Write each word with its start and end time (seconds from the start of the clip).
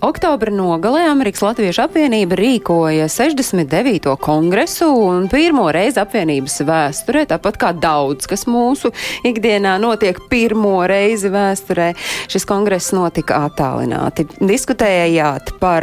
Oktobra 0.00 0.52
nogalē 0.54 1.08
Amerikas 1.10 1.42
Latviešu 1.42 1.82
apvienība 1.82 2.36
rīkoja 2.38 3.08
69. 3.10 4.12
kongresu 4.22 4.86
un 4.94 5.24
pirmo 5.26 5.64
reizi 5.74 5.98
apvienības 5.98 6.60
vēsturē, 6.68 7.24
tāpat 7.32 7.56
kā 7.58 7.72
daudz, 7.74 8.28
kas 8.30 8.46
mūsu 8.46 8.92
ikdienā 9.26 9.72
notiek 9.82 10.20
pirmo 10.30 10.76
reizi 10.86 11.32
vēsturē, 11.34 11.88
šis 12.30 12.46
kongress 12.46 12.94
notika 12.94 13.40
attālināti. 13.48 14.28
Diskutējāt 14.38 15.56
par 15.58 15.82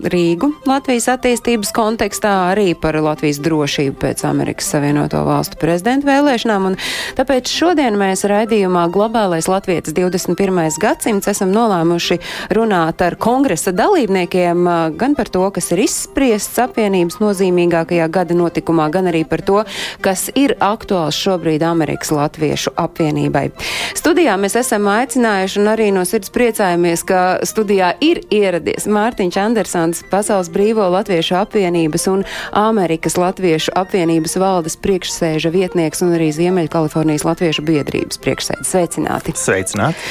Rīgu 0.00 0.54
Latvijas 0.64 1.10
attīstības 1.18 1.74
kontekstā, 1.76 2.32
arī 2.54 2.72
par 2.72 2.96
Latvijas 3.04 3.42
drošību 3.44 4.00
pēc 4.00 4.24
Amerikas 4.30 4.72
Savienoto 4.72 5.20
Valstu 5.28 5.60
prezidenta 5.60 6.08
vēlēšanām, 6.08 6.70
un 6.70 6.78
tāpēc 7.20 7.52
šodien 7.52 8.00
mēs 8.00 8.24
raidījumā 8.24 8.88
Globālais 8.88 9.52
Latvijas 9.52 9.92
21. 9.92 10.80
gadsimts 10.80 11.28
esam 11.28 11.52
nolēmuši 11.52 12.20
runāt 12.56 13.04
ar 13.04 13.20
kongresa 13.50 13.72
dalībniekiem 13.72 14.68
gan 14.94 15.14
par 15.18 15.26
to, 15.28 15.42
kas 15.50 15.72
ir 15.74 15.80
izspriests 15.82 16.54
apvienības 16.62 17.16
nozīmīgākajā 17.18 18.04
gada 18.06 18.34
notikumā, 18.38 18.84
gan 18.94 19.08
arī 19.10 19.24
par 19.26 19.42
to, 19.42 19.64
kas 20.04 20.28
ir 20.38 20.54
aktuāls 20.62 21.18
šobrīd 21.18 21.64
Amerikas 21.66 22.12
Latviešu 22.14 22.70
apvienībai. 22.78 23.48
Studijā 23.98 24.36
mēs 24.38 24.54
esam 24.60 24.86
aicinājuši 24.86 25.58
un 25.58 25.70
arī 25.72 25.88
no 25.90 26.04
sirds 26.06 26.30
priecājamies, 26.30 27.02
ka 27.08 27.22
studijā 27.42 27.88
ir 27.98 28.20
ieradies 28.30 28.86
Mārtiņš 28.86 29.40
Andersons, 29.42 30.04
Pasaules 30.12 30.52
Brīvo 30.54 30.86
Latviešu 30.94 31.40
apvienības 31.40 32.06
un 32.12 32.22
Amerikas 32.54 33.18
Latviešu 33.18 33.74
apvienības 33.74 34.38
valdes 34.38 34.78
priekšsēža 34.78 35.50
vietnieks 35.50 36.06
un 36.06 36.14
arī 36.14 36.30
Ziemeļkalifornijas 36.38 37.26
Latviešu 37.26 37.66
biedrības 37.66 38.22
priekšsēdis. 38.22 38.70
Sveicināti! 38.70 39.34
Sveicināti! 39.34 40.06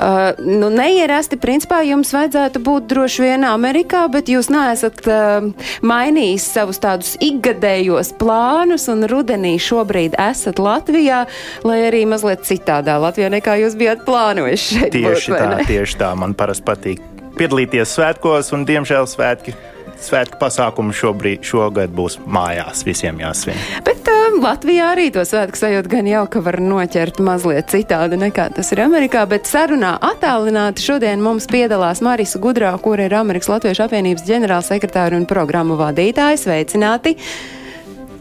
Uh, 0.00 0.32
nu, 0.40 0.70
neierasti, 0.72 1.36
principā, 1.36 1.82
jums 1.84 2.14
vajadzētu 2.14 2.62
būt 2.64 2.79
droši 2.90 3.24
vien 3.26 3.44
Amerikā, 3.48 4.04
bet 4.12 4.30
jūs 4.32 4.50
neesat 4.52 5.02
uh, 5.08 5.50
mainījis 5.86 6.46
savus 6.54 6.80
tādus 6.82 7.16
ikgadējos 7.24 8.14
plānus, 8.20 8.88
un 8.92 9.06
rudenī 9.10 9.56
šobrīd 9.60 10.16
esat 10.20 10.62
Latvijā, 10.62 11.24
lai 11.66 11.78
arī 11.88 12.04
mazliet 12.10 12.46
citādā 12.48 12.98
Latvijā 13.02 13.30
nekā 13.32 13.58
jūs 13.64 13.76
bijat 13.80 14.04
plānojuši 14.08 14.78
šeit. 14.80 14.92
Tieši 14.96 15.34
būt, 15.34 15.40
tā, 15.40 15.68
tieši 15.68 16.00
tā. 16.00 16.14
Man 16.18 16.36
parasti 16.38 16.66
patīk 16.66 17.04
piedalīties 17.38 17.96
svētkos, 17.96 18.54
un 18.56 18.66
diemžēl 18.68 19.08
svētki. 19.10 19.56
Svētku 20.00 20.38
pasākumu 20.40 20.94
šobrīd, 20.96 21.42
šogad 21.44 21.92
būs 21.92 22.16
mājās, 22.24 22.86
visiem 22.88 23.18
jāsvin. 23.20 23.58
Bet 23.84 23.99
Latvijā 24.38 24.92
arī 24.94 25.08
to 25.10 25.24
svētku 25.26 25.58
sajūtu 25.58 25.90
gan 25.90 26.06
jau, 26.08 26.22
ka 26.30 26.42
var 26.44 26.60
noķert 26.62 27.18
mazliet 27.24 27.72
citādi 27.72 28.18
nekā 28.20 28.46
tas 28.54 28.70
ir 28.72 28.84
Amerikā, 28.84 29.26
bet 29.28 29.50
sarunā 29.50 29.96
attālināti 30.10 30.84
šodien 30.86 31.22
mums 31.24 31.48
piedalās 31.50 32.02
Marisa 32.04 32.40
Gudrā, 32.42 32.70
kur 32.82 33.02
ir 33.02 33.14
Amerikas 33.18 33.50
Latviešu 33.50 33.88
apvienības 33.88 34.26
ģenerālsekretāra 34.28 35.18
un 35.18 35.26
programmu 35.30 35.80
vadītāja. 35.80 36.38
Sveicināti! 36.40 37.16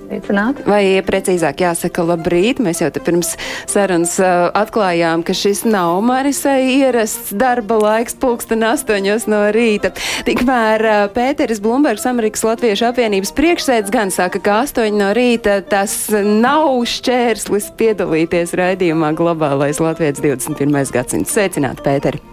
Sveicināti. 0.09 0.63
Vai 0.65 0.83
precīzāk 1.05 1.61
jāsaka 1.61 2.01
labrīt? 2.01 2.57
Mēs 2.65 2.79
jau 2.81 2.87
te 2.89 3.01
pirms 3.03 3.35
sarunas 3.69 4.15
uh, 4.17 4.47
atklājām, 4.57 5.21
ka 5.21 5.35
šis 5.37 5.61
nav 5.69 5.99
Marisai 6.01 6.63
ierasts 6.79 7.29
darba 7.37 7.77
laiks 7.77 8.17
pulksten 8.17 8.65
astoņos 8.65 9.27
no 9.29 9.43
rīta. 9.53 9.91
Tikmēr 10.25 10.81
uh, 10.81 11.01
Pēteris 11.13 11.61
Blumbergs, 11.61 12.07
Amerikas 12.09 12.41
Latviešu 12.47 12.87
apvienības 12.89 13.33
priekšsēdz 13.37 13.93
gan 13.93 14.09
saka, 14.13 14.41
ka 14.41 14.63
astoņi 14.63 14.97
no 14.97 15.11
rīta 15.13 15.59
tas 15.69 15.93
nav 16.09 16.71
šķērslis 16.89 17.69
piedalīties 17.77 18.55
raidījumā 18.57 19.11
Globālais 19.19 19.77
Latvijas 19.83 20.23
21. 20.25 20.73
gadsimts. 20.95 21.35
Sveicināti, 21.37 21.85
Pēteri! 21.85 22.23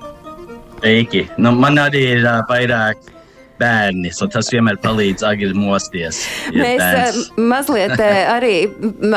Sveiki! 0.80 1.26
Nu, 1.36 1.52
man 1.52 1.76
arī 1.82 2.06
ir 2.14 2.24
uh, 2.24 2.40
vairāk 2.48 3.15
bērni, 3.60 4.12
so 4.14 4.28
tas 4.30 4.50
vienmēr 4.52 4.78
palīdz 4.82 5.24
agri 5.26 5.52
mosties. 5.56 6.22
ja 6.52 6.62
Mēs 6.62 6.82
bērns- 6.82 7.20
uh, 7.22 7.42
mazliet 7.52 7.94
uh, 7.96 8.18
arī 8.36 8.54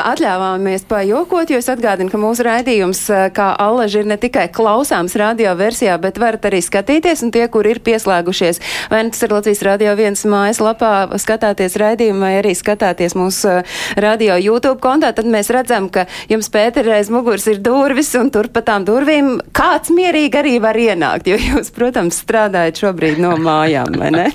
atļāvāmies 0.00 0.86
pajokot, 0.90 1.50
jo 1.52 1.60
es 1.60 1.70
atgādinu, 1.72 2.12
ka 2.12 2.20
mūsu 2.20 2.46
raidījums, 2.46 3.02
uh, 3.12 3.26
kā 3.34 3.50
allaži, 3.60 4.02
ir 4.02 4.10
ne 4.10 4.18
tikai 4.20 4.48
klausāms 4.54 5.16
radio 5.20 5.54
versijā, 5.58 5.96
bet 6.00 6.20
varat 6.20 6.48
arī 6.50 6.62
skatīties, 6.64 7.24
un 7.26 7.34
tie, 7.34 7.46
kur 7.52 7.68
ir 7.68 7.82
pieslēgušies, 7.84 8.62
vai 8.92 9.04
nu 9.06 9.14
tas 9.14 9.26
ir 9.26 9.34
Latvijas 9.34 9.64
radio 9.66 9.94
viens 9.98 10.24
mājaslapā, 10.28 10.92
skatāties 11.20 11.76
raidījumu, 11.80 12.24
vai 12.24 12.32
arī 12.40 12.54
skatāties 12.56 13.16
mūsu 13.18 13.60
radio 14.00 14.38
YouTube 14.40 14.80
kontā, 14.82 15.12
tad 15.16 15.28
mēs 15.30 15.52
redzam, 15.52 15.90
ka 15.92 16.06
jums 16.30 16.50
pēterreiz 16.52 17.10
muguras 17.12 17.46
ir 17.50 17.60
durvis, 17.64 18.12
un 18.18 18.32
tur 18.32 18.50
pa 18.52 18.64
tām 18.66 18.86
durvīm 18.88 19.36
kāds 19.56 19.92
mierīgi 19.94 20.40
arī 20.40 20.56
var 20.62 20.78
ienākt, 20.80 21.30
jo 21.30 21.38
jūs, 21.40 21.72
protams, 21.76 22.22
strādājat 22.24 22.80
šobrīd 22.84 23.20
no 23.22 23.36
mājām, 23.40 23.98
vai 24.00 24.12
ne? 24.14 24.29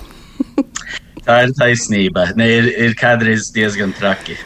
Tā 1.25 1.39
ir 1.47 1.53
taisnība. 1.57 2.29
Ne, 2.37 2.47
ir, 2.59 2.67
ir 2.87 2.97
kādreiz 2.99 3.49
diezgan 3.53 3.93
traki. 3.97 4.37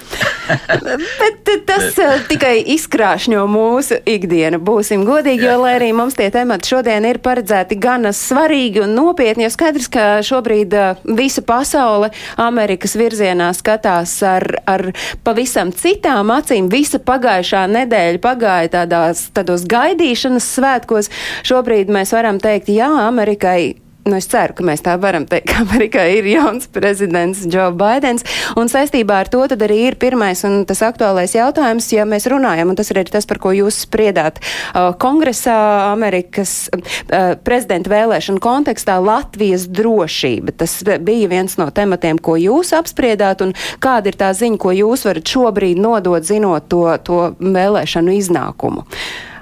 Bet 1.19 1.49
tas 1.67 1.97
uh, 1.99 2.21
tikai 2.29 2.55
izkrāšņo 2.73 3.43
mūsu 3.51 3.99
ikdienu. 4.07 4.61
Būsim 4.63 5.03
godīgi, 5.07 5.45
jo, 5.45 5.57
lai 5.61 5.75
arī 5.77 5.89
mums 5.95 6.15
tie 6.17 6.29
temati 6.33 6.71
šodien 6.71 7.05
ir 7.05 7.19
paredzēti 7.23 7.77
gana 7.81 8.13
svarīgi 8.15 8.83
un 8.85 8.95
nopietni, 8.97 9.45
jo 9.45 9.51
skaidrs, 9.53 9.89
ka 9.91 10.05
šobrīd 10.25 10.73
uh, 10.77 11.03
visa 11.19 11.43
pasaule 11.45 12.11
Amerikas 12.39 12.95
virzienā 12.99 13.51
skatās 13.57 14.15
ar, 14.25 14.47
ar 14.69 14.89
pavisam 15.27 15.73
citām 15.75 16.31
acīm. 16.33 16.71
Visa 16.71 17.01
pagājušā 17.03 17.65
nedēļa 17.75 18.23
pagāja 18.23 18.73
tādās, 18.79 19.27
tādos 19.35 19.67
gaidīšanas 19.69 20.49
svētkos. 20.55 21.13
Šobrīd 21.49 21.91
mēs 21.93 22.15
varam 22.15 22.41
teikt, 22.41 22.71
jā, 22.73 22.89
Amerikai 23.03 23.75
Nu, 24.09 24.17
es 24.17 24.25
ceru, 24.29 24.55
ka 24.57 24.65
mēs 24.65 24.81
tā 24.81 24.95
varam 24.97 25.27
teikt, 25.29 25.51
ka 25.51 25.61
Amerikā 25.61 26.07
ir 26.09 26.25
jauns 26.31 26.65
prezidents 26.73 27.43
Joe 27.45 27.69
Bidenis. 27.77 28.25
Un 28.57 28.71
saistībā 28.71 29.19
ar 29.21 29.29
to 29.29 29.43
tad 29.51 29.61
arī 29.65 29.77
ir 29.91 29.97
pirmais 30.01 30.41
un 30.47 30.63
tas 30.69 30.81
aktuālais 30.87 31.35
jautājums, 31.35 31.91
ja 31.93 32.07
mēs 32.09 32.25
runājam, 32.31 32.71
un 32.71 32.79
tas 32.79 32.89
ir 32.89 33.01
arī 33.01 33.13
tas, 33.13 33.27
par 33.29 33.37
ko 33.43 33.53
jūs 33.53 33.83
spriedāt 33.85 34.39
uh, 34.41 34.89
kongresā 34.97 35.57
Amerikas 35.91 36.53
uh, 36.73 37.35
prezidenta 37.45 37.91
vēlēšanu 37.93 38.41
kontekstā 38.41 38.97
Latvijas 39.03 39.67
drošība. 39.69 40.55
Tas 40.63 40.79
bija 41.05 41.29
viens 41.29 41.59
no 41.61 41.69
tematiem, 41.69 42.17
ko 42.17 42.39
jūs 42.39 42.73
apspriedāt, 42.77 43.43
un 43.45 43.53
kāda 43.83 44.09
ir 44.09 44.17
tā 44.17 44.31
ziņa, 44.33 44.57
ko 44.61 44.73
jūs 44.73 45.05
varat 45.05 45.35
šobrīd 45.35 45.77
nodot, 45.83 46.25
zinot 46.25 46.65
to, 46.71 46.87
to 47.05 47.19
vēlēšanu 47.37 48.17
iznākumu. 48.17 48.87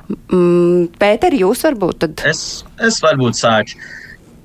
Mm, 0.08 0.92
Pēter, 1.00 1.36
jūs 1.36 1.64
varbūt 1.68 2.04
tad. 2.04 2.28
Es, 2.28 2.44
es 2.84 3.00
varbūt 3.04 3.40
sāku. 3.40 3.80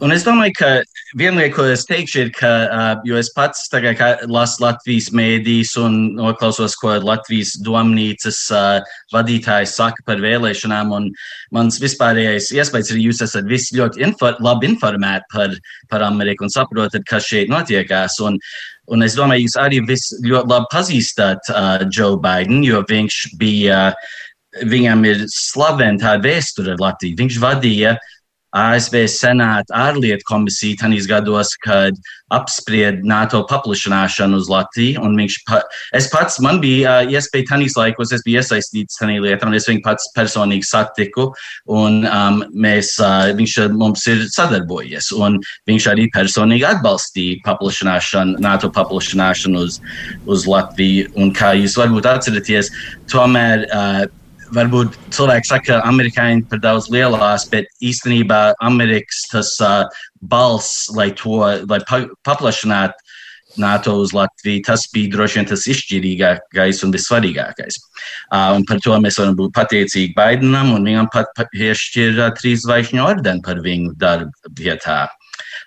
Un 0.02 0.10
es 0.10 0.24
domāju, 0.26 0.50
ka 0.58 0.68
viena 1.14 1.44
lieta, 1.44 1.54
ko 1.54 1.64
es 1.70 1.84
teikšu, 1.86 2.24
ir, 2.24 2.30
ka, 2.34 2.48
uh, 2.66 3.02
jo 3.06 3.14
es 3.20 3.28
pats 3.36 3.68
tagad 3.70 4.00
lasu 4.26 4.64
Latvijas 4.64 5.12
mēdīs 5.14 5.76
un 5.78 6.16
noklausos, 6.16 6.74
ko 6.80 6.96
Latvijas 7.06 7.52
domnīcas 7.62 8.40
uh, 8.50 8.96
vadītājs 9.14 9.76
saka 9.78 10.02
par 10.08 10.18
vēlēšanām, 10.24 10.90
un 10.96 11.06
mans 11.54 11.78
vispārējais 11.78 12.50
iespējas 12.56 12.90
ir, 12.90 12.98
jūs 13.04 13.22
esat 13.28 13.46
visi 13.46 13.78
ļoti 13.78 14.02
info, 14.02 14.32
labi 14.42 14.72
informēti 14.72 15.30
par, 15.36 15.54
par 15.92 16.02
Ameriku 16.08 16.48
un 16.48 16.50
saprotat, 16.50 17.06
kas 17.06 17.28
šeit 17.30 17.52
notiekās. 17.52 18.18
Un, 18.26 18.40
un 18.90 19.06
es 19.06 19.14
domāju, 19.14 19.46
jūs 19.46 19.54
arī 19.62 19.84
visi 19.86 20.18
ļoti 20.26 20.50
labi 20.50 20.70
pazīstat 20.74 21.52
uh, 21.52 21.86
Joe 21.86 22.18
Biden, 22.24 22.64
jo 22.66 22.82
viņš 22.90 23.20
bija, 23.38 23.92
viņam 24.66 25.06
ir 25.12 25.22
slavena 25.30 26.02
tā 26.02 26.16
vēsture 26.26 26.74
ar 26.74 26.82
Latviju. 26.82 27.20
Viņš 27.22 27.38
vadīja 27.46 27.94
ASV 28.52 29.06
Senāta 29.08 29.72
ārlietu 29.88 30.26
komisija 30.28 30.82
tanīs 30.84 31.08
gados, 31.08 31.54
kad 31.64 31.96
apspried 32.32 33.02
NATO 33.04 33.42
paplašināšanu 33.48 34.38
uz 34.40 34.48
Latviju. 34.52 35.02
Pa, 35.48 35.62
es 35.96 36.08
pats, 36.12 36.38
man 36.44 36.60
bija 36.62 36.98
uh, 37.02 37.12
iespēja 37.12 37.50
tanīs 37.52 37.76
laikos, 37.78 38.12
es 38.12 38.24
biju 38.26 38.40
iesaistīts 38.40 39.00
tanī 39.00 39.18
lietā, 39.24 39.48
un 39.48 39.56
es 39.56 39.68
viņu 39.68 39.82
pats 39.84 40.08
personīgi 40.16 40.68
satiku, 40.68 41.30
un 41.72 42.02
um, 42.08 42.40
mēs, 42.52 42.94
uh, 43.02 43.32
viņš 43.36 43.58
mums 43.76 44.06
ir 44.12 44.24
sadarbojies, 44.32 45.12
un 45.16 45.40
viņš 45.68 45.90
arī 45.92 46.08
personīgi 46.14 46.68
atbalstīja 46.68 47.42
paplašināšanu, 47.48 48.40
NATO 48.44 48.72
paplašināšanu 48.72 49.66
uz, 49.66 49.78
uz 50.28 50.48
Latviju, 50.48 51.12
un 51.20 51.32
kā 51.36 51.54
jūs 51.58 51.76
varbūt 51.80 52.08
atceraties, 52.08 52.72
tomēr 53.12 53.68
uh, 53.68 54.04
varbūt 54.56 54.96
cilvēki 55.14 55.48
saka, 55.48 55.66
ka 55.68 55.80
amerikāņi 55.88 56.46
par 56.50 56.62
daudz 56.62 56.88
lielās, 56.92 57.46
bet 57.52 57.70
īstenībā 57.84 58.42
Amerikas 58.64 59.24
tas 59.32 59.54
uh, 59.64 59.86
balss, 60.22 60.88
lai 60.96 61.10
to 61.18 61.40
lai 61.40 61.80
pa, 61.88 62.04
paplašinātu 62.26 62.98
NATO 63.60 63.98
uz 64.00 64.14
Latviju. 64.16 64.62
Tas 64.66 64.86
bija 64.92 65.12
droši 65.12 65.40
vien 65.40 65.48
tas 65.50 65.66
izšķirīgākais 65.68 66.82
un 66.86 66.94
vissvarīgākais. 66.94 67.80
Uh, 68.32 68.52
un 68.56 68.66
par 68.68 68.80
to 68.84 68.96
mēs 69.02 69.20
varam 69.20 69.36
būt 69.38 69.54
pateicīgi 69.56 70.14
Baidenam, 70.16 70.72
un 70.76 70.88
viņam 70.88 71.10
pat 71.12 71.32
piešķir 71.52 72.20
uh, 72.20 72.30
trīs 72.38 72.64
zvaigžņu 72.66 73.04
ordeni 73.04 73.44
par 73.44 73.60
viņu 73.64 73.96
darbu 74.00 74.54
vietā. 74.58 75.04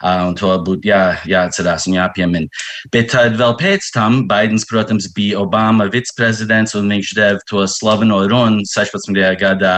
Uh, 0.02 0.30
un 0.30 0.36
to 0.40 0.52
būtu 0.66 0.90
jā, 0.90 1.18
jāatcerās 1.30 1.88
un 1.90 1.98
jāpiemina. 1.98 2.64
Bet 2.94 3.12
tad 3.14 3.38
vēl 3.40 3.56
pēc 3.60 3.92
tam 3.96 4.24
Baidens, 4.30 4.68
protams, 4.70 5.08
bija 5.16 5.40
Obama 5.44 5.88
viceprezidents, 5.92 6.76
un 6.78 6.92
viņš 6.92 7.14
deva 7.18 7.44
to 7.50 7.64
slaveno 7.70 8.24
runu 8.30 8.66
16. 8.70 9.16
gadā 9.40 9.78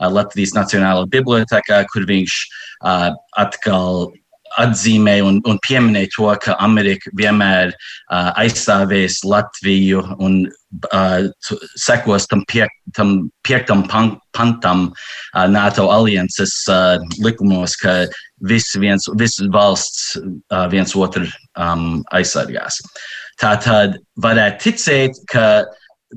Latvijas 0.00 0.54
Nacionālajā 0.56 1.10
bibliotekā, 1.16 1.82
kur 1.92 2.06
viņš 2.08 2.38
uh, 2.82 3.10
atkal 3.36 4.08
atzīmēja 4.62 5.24
un, 5.26 5.40
un 5.48 5.58
pieminēja 5.66 6.12
to, 6.14 6.28
ka 6.42 6.56
Amerika 6.62 7.10
vienmēr 7.18 7.72
uh, 7.72 8.30
aizstāvēs 8.40 9.22
Latviju 9.26 10.02
un 10.22 10.42
uh, 10.46 11.28
sekos 11.80 12.28
tam, 12.30 12.44
piek, 12.50 12.72
tam 12.96 13.30
piektam 13.46 13.84
pan, 13.90 14.14
pantam 14.36 14.88
uh, 14.90 15.46
NATO 15.50 15.88
alianses 15.92 16.54
uh, 16.72 16.96
likumos, 17.22 17.76
ka 17.80 18.04
visi 18.48 18.80
viens, 18.82 19.08
visas 19.20 19.48
valsts 19.52 20.16
uh, 20.16 20.66
viens 20.72 20.96
otru 20.96 21.26
um, 21.56 22.02
aizsargās. 22.16 22.80
Tā 23.40 23.56
tad 23.60 23.98
varētu 24.22 24.70
ticēt, 24.70 25.20
ka 25.28 25.66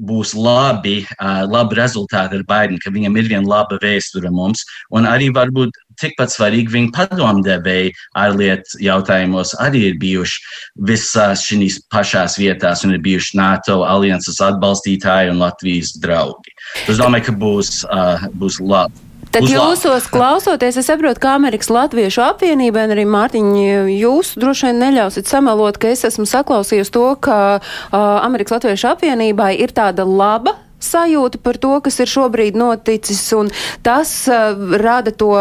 būs 0.05 0.35
labi, 0.37 1.01
uh, 1.17 1.43
labi 1.49 1.79
rezultāti 1.79 2.37
ar 2.37 2.45
Baidenu, 2.47 2.79
ka 2.83 2.93
viņam 2.93 3.17
ir 3.19 3.29
viena 3.31 3.47
laba 3.49 3.79
vēsture 3.81 4.31
mums, 4.31 4.63
un 4.95 5.07
arī 5.09 5.31
varbūt 5.35 5.75
tikpat 6.01 6.33
svarīgi 6.33 6.73
viņa 6.75 6.93
padomdevēji 6.95 7.93
ārlietu 8.19 8.79
jautājumos 8.83 9.55
arī 9.63 9.89
ir 9.91 9.99
bijuši 10.01 10.41
visās 10.89 11.43
šīs 11.47 11.81
pašās 11.91 12.39
vietās 12.39 12.85
un 12.85 12.95
ir 12.95 13.03
bijuši 13.05 13.37
NATO 13.39 13.81
alianses 13.87 14.41
atbalstītāji 14.43 15.33
un 15.33 15.43
Latvijas 15.43 15.93
draugi. 16.01 16.55
Es 16.87 16.99
domāju, 16.99 17.29
ka 17.29 17.37
būs, 17.43 17.83
uh, 17.89 18.27
būs 18.39 18.59
labi. 18.63 19.05
Tad 19.29 19.45
jūsos 19.45 20.07
klausoties, 20.09 20.79
es 20.81 20.87
saprotu, 20.89 21.21
ka 21.21 21.35
Amerikas 21.37 21.69
Latviešu 21.69 22.23
apvienībai 22.25 22.87
un 22.87 22.93
arī 22.95 23.03
Mārtiņi 23.05 23.65
jūs 23.99 24.31
droši 24.41 24.71
vien 24.71 24.81
neļausit 24.81 25.29
samelot, 25.29 25.77
ka 25.77 25.91
es 25.93 26.01
esmu 26.07 26.25
saklausījusi 26.29 26.93
to, 26.95 27.05
ka 27.21 27.37
uh, 27.59 27.99
Amerikas 28.25 28.57
Latviešu 28.57 28.89
apvienībai 28.95 29.51
ir 29.61 29.75
tāda 29.77 30.07
laba 30.07 30.55
sajūta 30.83 31.39
par 31.43 31.59
to, 31.61 31.75
kas 31.83 31.99
ir 31.99 32.09
šobrīd 32.09 32.57
noticis, 32.59 33.21
un 33.37 33.51
tas 33.85 34.11
uh, 34.31 34.57
rada 34.79 35.11
to, 35.11 35.31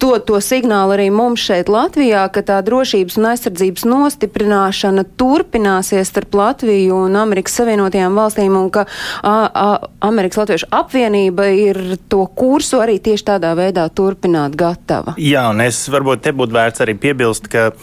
to, 0.00 0.12
to 0.26 0.40
signālu 0.44 0.96
arī 0.96 1.08
mums 1.14 1.42
šeit 1.48 1.70
Latvijā, 1.72 2.26
ka 2.34 2.42
tā 2.46 2.58
drošības 2.66 3.18
un 3.20 3.30
aizsardzības 3.32 3.86
nostiprināšana 3.88 5.06
turpināsies 5.20 6.10
starp 6.12 6.34
Latviju 6.38 7.04
un 7.06 7.18
Amerikas 7.18 7.58
Savienotajām 7.58 8.18
valstīm, 8.18 8.56
un 8.58 8.70
ka 8.74 8.86
a, 9.22 9.34
a, 9.48 9.68
Amerikas 10.08 10.42
Latviešu 10.42 10.70
apvienība 10.74 11.48
ir 11.54 11.82
to 12.10 12.24
kursu 12.38 12.82
arī 12.84 12.98
tieši 13.02 13.28
tādā 13.32 13.54
veidā 13.58 13.88
turpināt 13.90 14.56
gatava. 14.58 15.16
Jā, 15.18 15.48
un 15.52 15.62
es 15.64 15.80
varbūt 15.90 16.24
te 16.26 16.34
būtu 16.36 16.56
vērts 16.56 16.84
arī 16.84 16.96
piebilst, 17.00 17.50
ka 17.52 17.70
uh, 17.72 17.82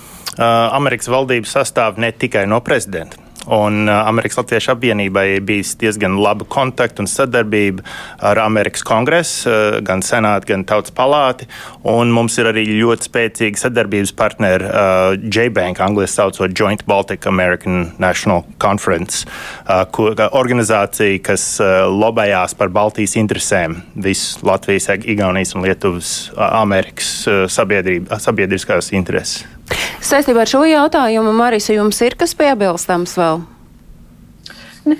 Amerikas 0.76 1.12
valdība 1.12 1.50
sastāv 1.50 2.02
ne 2.02 2.12
tikai 2.16 2.46
no 2.50 2.62
prezidenta. 2.66 3.25
Un 3.46 3.86
uh, 3.88 4.08
Amerikas 4.10 4.40
Latviešu 4.40 4.72
apvienībai 4.74 5.26
ir 5.36 5.44
bijis 5.46 5.76
diezgan 5.82 6.18
laba 6.22 6.48
kontakta 6.50 7.04
un 7.04 7.10
sadarbība 7.10 7.86
ar 8.26 8.40
Amerikas 8.42 8.84
kongresu, 8.86 9.50
uh, 9.50 9.78
gan 9.86 10.02
senātu, 10.06 10.50
gan 10.54 10.66
tautas 10.68 10.94
palāti. 10.96 11.48
Un 11.86 12.14
mums 12.16 12.38
ir 12.42 12.50
arī 12.50 12.66
ļoti 12.80 13.10
spēcīgi 13.10 13.62
sadarbības 13.62 14.16
partneri 14.18 14.70
uh, 14.70 15.14
J-Bank, 15.22 15.82
angļuiski 15.86 16.16
saucot 16.16 16.56
Joint 16.58 16.86
Baltic 16.90 17.28
American 17.30 17.92
National 18.02 18.46
Conference, 18.62 19.26
uh, 19.68 19.84
ko, 19.94 20.10
organizācija, 20.38 21.22
kas 21.26 21.48
uh, 21.62 21.86
lobējās 21.92 22.58
par 22.58 22.74
Baltijas 22.74 23.18
interesēm, 23.22 23.82
visu 23.96 24.46
Latvijas, 24.46 24.90
Igaunijas 25.06 25.54
un 25.56 25.66
Lietuvas 25.66 26.16
uh, 26.34 26.48
Amerikas 26.62 27.12
uh, 27.30 27.46
sabiedriskās 27.52 28.94
intereses. 28.96 29.46
Saistībā 30.06 30.44
ar 30.46 30.50
šo 30.50 30.62
jautājumu, 30.70 31.34
Marisa, 31.34 31.74
jums 31.74 32.00
ir 32.06 32.16
kas 32.20 32.36
piebilstams 32.38 33.16
vēl? 33.18 33.42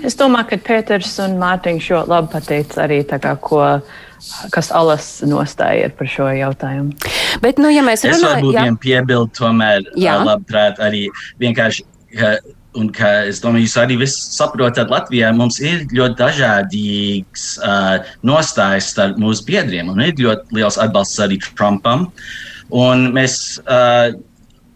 Es 0.02 0.16
domāju, 0.18 0.48
ka 0.50 0.58
Pēters 0.66 1.12
un 1.22 1.36
Mārtiņš 1.38 1.92
ļoti 1.92 2.10
labi 2.10 2.32
pateica 2.32 2.82
arī 2.82 2.98
tā 3.06 3.20
kā, 3.22 3.36
ko, 3.38 3.60
kas 4.50 4.72
alas 4.74 5.06
nostāja 5.22 5.92
par 5.94 6.10
šo 6.10 6.26
jautājumu. 6.34 6.96
Bet, 7.44 7.60
nu, 7.62 7.70
ja 7.70 7.84
mēs 7.86 8.02
runājam, 8.08 8.50
jā. 8.50 8.66
vien 8.66 8.78
piebildu 8.82 9.30
tomēr, 9.38 9.86
Jā. 9.94 10.18
labprāt, 10.26 10.80
arī 10.82 11.06
vienkārši, 11.42 11.86
ka, 12.16 12.34
un 12.76 12.90
ka 12.94 13.12
es 13.30 13.38
domāju, 13.44 13.68
jūs 13.68 13.78
arī 13.84 14.00
viss 14.02 14.26
saprotat, 14.34 14.90
Latvijā 14.90 15.30
mums 15.36 15.60
ir 15.62 15.86
ļoti 15.94 16.18
dažādīgs 16.18 17.48
uh, 17.62 18.12
nostājas 18.26 18.90
starp 18.90 19.22
mūsu 19.22 19.46
biedriem, 19.46 19.94
un 19.94 20.02
ir 20.02 20.18
ļoti 20.18 20.58
liels 20.58 20.80
atbalsts 20.82 21.22
arī 21.22 21.38
Trumpam. 21.52 22.08
Un 22.74 23.12
mēs 23.14 23.60
uh, 23.62 24.16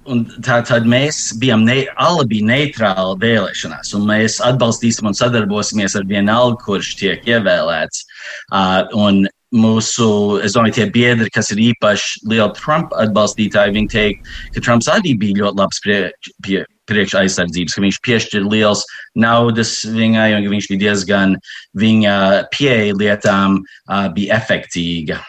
Un 0.09 0.23
tā, 0.41 0.63
tad 0.65 0.87
mēs 0.89 1.35
bijām 1.41 1.67
ne, 1.67 1.83
abi 2.01 2.41
neitrāli 2.47 3.19
vēlēšanās, 3.21 3.93
un 3.99 4.07
mēs 4.09 4.39
atbalstīsim 4.45 5.11
un 5.11 5.17
sadarbosimies 5.17 5.99
ar 5.99 6.07
vienalga, 6.09 6.57
kurš 6.65 6.95
tiek 7.03 7.29
ievēlēts. 7.29 8.07
Uh, 8.49 9.29
mūsu, 9.51 10.09
es 10.47 10.55
domāju, 10.55 10.77
tie 10.79 10.87
biedri, 10.95 11.31
kas 11.35 11.51
ir 11.53 11.61
īpaši 11.71 12.23
lieli 12.31 12.53
Trumpa 12.57 13.03
atbalstītāji, 13.05 13.75
viņi 13.75 13.91
teikt, 13.93 14.31
ka 14.55 14.63
Trumps 14.63 14.89
arī 14.91 15.17
bija 15.19 15.43
ļoti 15.43 15.59
labs 15.59 15.83
priekš, 15.85 16.31
pie, 16.47 16.63
priekš 16.91 17.17
aizsardzības, 17.21 17.75
ka 17.75 17.85
viņš 17.85 17.99
piešķir 18.07 18.47
liels 18.47 18.85
naudas 19.19 19.75
viņai, 19.91 20.31
un 20.39 20.49
viņš 20.55 20.71
bija 20.71 20.85
diezgan, 20.87 21.37
viņa 21.79 22.15
pieeja 22.55 22.97
lietām 22.97 23.61
uh, 23.61 24.09
bija 24.15 24.39
efektīga. 24.39 25.21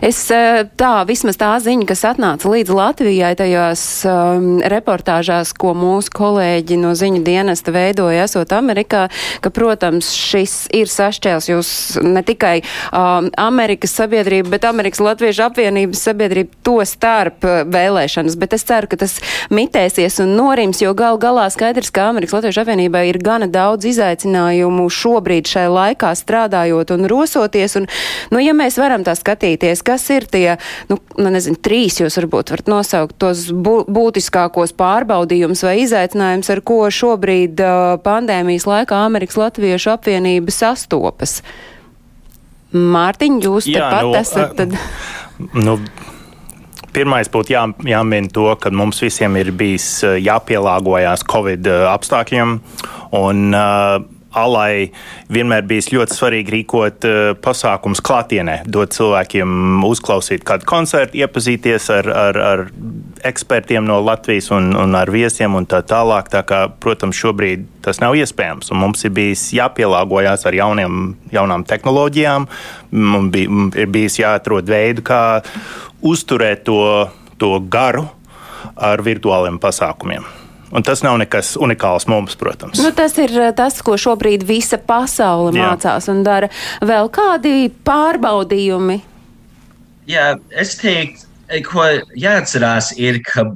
Es 0.00 0.16
eh, 0.32 0.62
tā, 0.80 1.02
vismaz 1.04 1.36
tā 1.36 1.50
ziņa, 1.60 1.84
kas 1.90 2.06
atnāca 2.08 2.48
līdz 2.48 2.72
Latvijai 2.72 3.34
tajās 3.36 3.82
um, 4.08 4.46
reportāžās, 4.72 5.52
ko 5.52 5.74
mūsu 5.76 6.12
kolēģi 6.16 6.78
no 6.80 6.94
ziņu 6.96 7.20
dienesta 7.26 7.74
veidoja, 7.74 8.24
esot 8.24 8.54
Amerikā, 8.56 9.08
ka, 9.44 9.52
protams, 9.52 10.08
šis 10.16 10.54
ir 10.76 10.88
sašķēls 10.88 11.50
jūs 11.50 11.72
ne 12.00 12.22
tikai 12.24 12.62
um, 12.62 13.28
Amerikas 13.40 13.92
sabiedrība, 14.00 14.54
bet 14.54 14.64
Amerikas 14.70 15.02
Latviešu 15.04 15.44
apvienības 15.50 16.06
sabiedrība 16.08 16.56
to 16.64 16.78
starp 16.88 17.44
eh, 17.44 17.60
vēlēšanas, 17.68 18.38
bet 18.40 18.56
es 18.56 18.64
ceru, 18.70 18.88
ka 18.88 19.02
tas 19.04 19.18
mitēsies 19.52 20.16
un 20.24 20.32
norims, 20.38 20.80
jo 20.80 20.94
gal 20.96 21.20
galā 21.20 21.44
skaidrs, 21.52 21.92
ka 21.92 22.08
Amerikas 22.14 22.38
Latviešu 22.38 22.64
apvienībai 22.64 23.04
ir 23.10 23.20
gana 23.20 23.50
daudz 23.50 23.90
izaicinājumu 23.92 24.88
šobrīd 24.88 25.52
šai 25.52 25.68
laikā 25.68 26.16
strādājot 26.16 26.96
un 26.96 27.10
rosoties, 27.12 27.76
un, 27.82 27.90
nu, 28.32 28.40
ja 28.40 28.56
mēs 28.56 28.80
varam 28.80 29.04
tā 29.04 29.18
skatīt, 29.18 29.59
skatīties, 29.60 29.82
kas 29.84 30.08
ir 30.10 30.26
tie, 30.26 30.58
nu, 30.88 30.98
nu, 31.18 31.30
nezinu, 31.30 31.56
trīs 31.60 32.00
jūs 32.00 32.16
varbūt 32.18 32.50
varat 32.50 32.68
nosaukt 32.68 33.18
tos 33.18 33.50
bū, 33.52 33.84
būtiskākos 33.88 34.72
pārbaudījumus 34.76 35.64
vai 35.64 35.80
izaicinājumus, 35.84 36.50
ar 36.50 36.60
ko 36.62 36.88
šobrīd 36.90 37.60
pandēmijas 38.02 38.66
laikā 38.66 39.04
Amerikas 39.06 39.36
Latviešu 39.36 39.94
apvienība 39.94 40.50
sastopas. 40.50 41.42
Mārtiņ, 42.72 43.40
jūs 43.42 43.66
Jā, 43.66 43.90
tepat 43.90 44.04
nu, 44.06 44.14
esat. 44.20 44.56
Tad... 44.56 44.78
Nu, 45.54 45.80
Pirmais 46.90 47.28
būtu 47.30 47.52
jā, 47.52 47.60
jāmin 47.86 48.26
to, 48.34 48.48
ka 48.58 48.72
mums 48.74 48.98
visiem 48.98 49.36
ir 49.38 49.52
bijis 49.54 50.00
jāpielāgojas 50.02 51.22
Covid 51.22 51.68
apstākļiem. 51.86 52.56
Un, 53.14 53.44
uh, 53.54 54.00
alai 54.36 54.90
vienmēr 55.32 55.64
bijis 55.66 55.90
ļoti 55.94 56.16
svarīgi 56.16 56.54
rīkot 56.54 57.06
uh, 57.08 57.18
pasākums 57.42 58.02
klātienē, 58.04 58.60
dot 58.70 58.94
cilvēkiem 58.94 59.82
uzklausīt 59.86 60.44
kādu 60.46 60.68
koncertu, 60.70 61.18
iepazīties 61.20 61.88
ar, 61.94 62.10
ar, 62.14 62.38
ar 62.38 62.64
ekspertiem 63.26 63.84
no 63.86 63.98
Latvijas 64.04 64.50
un, 64.54 64.70
un 64.78 64.94
ar 64.98 65.10
viesiem 65.12 65.54
un 65.58 65.66
tā 65.68 65.82
tālāk. 65.86 66.30
Tā 66.32 66.44
kā, 66.46 66.62
protams, 66.82 67.18
šobrīd 67.18 67.66
tas 67.84 68.00
nav 68.02 68.16
iespējams. 68.18 68.72
Mums 68.76 69.04
ir 69.08 69.14
bijis 69.16 69.48
jāpielāgojas 69.56 70.46
ar 70.48 70.56
jauniem, 70.56 71.14
jaunām 71.34 71.66
tehnoloģijām. 71.68 72.48
Mums 72.90 73.34
bij, 73.34 73.48
ir 73.82 73.90
bijis 73.92 74.20
jāatrod 74.22 74.70
veidu, 74.70 75.04
kā 75.06 75.22
uzturēt 76.06 76.64
to, 76.68 77.10
to 77.40 77.56
garu 77.72 78.06
ar 78.80 79.02
virtuāliem 79.04 79.58
pasākumiem. 79.60 80.39
Un 80.70 80.84
tas 80.86 81.02
nav 81.02 81.16
nekas 81.18 81.56
unikāls 81.58 82.06
mums, 82.10 82.36
protams. 82.38 82.78
Nu, 82.78 82.92
tas 82.94 83.16
ir 83.18 83.32
eh, 83.34 83.52
tas, 83.56 83.80
ko 83.82 83.96
šobrīd 83.98 84.44
visa 84.46 84.78
pasaule 84.78 85.54
Jā. 85.56 85.72
mācās 85.72 86.06
un 86.12 86.22
dara. 86.26 86.50
Vēl 86.86 87.10
kādi 87.14 87.70
pārbaudījumi? 87.86 89.00
Jā, 90.10 90.34
es 90.50 90.76
teiktu, 90.80 91.26
ko 91.66 91.86
jāatcerās, 92.18 92.92
ir, 92.98 93.18
ka 93.26 93.48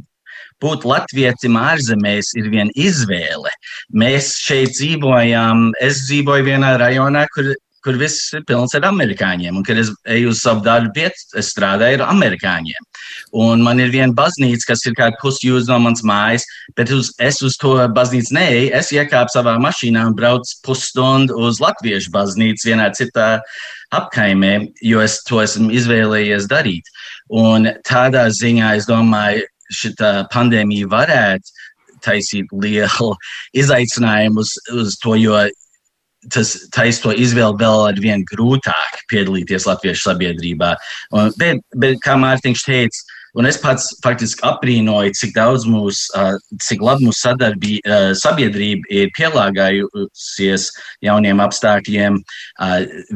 būt 0.63 0.87
latvietim 0.89 1.59
ārzemēs 1.61 2.33
ir 2.39 2.51
viena 2.51 2.75
izvēle. 2.79 3.53
Mēs 3.95 4.35
šeit 4.43 4.75
dzīvojam, 4.75 5.71
es 5.83 6.07
dzīvoju 6.09 6.49
vienā 6.51 6.75
rajonā, 6.83 7.27
kur 7.35 7.55
kur 7.85 7.99
viss 8.01 8.33
ir 8.33 8.45
pilns 8.49 8.73
ar 8.79 8.87
amerikāņiem. 8.89 9.59
Un, 9.59 9.65
kad 9.67 9.79
es 9.81 9.91
eju 10.09 10.33
uz 10.33 10.41
savu 10.41 10.65
darbu 10.65 10.95
vietu, 10.97 11.27
es 11.37 11.51
strādāju 11.53 12.01
ar 12.01 12.07
amerikāņiem. 12.15 12.87
Un 13.35 13.65
man 13.67 13.81
ir 13.83 13.91
viena 13.91 14.15
baznīca, 14.15 14.69
kas 14.69 14.85
ir 14.87 14.95
kāda 14.95 15.19
pusjūdz 15.19 15.67
no 15.67 15.81
manas 15.83 16.05
mājas, 16.07 16.45
bet 16.79 16.93
uz, 16.95 17.11
es 17.19 17.41
uz 17.43 17.57
to 17.59 17.73
baznīcu 17.97 18.37
neeju. 18.37 18.69
Es 18.79 18.93
iekāpu 18.95 19.35
savā 19.35 19.57
mašīnā 19.63 20.05
un 20.07 20.15
braucu 20.15 20.61
pusstundu 20.67 21.35
uz 21.49 21.59
Latviešu 21.63 22.13
baznīcu 22.15 22.71
vienā 22.71 22.93
citā 22.95 23.41
apkaimē, 23.95 24.53
jo 24.87 25.03
es 25.03 25.19
to 25.27 25.43
esmu 25.43 25.73
izvēlējies 25.75 26.47
darīt. 26.51 26.87
Un 27.35 27.73
tādā 27.89 28.29
ziņā 28.31 28.77
es 28.79 28.87
domāju, 28.91 29.43
šī 29.75 29.95
pandēmija 30.31 30.91
varētu 30.93 31.55
taisīt 32.05 32.53
lielu 32.53 33.11
izaicinājumu 33.65 34.45
uz, 34.45 34.55
uz 34.79 34.99
to, 35.03 35.19
jo 35.19 35.43
tas 36.33 36.55
taisa 36.73 37.03
to 37.03 37.13
izvēli 37.21 37.59
vēl 37.61 37.83
ar 37.91 37.99
vien 38.01 38.23
grūtāk 38.31 39.03
piedalīties 39.11 39.67
latviešu 39.69 40.07
sabiedrībā. 40.09 40.71
Un, 41.17 41.33
bet, 41.41 41.61
bet, 41.77 41.99
kā 42.05 42.17
Mārtiņš 42.21 42.65
teica, 42.65 43.14
un 43.35 43.49
es 43.49 43.59
pats 43.61 43.91
faktiski 44.05 44.45
aprīnoju, 44.47 45.15
cik 45.19 45.35
daudz 45.37 45.67
mūsu, 45.69 46.25
cik 46.63 46.85
labi 46.85 47.09
mūsu 47.09 47.21
sadarbī, 47.21 47.79
sabiedrība 48.21 48.91
ir 48.95 49.11
pielāgājusies 49.19 50.71
jauniem 51.05 51.43
apstākļiem. 51.45 52.21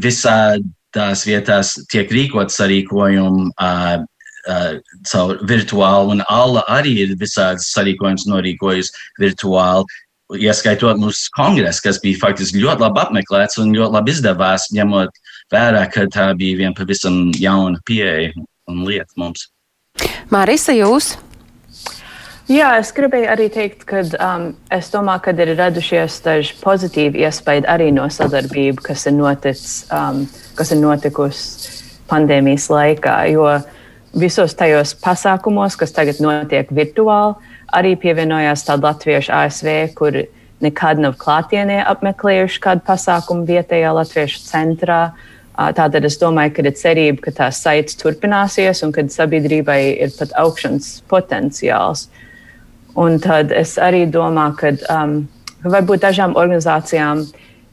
Visādās 0.02 1.24
vietās 1.28 1.74
tiek 1.92 2.10
rīkot 2.14 2.54
sarīkojumi. 2.54 3.52
Caur 5.04 5.40
virtuālu, 5.44 6.14
un 6.14 6.22
Alla 6.32 6.62
arī 6.72 6.94
ir 7.02 7.10
visādas 7.20 7.66
sarīkojumus 7.74 8.24
norīkojusi 8.30 9.02
virtuāli. 9.20 9.84
Ieskaitot 10.40 10.96
mūsu 11.00 11.28
kongresu, 11.36 11.82
kas 11.84 12.00
bija 12.00 12.20
faktiski 12.22 12.62
ļoti 12.62 12.84
labi 12.84 13.02
apmeklēts 13.02 13.60
un 13.60 13.74
ļoti 13.76 13.96
labi 13.98 14.14
izdevās, 14.14 14.70
ņemot 14.72 15.20
vērā, 15.52 15.84
ka 15.92 16.06
tā 16.12 16.30
bija 16.36 16.62
viena 16.62 16.76
pavisam 16.76 17.28
jauna 17.36 17.80
pieeja 17.88 18.32
un 18.68 18.82
lieta 18.88 19.12
mums. 19.20 19.46
Marisa, 20.34 20.74
jūs? 20.76 21.16
Jā, 22.48 22.70
es 22.80 22.94
gribēju 22.96 23.28
arī 23.28 23.48
teikt, 23.52 23.82
ka 23.88 24.00
um, 24.24 24.50
es 24.72 24.88
domāju, 24.88 25.26
ka 25.26 25.34
ir 25.36 25.52
radušies 25.58 26.20
daži 26.24 26.54
pozitīvi 26.62 27.26
iespējas 27.28 27.68
arī 27.68 27.90
no 27.92 28.06
sadarbības, 28.08 28.84
kas 28.86 29.04
ir, 29.10 29.18
notic, 29.18 29.64
um, 29.92 30.22
kas 30.56 30.72
ir 30.72 30.80
notikusi 30.80 31.74
pandēmijas 32.08 32.70
laikā. 32.72 33.18
Jo 33.34 33.50
uh, 33.50 33.66
visos 34.16 34.54
tajos 34.56 34.94
pasākumos, 34.96 35.76
kas 35.78 35.92
tagad 35.92 36.20
notiek 36.22 36.70
virtuāli, 36.74 37.36
arī 37.74 37.94
pievienojās 38.00 38.64
tādi 38.66 38.86
latvieši 38.86 39.32
ASV, 39.34 39.70
kur 39.98 40.22
nekad 40.64 41.02
nav 41.02 41.18
klātienē 41.20 41.82
apmeklējuši 41.86 42.62
kādu 42.62 42.84
pasākumu 42.86 43.46
vietējā 43.48 43.92
latviešu 43.94 44.42
centrā. 44.46 45.02
Tātad 45.58 46.04
es 46.06 46.14
domāju, 46.20 46.52
ka 46.54 46.62
ir 46.62 46.74
cerība, 46.78 47.22
ka 47.24 47.32
tās 47.34 47.58
saites 47.64 47.98
turpināsies 47.98 48.84
un 48.86 48.92
ka 48.94 49.02
sabiedrībai 49.10 49.80
ir 50.04 50.12
pat 50.14 50.30
augšanas 50.38 51.00
potenciāls. 51.10 52.06
Un 52.98 53.18
tad 53.22 53.50
es 53.54 53.74
arī 53.82 54.04
domāju, 54.06 54.54
ka 54.60 54.70
um, 54.94 55.16
varbūt 55.66 56.04
dažām 56.06 56.36
organizācijām 56.38 57.24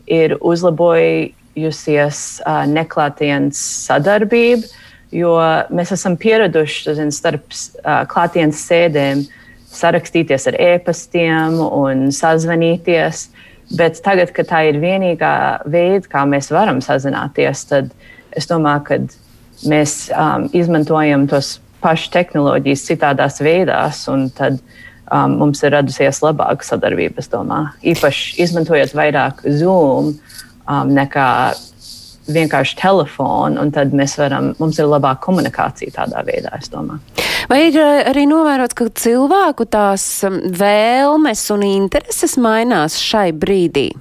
ir 0.09 0.33
uzlabojusies 0.41 2.23
uh, 2.41 2.65
neklātienes 2.69 3.61
sadarbība, 3.85 4.65
jo 5.13 5.37
mēs 5.69 5.93
esam 5.93 6.17
pieraduši 6.17 6.97
zin, 6.97 7.13
starp 7.13 7.45
uh, 7.53 8.01
klātienes 8.09 8.65
sēdēm 8.65 9.27
sarakstīties 9.75 10.49
ar 10.49 10.57
ēpastiem 10.73 11.61
un 11.61 12.07
sazvanīties. 12.15 13.27
Bet 13.73 13.97
tagad, 14.05 14.29
kad 14.35 14.49
tā 14.51 14.61
ir 14.69 14.77
vienīgā 14.81 15.65
veida, 15.65 16.05
kā 16.09 16.25
mēs 16.29 16.51
varam 16.53 16.81
sazināties, 16.85 17.65
tad 17.71 17.89
es 18.37 18.45
domāju, 18.49 18.83
ka 18.85 18.99
mēs 19.71 19.95
um, 20.13 20.45
izmantojam 20.53 21.25
tos 21.31 21.55
pašus 21.81 22.11
tehnoloģijas 22.13 22.85
citādās 22.89 23.41
veidās, 23.41 24.03
un 24.11 24.27
tad 24.37 24.59
um, 25.09 25.37
mums 25.41 25.63
ir 25.65 25.73
radusies 25.73 26.21
labāka 26.25 26.65
sadarbība. 26.67 27.25
Īpaši 27.81 28.37
izmantojot 28.45 28.93
vairāk 28.97 29.41
Zoom 29.57 30.13
um, 30.13 30.93
nekā 30.93 31.29
vienkārši 32.27 32.77
telefonu, 32.79 33.59
un 33.61 33.71
tad 33.75 33.93
mēs 33.95 34.15
varam, 34.19 34.53
mums 34.59 34.79
ir 34.79 34.89
labāka 34.89 35.23
komunikācija 35.27 35.93
tādā 35.95 36.23
veidā, 36.25 36.53
es 36.57 36.71
domāju. 36.73 37.01
Vai 37.49 37.59
ir 37.67 37.77
eh, 37.77 38.01
arī 38.09 38.25
novērots, 38.29 38.77
ka 38.77 38.87
cilvēku 38.89 39.67
tās 39.69 40.05
um, 40.25 40.39
vēlmes 40.57 41.43
un 41.53 41.65
intereses 41.67 42.37
mainās 42.41 42.97
šai 43.01 43.29
brīdī? 43.37 43.91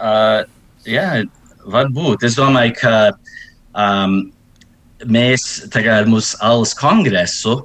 Uh, 0.00 0.46
jā, 0.88 1.26
varbūt. 1.68 2.24
Es 2.24 2.38
domāju, 2.40 2.72
ka 2.80 2.94
um, 3.76 4.22
mēs 5.04 5.44
tagad 5.72 6.08
mūsu 6.08 6.38
alus 6.40 6.72
kongresu 6.78 7.58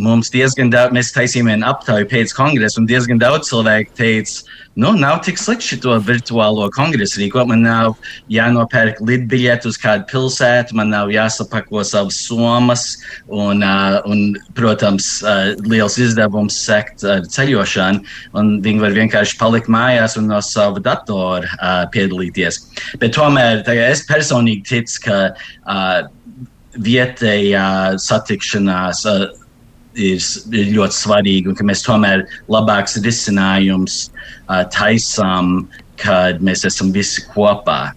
mums 0.00 0.30
diezgan 0.32 0.70
daudz, 0.72 0.94
mēs 0.96 1.12
taisījām 1.14 1.50
vienu 1.52 1.68
aptauju 1.68 2.08
pēc 2.10 2.32
kongresa, 2.36 2.80
un 2.80 2.88
diezgan 2.88 3.20
daudz 3.20 3.50
cilvēku 3.50 3.92
teica, 3.98 4.44
nu, 4.80 4.92
nav 4.96 5.18
tik 5.26 5.36
slikti 5.40 5.76
šo 5.76 5.98
virtuālo 6.06 6.68
kongresu 6.72 7.20
rīkot. 7.20 7.48
Man 7.50 7.64
nav 7.66 7.96
jānopērk 8.32 9.02
lidbiļeti 9.04 9.68
uz 9.68 9.76
kādu 9.80 10.06
pilsētu, 10.10 10.76
man 10.78 10.92
nav 10.94 11.12
jāsapako 11.12 11.84
savas 11.84 12.22
somas, 12.24 12.86
un, 13.28 13.60
uh, 13.60 13.98
un 14.08 14.32
protams, 14.56 15.10
uh, 15.26 15.52
liels 15.68 15.98
izdevums 16.00 16.56
sekt 16.56 17.04
ar 17.04 17.26
ceļošanu, 17.28 18.00
un 18.38 18.54
viņi 18.64 18.84
var 18.86 18.96
vienkārši 18.96 19.38
palikt 19.40 19.68
mājās 19.72 20.16
un 20.20 20.30
no 20.32 20.40
sava 20.44 20.80
datora 20.80 21.52
uh, 21.58 21.84
piedalīties. 21.92 22.62
Bet 23.02 23.16
tomēr 23.18 23.60
es 23.76 24.06
personīgi 24.08 24.64
ticu, 24.72 25.04
ka 25.04 25.20
uh, 25.36 26.08
vietējā 26.80 27.68
satikšanās. 28.00 29.04
Uh, 29.04 29.41
ir, 29.94 30.20
ir 30.52 30.74
ļoti 30.76 30.98
svarīgi, 30.98 31.48
un 31.50 31.58
ka 31.58 31.66
mēs 31.66 31.84
tomēr 31.86 32.24
labāks 32.52 32.98
risinājums 33.04 34.04
uh, 34.08 34.62
taisām, 34.74 35.66
kad 36.02 36.42
mēs 36.44 36.66
esam 36.68 36.92
visi 36.94 37.24
kopā. 37.32 37.92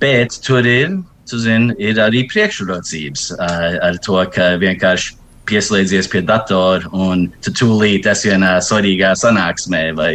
Bet 0.00 0.38
tur 0.46 0.66
ir, 0.66 0.98
zin, 1.30 1.70
ir 1.78 2.00
arī 2.02 2.24
priekšrocības 2.30 3.30
uh, 3.36 3.78
ar 3.86 3.98
to, 4.04 4.18
ka 4.34 4.54
vienkārši 4.62 5.16
pieslēdzies 5.50 6.08
pie 6.10 6.22
datora 6.26 6.86
un 6.94 7.26
tu 7.42 7.52
tūlīt 7.58 8.06
esi 8.10 8.30
vienā 8.30 8.56
svarīgā 8.62 9.12
sanāksmē, 9.18 9.82
vai, 9.98 10.12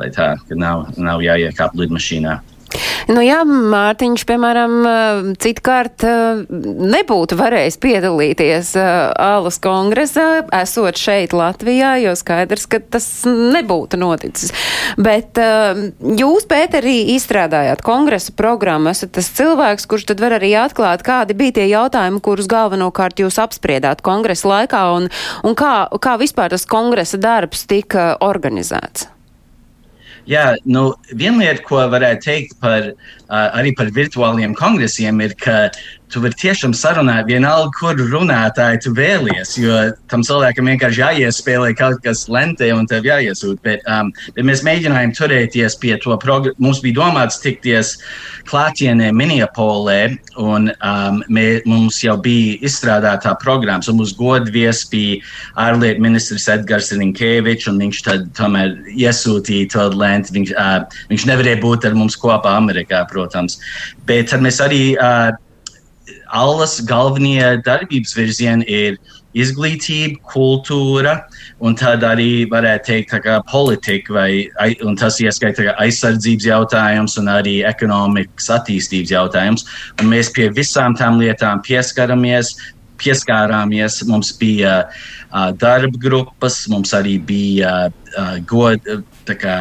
vai 0.00 0.10
tā, 0.12 0.34
ka 0.48 0.58
nav, 0.58 0.90
nav 1.00 1.24
jāiekāp 1.24 1.76
lidmašīnā. 1.80 2.38
Nu 3.10 3.22
jā, 3.24 3.40
Mārtiņš, 3.44 4.24
piemēram, 4.28 4.74
citkārt 5.40 6.04
nebūtu 6.04 7.36
varējis 7.38 7.78
piedalīties 7.82 8.72
Ālas 8.78 9.60
kongresā, 9.62 10.44
esot 10.56 10.98
šeit 11.00 11.34
Latvijā, 11.36 11.94
jo 12.02 12.14
skaidrs, 12.18 12.66
ka 12.70 12.80
tas 12.80 13.06
nebūtu 13.28 14.00
noticis. 14.00 14.54
Bet 14.96 15.38
jūs, 15.38 16.48
Pēterī, 16.50 16.96
izstrādājāt 17.14 17.84
kongresa 17.84 18.34
programmu, 18.36 18.92
esat 18.94 19.14
tas 19.18 19.30
cilvēks, 19.36 19.88
kurš 19.90 20.08
tad 20.12 20.22
var 20.24 20.38
arī 20.38 20.54
atklāt, 20.64 21.04
kādi 21.06 21.36
bija 21.38 21.58
tie 21.60 21.68
jautājumi, 21.70 22.22
kurus 22.24 22.48
galvenokārt 22.50 23.22
jūs 23.24 23.40
apspriedāt 23.42 24.04
kongresa 24.04 24.50
laikā 24.50 24.84
un, 24.96 25.10
un 25.44 25.58
kā, 25.58 25.74
kā 26.00 26.18
vispār 26.20 26.54
tas 26.54 26.68
kongresa 26.68 27.20
darbs 27.20 27.66
tika 27.70 28.14
organizēts. 28.24 29.13
Jā, 30.30 30.54
nu, 30.64 30.86
viena 31.12 31.42
lieta, 31.42 31.62
ko 31.66 31.82
varētu 31.92 32.24
teikt 32.24 32.54
par, 32.62 32.86
uh, 32.94 33.48
arī 33.58 33.74
par 33.76 33.90
virtuāliem 33.92 34.54
kongresiem, 34.56 35.20
ir, 35.20 35.34
ka 35.36 35.68
tu 36.12 36.20
vari 36.22 36.36
tiešām 36.38 36.74
sarunāt 36.76 37.28
vienalga, 37.28 37.72
kur 37.78 37.98
runātāji 37.98 38.82
tu 38.84 38.92
vēlies, 38.96 39.54
jo 39.58 39.78
tam 40.12 40.22
cilvēkam 40.26 40.68
vienkārši 40.70 41.02
jāiespēlē 41.02 41.72
kaut 41.78 42.00
kas 42.04 42.26
lentē 42.32 42.70
un 42.76 42.86
tev 42.90 43.06
jāiesūt. 43.08 43.60
Bet, 43.64 43.84
um, 43.90 44.12
bet 44.36 44.46
mēs 44.46 44.64
mēģinājām 44.66 45.14
turēties 45.16 45.78
pie 45.82 45.94
to 46.02 46.16
programmu. 46.20 46.54
Mums 46.62 46.82
bija 46.84 46.98
domāts 47.00 47.40
tikties 47.42 47.94
klātienē 48.50 49.10
Minneapolē, 49.16 50.00
un 50.40 50.70
um, 50.74 51.22
mē, 51.32 51.46
mums 51.68 52.00
jau 52.04 52.16
bija 52.20 52.58
izstrādātā 52.68 53.34
programma, 53.42 53.82
mūsu 53.94 54.18
godvies 54.18 54.84
bija 54.90 55.20
ārlietu 55.66 56.04
ministrs 56.04 56.48
Edgars 56.52 56.92
Rinkēvičs, 56.94 57.70
un 57.72 57.80
viņš 57.82 58.02
tad 58.06 58.28
tomēr 58.38 58.76
iesūtīja 58.92 59.70
to 59.74 59.88
lentu. 59.94 60.36
Viņš, 60.36 60.54
uh, 60.58 61.00
viņš 61.10 61.26
nevarēja 61.30 61.62
būt 61.64 61.88
ar 61.88 61.96
mums 61.98 62.18
kopā 62.20 62.54
Amerikā, 62.58 63.04
protams. 63.10 63.58
Bet 64.06 64.30
tad 64.30 64.44
mēs 64.44 64.60
arī 64.62 64.82
uh, 64.98 65.32
Allas 66.34 66.80
galvenie 66.82 67.60
darbības 67.62 68.14
virzieni 68.18 68.66
ir 68.66 68.98
izglītība, 69.38 70.20
kultūra, 70.30 71.14
un 71.62 71.74
tad 71.78 72.04
arī 72.06 72.44
varētu 72.50 72.86
teikt, 72.90 73.14
ka 73.24 73.40
politika, 73.50 74.14
vai, 74.16 74.30
un 74.86 74.98
tas 74.98 75.18
ieskaita 75.22 75.74
aizsardzības 75.82 76.46
jautājums 76.48 77.18
un 77.22 77.30
arī 77.32 77.56
ekonomikas 77.66 78.50
attīstības 78.58 79.14
jautājums. 79.14 79.66
Un 80.00 80.10
mēs 80.12 80.30
pie 80.34 80.50
visām 80.54 80.96
tām 80.98 81.18
lietām 81.22 81.62
pieskaramies, 81.66 82.54
pieskārāmies. 83.02 84.00
Mums 84.08 84.32
bija 84.38 84.84
uh, 84.86 85.50
darba 85.58 85.98
grupas, 86.00 86.64
mums 86.70 86.94
arī 86.96 87.18
bija 87.18 87.74
uh, 87.90 88.36
god, 88.50 88.86
kā, 89.26 89.58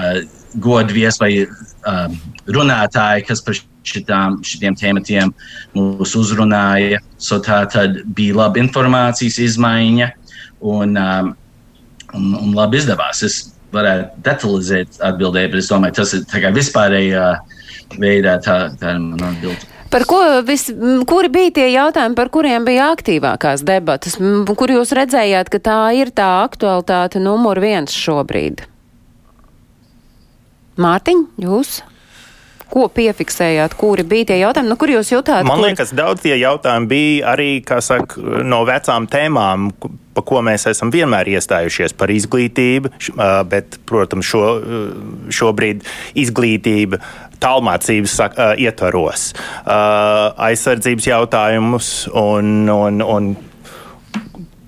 godvies 0.62 1.19
vai 1.22 1.31
um, 1.45 2.17
runātāji, 2.55 3.25
kas 3.27 3.41
par 3.45 3.57
šitām, 3.88 4.39
šitiem 4.45 4.77
tematiem 4.79 5.33
mūs 5.75 6.15
uzrunāja. 6.19 7.01
So 7.17 7.39
tā 7.43 7.63
tad 7.72 8.01
bija 8.15 8.38
laba 8.43 8.62
informācijas 8.62 9.39
izmaiņa 9.43 10.12
un, 10.62 10.98
um, 10.98 11.33
un, 12.13 12.31
un 12.39 12.55
labi 12.57 12.81
izdevās. 12.81 13.24
Es 13.25 13.41
varētu 13.74 14.24
detalizēt 14.25 15.01
atbildēt, 15.01 15.51
bet 15.53 15.63
es 15.63 15.69
domāju, 15.72 16.00
tas 16.01 16.15
ir 16.17 16.50
vispārējā 16.57 17.27
veidā 18.00 18.39
tā, 18.43 18.57
tā 18.79 18.95
ir 18.95 19.05
mana 19.05 19.33
atbilde. 19.33 19.69
Par 19.93 20.07
ko 20.10 20.19
vis, 20.41 20.72
kuri 21.05 21.29
bija 21.29 21.51
tie 21.53 21.67
jautājumi, 21.69 22.17
par 22.17 22.31
kuriem 22.33 22.65
bija 22.65 22.88
aktīvākās 22.95 23.62
debatas, 23.67 24.17
kur 24.17 24.74
jūs 24.74 24.93
redzējāt, 24.98 25.51
ka 25.53 25.60
tā 25.62 25.79
ir 26.00 26.10
tā 26.10 26.29
aktualitāte 26.48 27.22
numur 27.22 27.62
viens 27.62 27.93
šobrīd? 27.93 28.65
Mārtiņ, 30.81 31.25
jūs? 31.43 31.81
Ko 32.73 32.87
piefiksējāt, 32.89 33.75
kuri 33.77 34.01
bija 34.07 34.31
tie 34.31 34.39
jautājumi, 34.39 34.71
no 34.71 34.77
kur 34.81 34.89
jūs 34.89 35.11
jutāt? 35.11 35.45
Man 35.45 35.59
kur... 35.59 35.67
liekas, 35.67 35.91
daudz 35.93 36.23
tie 36.23 36.33
jautājumi 36.39 36.89
bija 36.89 37.33
arī, 37.35 37.49
saka, 37.85 38.17
no 38.41 38.63
vecām 38.65 39.05
tēmām, 39.11 39.67
pa 40.17 40.23
ko 40.25 40.41
mēs 40.45 40.65
esam 40.71 40.89
vienmēr 40.93 41.29
iestājušies 41.35 41.93
par 41.97 42.09
izglītību, 42.13 42.89
bet, 43.51 43.77
protams, 43.89 44.25
šo, 44.25 44.43
šobrīd 45.29 45.85
izglītība 46.23 46.97
tālmācības 47.43 48.17
ietvaros, 48.63 49.29
aizsardzības 50.49 51.09
jautājumus 51.11 51.95
un, 52.09 52.55
un, 52.73 53.03
un 53.05 53.33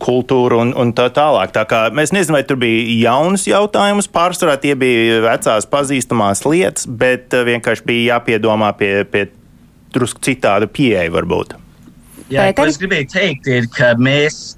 kultūru 0.01 0.59
un, 0.63 0.73
un 0.77 0.91
tā 0.95 1.07
tālāk. 1.13 1.53
Tā 1.55 1.65
kā 1.69 1.81
mēs 1.95 2.13
nezinām, 2.15 2.39
vai 2.39 2.45
tur 2.47 2.59
bija 2.61 2.97
jaunas 3.09 3.45
jautājumas, 3.47 4.09
pārsvarā 4.11 4.57
tie 4.61 4.75
bija 4.79 5.21
vecās 5.25 5.67
pazīstamās 5.71 6.43
lietas, 6.47 6.87
bet 6.87 7.33
uh, 7.33 7.45
vienkārši 7.47 7.87
bija 7.87 8.15
jāpiedomā 8.15 8.73
pie, 8.79 8.91
pie 9.09 9.27
drusku 9.95 10.23
citādu 10.25 10.67
pieeja 10.71 11.07
varbūt. 11.13 11.55
Jā, 12.33 12.49
ko 12.57 12.65
es 12.65 12.79
gribēju 12.81 13.07
teikt, 13.13 13.47
ir, 13.53 13.67
ka 13.69 13.91
mēs, 14.01 14.55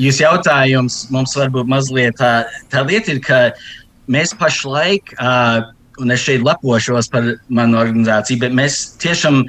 jūs 0.00 0.22
jautājums 0.22 1.02
mums 1.12 1.36
varbūt 1.36 1.68
mazliet 1.68 2.16
tā, 2.16 2.46
tā 2.72 2.86
lieta 2.88 3.12
ir, 3.12 3.20
ka 3.24 3.40
mēs 4.08 4.32
pašlaik, 4.40 5.12
uh, 5.20 5.66
un 6.00 6.12
es 6.12 6.24
šeit 6.24 6.44
lepošos 6.44 7.10
par 7.12 7.28
manu 7.52 7.78
organizāciju, 7.80 8.40
bet 8.42 8.56
mēs 8.56 8.78
tiešām 9.02 9.44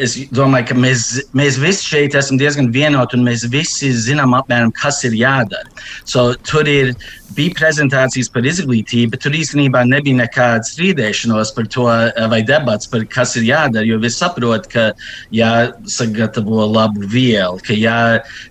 es 0.00 0.14
domāju, 0.32 0.70
ka 0.70 0.76
mēs, 0.78 1.06
mēs 1.36 1.58
visi 1.60 1.88
šeit 1.90 2.16
esam 2.18 2.38
diezgan 2.40 2.70
vienoti 2.72 3.18
un 3.18 3.26
mēs 3.26 3.44
visi 3.52 3.92
zinām 3.92 4.36
apmēram, 4.38 4.72
kas 4.76 5.02
ir 5.08 5.16
jādara. 5.18 5.68
So, 6.08 6.32
tur 6.48 6.68
ir, 6.70 6.94
bija 7.36 7.54
prezentācijas 7.56 8.30
par 8.32 8.46
izglītību, 8.48 9.12
bet 9.14 9.24
tur 9.24 9.36
īstenībā 9.36 9.84
nebija 9.88 10.20
nekāds 10.20 10.74
strīdēšanos 10.74 11.52
par 11.56 11.68
to 11.72 11.86
vai 12.32 12.40
debats 12.48 12.90
par 12.92 13.06
kas 13.08 13.36
ir 13.40 13.46
jādara, 13.48 13.86
jo 13.88 14.00
visi 14.02 14.20
saprot, 14.20 14.68
ka 14.72 14.90
jāsagatavo 15.34 16.66
labu 16.72 17.06
vielu, 17.12 17.60
ka 17.64 17.76
jā, 17.76 18.00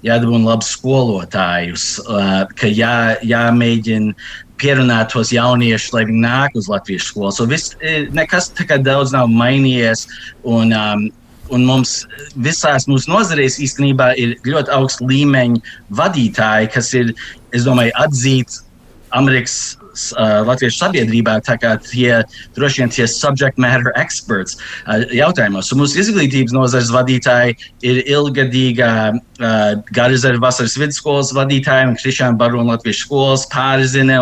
jādabūna 0.06 0.54
labus 0.54 0.74
skolotājus, 0.78 1.92
ka 2.58 2.72
jā, 2.72 2.96
jāmēģina 3.26 4.16
pierunāt 4.62 5.10
tos 5.14 5.32
jauniešus, 5.34 5.94
lai 5.96 6.04
viņi 6.06 6.22
nāk 6.22 6.58
uz 6.60 6.68
Latvijas 6.70 7.08
skolu. 7.10 7.32
So 7.34 7.48
viss, 7.50 7.74
nekas 8.14 8.52
tā 8.58 8.68
kā 8.70 8.78
daudz 8.82 9.14
nav 9.16 9.32
mainījies. 9.34 10.06
Un, 10.46 10.76
um, 10.78 11.08
un 11.56 11.66
mums 11.68 11.94
visās 12.48 12.88
mūsu 12.90 13.12
nozarēs 13.12 13.60
īstenībā 13.64 14.12
ir 14.22 14.36
ļoti 14.48 14.74
augsts 14.76 15.04
līmeņa 15.06 15.62
vadītāji, 16.00 16.72
kas 16.76 16.94
ir, 16.98 17.14
es 17.56 17.68
domāju, 17.68 17.94
atzīti 18.02 18.62
Amerikas 19.18 19.58
uh, 19.92 20.42
latviešu 20.48 20.78
sabiedrībā, 20.86 21.40
tā 21.46 21.58
kā 21.62 21.76
tie 21.84 22.22
droši 22.58 22.84
vien 22.84 22.94
tie 22.94 23.08
subject 23.10 23.60
matter 23.62 23.92
experts 24.00 24.58
uh, 24.86 25.04
jautājumos. 25.16 25.72
Un 25.74 25.84
mūsu 25.84 26.02
izglītības 26.04 26.56
nozares 26.56 26.92
vadītāji 26.94 27.58
ir 27.88 28.02
ilgadīgā 28.06 28.92
uh, 29.12 29.72
Garizera 29.96 30.42
vasaras 30.42 30.78
vidusskolas 30.80 31.34
vadītāji 31.36 31.90
un 31.92 31.98
Krišāna 32.00 32.40
Barona 32.40 32.76
latviešu 32.76 33.06
skolas 33.06 33.48
pārzine, 33.52 34.20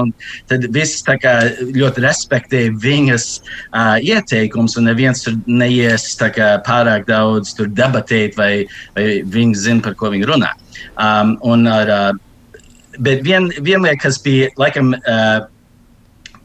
tad 0.51 0.65
viss 0.75 1.03
tā 1.05 1.17
kā 1.21 1.35
ļoti 1.75 2.05
respektē 2.05 2.65
viņas 2.83 3.27
uh, 3.39 3.97
ieteikums, 3.99 4.77
un 4.79 4.89
neviens 4.89 5.23
tur 5.25 5.38
neies 5.47 6.07
tā 6.19 6.31
kā 6.35 6.55
pārāk 6.65 7.07
daudz 7.09 7.53
tur 7.57 7.69
debatēt, 7.71 8.38
vai, 8.39 8.65
vai 8.97 9.21
viņi 9.25 9.61
zina, 9.67 9.85
par 9.85 9.97
ko 9.99 10.13
viņi 10.13 10.29
runā. 10.29 10.53
Um, 10.99 11.35
un 11.47 11.67
ar, 11.69 11.94
uh, 11.94 12.98
bet 13.00 13.24
vien 13.25 13.50
lieta, 13.50 13.98
kas 14.01 14.20
bija 14.24 14.50
laikam 14.59 14.94
uh, 14.98 15.48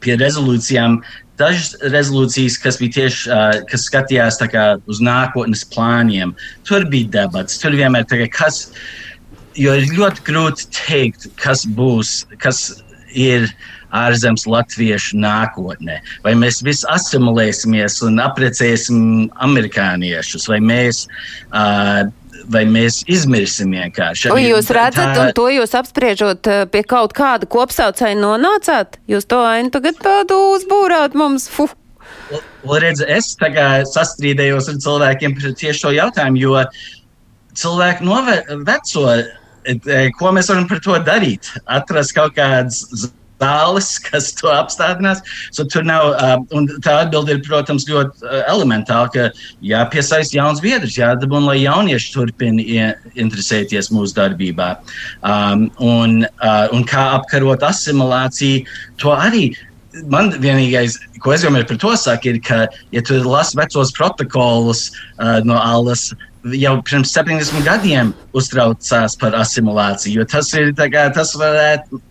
pie 0.05 0.17
rezolūcijām, 0.21 0.99
dažas 1.39 1.75
rezolūcijas, 1.93 2.59
kas 2.63 2.79
bija 2.81 2.95
tieši, 2.99 3.29
uh, 3.29 3.59
kas 3.71 3.87
skatījās 3.89 4.39
kā, 4.51 4.65
uz 4.91 5.01
nākotnes 5.03 5.65
plāniem, 5.73 6.35
tur 6.67 6.87
bija 6.91 7.11
debats. 7.19 7.59
Tur 7.61 7.75
vienmēr 7.75 8.07
ir 8.15 8.29
kas, 8.33 8.69
jo 9.59 9.75
ir 9.75 9.89
ļoti 9.97 10.27
grūti 10.27 10.69
teikt, 10.77 11.29
kas 11.41 11.65
būs, 11.67 12.21
kas 12.39 12.67
ir 13.15 13.49
ārzemes 13.95 14.43
latviešu 14.49 15.19
nākotnē. 15.23 15.99
Vai 16.25 16.33
mēs 16.37 16.61
visi 16.65 16.87
asimilēsimies 16.91 18.01
un 18.05 18.19
aprecēsim 18.23 19.29
amerikāniešus, 19.45 20.49
vai 20.51 20.59
mēs 20.63 21.05
uh, 21.07 22.05
vai 22.51 22.63
mēs 22.69 23.01
izmirsim 23.11 23.73
vienkārši. 23.75 24.29
To 24.31 24.37
jūs 24.39 24.69
redzat, 24.75 25.13
tā... 25.15 25.23
un 25.23 25.33
to 25.37 25.47
jūs 25.53 25.73
apspriežot 25.77 26.49
pie 26.71 26.83
kaut 26.87 27.15
kāda 27.17 27.49
kopsaucēja 27.49 28.17
nonācāt? 28.19 28.99
Jūs 29.11 29.27
to 29.29 29.41
ainu 29.45 29.73
tagad 29.73 29.99
tādu 30.03 30.37
uzbūrāt 30.55 31.17
mums. 31.17 31.47
Fuh. 31.51 31.73
Redz, 32.65 33.01
es 33.05 33.33
sastrīdējos 33.93 34.69
ar 34.71 34.79
cilvēkiem 34.81 35.35
par 35.37 35.57
tieši 35.57 35.79
šo 35.79 35.91
jautājumu, 35.93 36.41
jo 36.41 36.63
cilvēki 37.57 38.05
noveco, 38.05 39.05
ko 40.19 40.33
mēs 40.35 40.49
varam 40.51 40.67
par 40.69 40.81
to 40.85 40.97
darīt? 41.05 41.51
Atrast 41.65 42.15
kaut 42.17 42.35
kādas 42.37 42.83
zāles, 43.41 43.89
kas 44.07 44.31
to 44.39 44.49
apstādinās. 44.53 45.21
So, 45.51 45.65
tur 45.65 45.85
nav, 45.87 46.15
um, 46.51 46.67
tā 46.85 47.01
atbilde 47.03 47.35
ir, 47.35 47.43
protams, 47.45 47.87
ļoti 47.89 48.25
uh, 48.25 48.41
elementāra, 48.51 49.11
ka 49.13 49.29
jāpiesaista 49.65 50.39
jauns 50.39 50.63
biedrs, 50.63 50.97
jādabūna, 50.99 51.51
lai 51.51 51.59
jaunieši 51.63 52.11
turpina 52.15 52.91
interesēties 53.15 53.91
mūsu 53.93 54.17
darbībā. 54.17 54.75
Um, 55.23 55.69
un, 55.83 56.23
uh, 56.25 56.67
un 56.75 56.85
kā 56.87 57.11
apkarot 57.19 57.65
asimilāciju, 57.65 58.65
to 59.01 59.15
arī. 59.15 59.49
Man 60.11 60.27
vienīgais, 60.43 60.97
ko 61.23 61.31
es 61.31 61.45
vienmēr 61.45 61.63
par 61.69 61.77
to 61.79 61.93
saku, 61.95 62.33
ir, 62.33 62.41
ka, 62.43 62.65
ja 62.91 63.03
tu 63.05 63.15
lasi 63.23 63.55
vecos 63.55 63.93
protokolus 63.95 64.89
uh, 64.91 65.39
no 65.47 65.55
Alas, 65.55 66.09
jau 66.53 66.75
pirms 66.85 67.13
70 67.15 67.63
gadiem 67.65 68.11
uztraucās 68.37 69.15
par 69.21 69.37
asimilāciju, 69.39 70.19
jo 70.19 70.25
tas 70.29 70.51
ir, 70.53 70.73
kā, 70.75 71.07
tas 71.15 71.31
varētu 71.39 72.01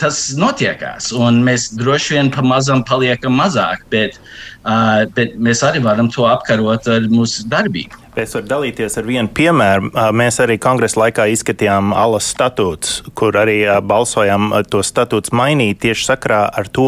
tas 0.00 0.20
notiekās, 0.38 1.10
un 1.14 1.42
mēs 1.46 1.68
droši 1.78 2.16
vien 2.16 2.32
pamazām 2.34 2.84
paliekam 2.88 3.36
mazāk, 3.38 3.84
bet, 3.92 4.18
uh, 4.64 5.04
bet 5.16 5.36
mēs 5.38 5.62
arī 5.66 5.82
varam 5.84 6.10
to 6.12 6.26
apkarot 6.28 6.88
ar 6.90 7.08
mūsu 7.12 7.46
darbību. 7.52 8.05
Es 8.16 8.32
varu 8.32 8.46
dalīties 8.48 8.94
ar 8.96 9.04
vienu 9.04 9.28
piemēru. 9.36 9.90
Mēs 10.16 10.38
arī 10.40 10.54
kongresa 10.56 11.02
laikā 11.02 11.26
izskatījām 11.34 11.90
alas 11.92 12.24
statūtus, 12.32 13.02
kur 13.12 13.36
arī 13.36 13.58
balsojām 13.84 14.54
to 14.72 14.80
statūtus 14.80 15.34
mainīt 15.36 15.82
tieši 15.82 16.06
sakrā 16.08 16.38
ar 16.48 16.70
to, 16.72 16.86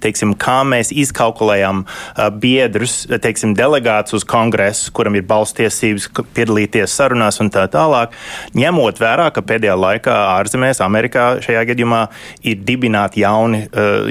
teiksim, 0.00 0.32
kā 0.40 0.62
mēs 0.64 0.88
izkalkulējam 0.96 1.82
biedrus, 2.40 3.02
teiksim, 3.12 3.52
delegāts 3.58 4.16
uz 4.16 4.24
kongresu, 4.24 4.94
kuram 4.96 5.18
ir 5.20 5.26
balstiesības 5.28 6.08
piedalīties 6.32 6.96
sarunās 6.96 7.42
un 7.44 7.52
tā 7.52 7.66
tālāk, 7.68 8.16
ņemot 8.56 9.04
vērā, 9.04 9.28
ka 9.36 9.44
pēdējā 9.44 9.76
laikā 9.76 10.16
ārzemēs, 10.38 10.80
Amerikā 10.88 11.26
šajā 11.44 11.66
gadījumā 11.68 12.00
ir 12.48 12.64
dibināti 12.64 13.26
jauni, 13.26 13.66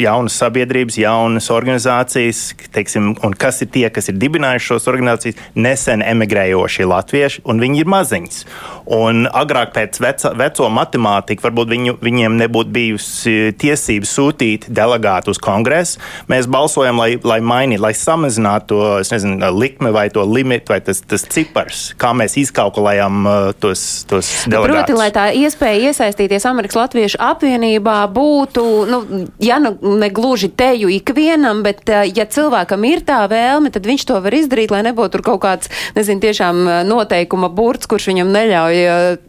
jaunas 0.06 0.38
sabiedrības, 0.46 1.02
jaunas 1.02 1.50
organizācijas, 1.58 2.46
teiksim, 2.78 3.16
un 3.26 3.34
kas 3.34 3.64
ir 3.66 3.74
tie, 3.74 3.88
kas 3.90 4.14
ir 4.14 4.22
dibinājuši 4.22 4.74
šos 4.76 4.90
organizācijas, 4.94 5.44
nesen 5.58 6.06
emigrējuši 6.06 6.51
strādājošie 6.52 6.86
latvieši, 6.86 7.42
un 7.46 7.60
viņi 7.62 7.82
ir 7.82 7.90
maziņas. 7.90 8.46
Un 8.92 9.28
agrāk 9.28 9.74
pēc 9.76 10.00
veca, 10.02 10.34
veco 10.36 10.68
matemātiku 10.70 11.46
varbūt 11.46 11.70
viņu, 11.72 11.94
viņiem 12.02 12.38
nebūtu 12.42 12.72
bijusi 12.72 13.54
tiesības 13.58 14.12
sūtīt 14.18 14.68
delegātu 14.70 15.32
uz 15.32 15.40
kongresu. 15.40 16.00
Mēs 16.28 16.50
balsojam, 16.52 17.00
lai, 17.00 17.16
lai 17.24 17.40
mainītu, 17.40 17.82
lai 17.82 17.94
samazinātu 17.96 18.68
to 18.72 19.14
nezinu, 19.14 19.52
likmi 19.56 19.92
vai 19.94 20.10
to 20.10 20.26
limitu 20.26 20.74
vai 20.74 20.82
tas, 20.82 21.02
tas 21.02 21.24
cipars, 21.24 21.94
kā 22.00 22.12
mēs 22.18 22.38
izkalkulējam 22.42 23.22
uh, 23.26 23.52
tos, 23.60 24.04
tos 24.10 24.30
delegātus. 24.50 24.92
Proti, 24.92 24.98
lai 24.98 25.10
tā 25.14 25.28
iespēja 25.38 25.92
iesaistīties 25.92 26.48
Amerikas 26.50 26.80
Latviešu 26.80 27.22
apvienībā 27.22 28.00
būtu, 28.12 28.66
nu, 28.90 29.02
ja 29.44 29.60
nu 29.62 29.76
ne 30.02 30.12
gluži 30.12 30.52
teju 30.52 30.92
ikvienam, 30.92 31.64
bet 31.66 31.86
uh, 31.92 32.04
ja 32.08 32.26
cilvēkam 32.26 32.88
ir 32.90 33.06
tā 33.08 33.22
vēlme, 33.32 33.72
tad 33.72 33.88
viņš 33.88 34.08
to 34.10 34.20
var 34.26 34.36
izdarīt, 34.36 34.74
lai 34.74 34.84
nebūtu 34.90 35.16
tur 35.16 35.26
kaut 35.32 35.44
kāds, 35.46 35.72
nezinu, 35.96 36.24
tieši 36.24 36.41
tiešām 36.42 36.88
noteikuma 36.88 37.50
burts, 37.54 37.88
kurš 37.88 38.10
viņam 38.10 38.32
neļauj 38.34 38.78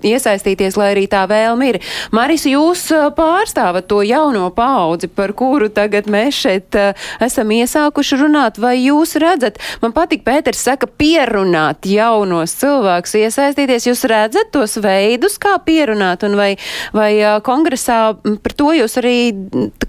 iesaistīties, 0.08 0.76
lai 0.80 0.92
arī 0.94 1.06
tā 1.10 1.26
vēlme 1.28 1.68
ir. 1.68 1.78
Maris, 2.12 2.46
jūs 2.48 2.88
pārstāvat 3.16 3.86
to 3.88 4.02
jauno 4.02 4.50
paudzi, 4.54 5.08
par 5.08 5.32
kuru 5.36 5.68
tagad 5.68 6.08
mēs 6.08 6.34
šeit 6.34 6.76
esam 7.20 7.52
iesākuši 7.52 8.18
runāt, 8.22 8.58
vai 8.58 8.78
jūs 8.80 9.16
redzat, 9.20 9.60
man 9.82 9.92
patīk, 9.92 10.24
Pēters 10.24 10.62
saka, 10.62 10.86
pierunāt 10.86 11.84
jaunos 11.84 12.54
cilvēkus 12.60 13.16
iesaistīties, 13.20 13.88
jūs 13.90 14.04
redzat 14.08 14.52
tos 14.54 14.78
veidus, 14.80 15.36
kā 15.42 15.58
pierunāt, 15.64 16.24
un 16.24 16.38
vai, 16.38 16.54
vai 16.94 17.10
kongresā 17.44 18.14
par 18.22 18.56
to 18.56 18.72
jūs 18.78 18.96
arī, 19.02 19.16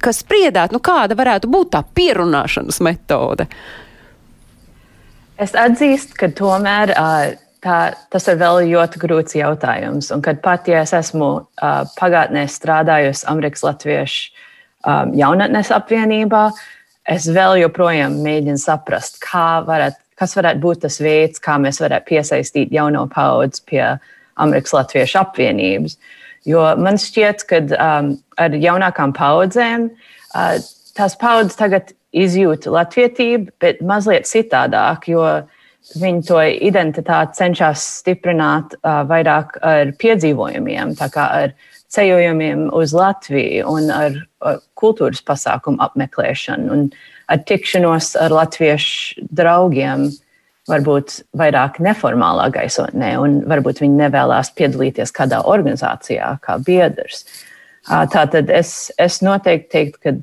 kas 0.04 0.24
spriedāt, 0.26 0.74
nu 0.76 0.84
kāda 0.84 1.16
varētu 1.16 1.52
būt 1.54 1.74
tā 1.78 1.86
pierunāšanas 1.96 2.82
metode? 2.84 3.48
Es 5.41 5.56
atzīstu, 5.58 6.13
ka 6.19 6.30
tomēr 6.38 6.93
tā, 7.63 7.78
tas 8.13 8.28
ir 8.30 8.38
vēl 8.41 8.67
ļoti 8.69 9.02
grūts 9.02 9.38
jautājums. 9.38 10.12
Un 10.13 10.22
kad 10.26 10.43
pat 10.46 10.69
ja 10.69 10.84
es 10.86 10.93
esmu 10.93 11.32
pagātnē 11.98 12.46
strādājusi 12.52 13.26
Amerikas 13.32 13.65
Latviešu 13.65 14.32
jaunatnes 15.17 15.72
apvienībā, 15.74 16.48
es 17.10 17.28
vēl 17.34 17.63
joprojām 17.63 18.19
mēģinu 18.24 18.60
saprast, 18.62 19.17
varat, 19.67 19.98
kas 20.19 20.36
varētu 20.38 20.62
būt 20.63 20.84
tas 20.86 21.00
veids, 21.02 21.41
kā 21.43 21.58
mēs 21.60 21.82
varētu 21.82 22.10
piesaistīt 22.12 22.76
jauno 22.76 23.08
paudzi 23.12 23.63
pie 23.72 23.84
Amerikas 24.36 24.76
Latviešu 24.76 25.19
apvienības. 25.24 25.98
Jo 26.46 26.67
man 26.78 27.00
šķiet, 27.00 27.46
ka 27.48 27.62
um, 27.63 28.13
ar 28.38 28.56
jaunākām 28.60 29.13
paudzēm 29.15 29.88
uh, 29.89 30.58
tās 30.98 31.15
paudzes 31.19 31.56
tagad 31.58 31.93
izjūt 32.13 32.67
latvietību, 32.69 33.52
bet 33.62 33.82
mazliet 33.86 34.30
citādāk, 34.30 35.10
jo 35.10 35.26
viņi 35.99 36.23
to 36.28 36.39
identitāti 36.69 37.41
cenšas 37.41 37.84
stiprināt 37.99 38.78
uh, 38.80 39.02
vairāk 39.10 39.58
ar 39.65 39.91
piedzīvojumiem, 39.99 40.95
tā 40.99 41.10
kā 41.12 41.28
ar 41.43 41.56
ceļojumiem 41.93 42.69
uz 42.73 42.93
Latviju 42.95 43.69
un 43.69 43.89
ar, 43.93 44.19
ar 44.41 44.62
kultūras 44.80 45.21
pasākumu 45.26 45.82
apmeklēšanu 45.84 46.71
un 46.73 46.86
ar 47.32 47.41
tikšanos 47.47 48.13
ar 48.19 48.34
latviešu 48.34 49.28
draugiem. 49.32 50.12
Varbūt 50.71 51.17
vairāk 51.36 51.82
neformālā 51.84 52.45
gaisotnē, 52.56 53.10
un 53.19 53.41
varbūt 53.52 53.82
viņi 53.84 53.97
nevēlas 53.99 54.54
piedalīties 54.56 55.12
kādā 55.12 55.41
organizācijā, 55.52 56.38
kā 56.39 56.56
biedrs. 56.63 57.26
Tātad 57.84 58.47
es, 58.47 58.88
es 58.95 59.19
noteikti 59.26 59.67
teiktu, 59.73 59.99
ka 59.99 60.13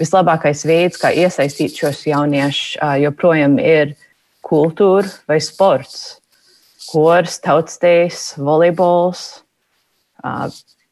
vislabākais 0.00 0.64
veids, 0.66 0.98
kā 1.00 1.12
iesaistīt 1.14 1.78
šos 1.78 2.04
jauniešus, 2.08 2.78
joprojām 3.02 3.58
ir 3.62 3.94
kultūra 4.44 5.08
vai 5.30 5.40
sports. 5.42 6.20
Kors, 6.90 7.38
tautstējas, 7.42 8.34
volejbols, 8.38 9.24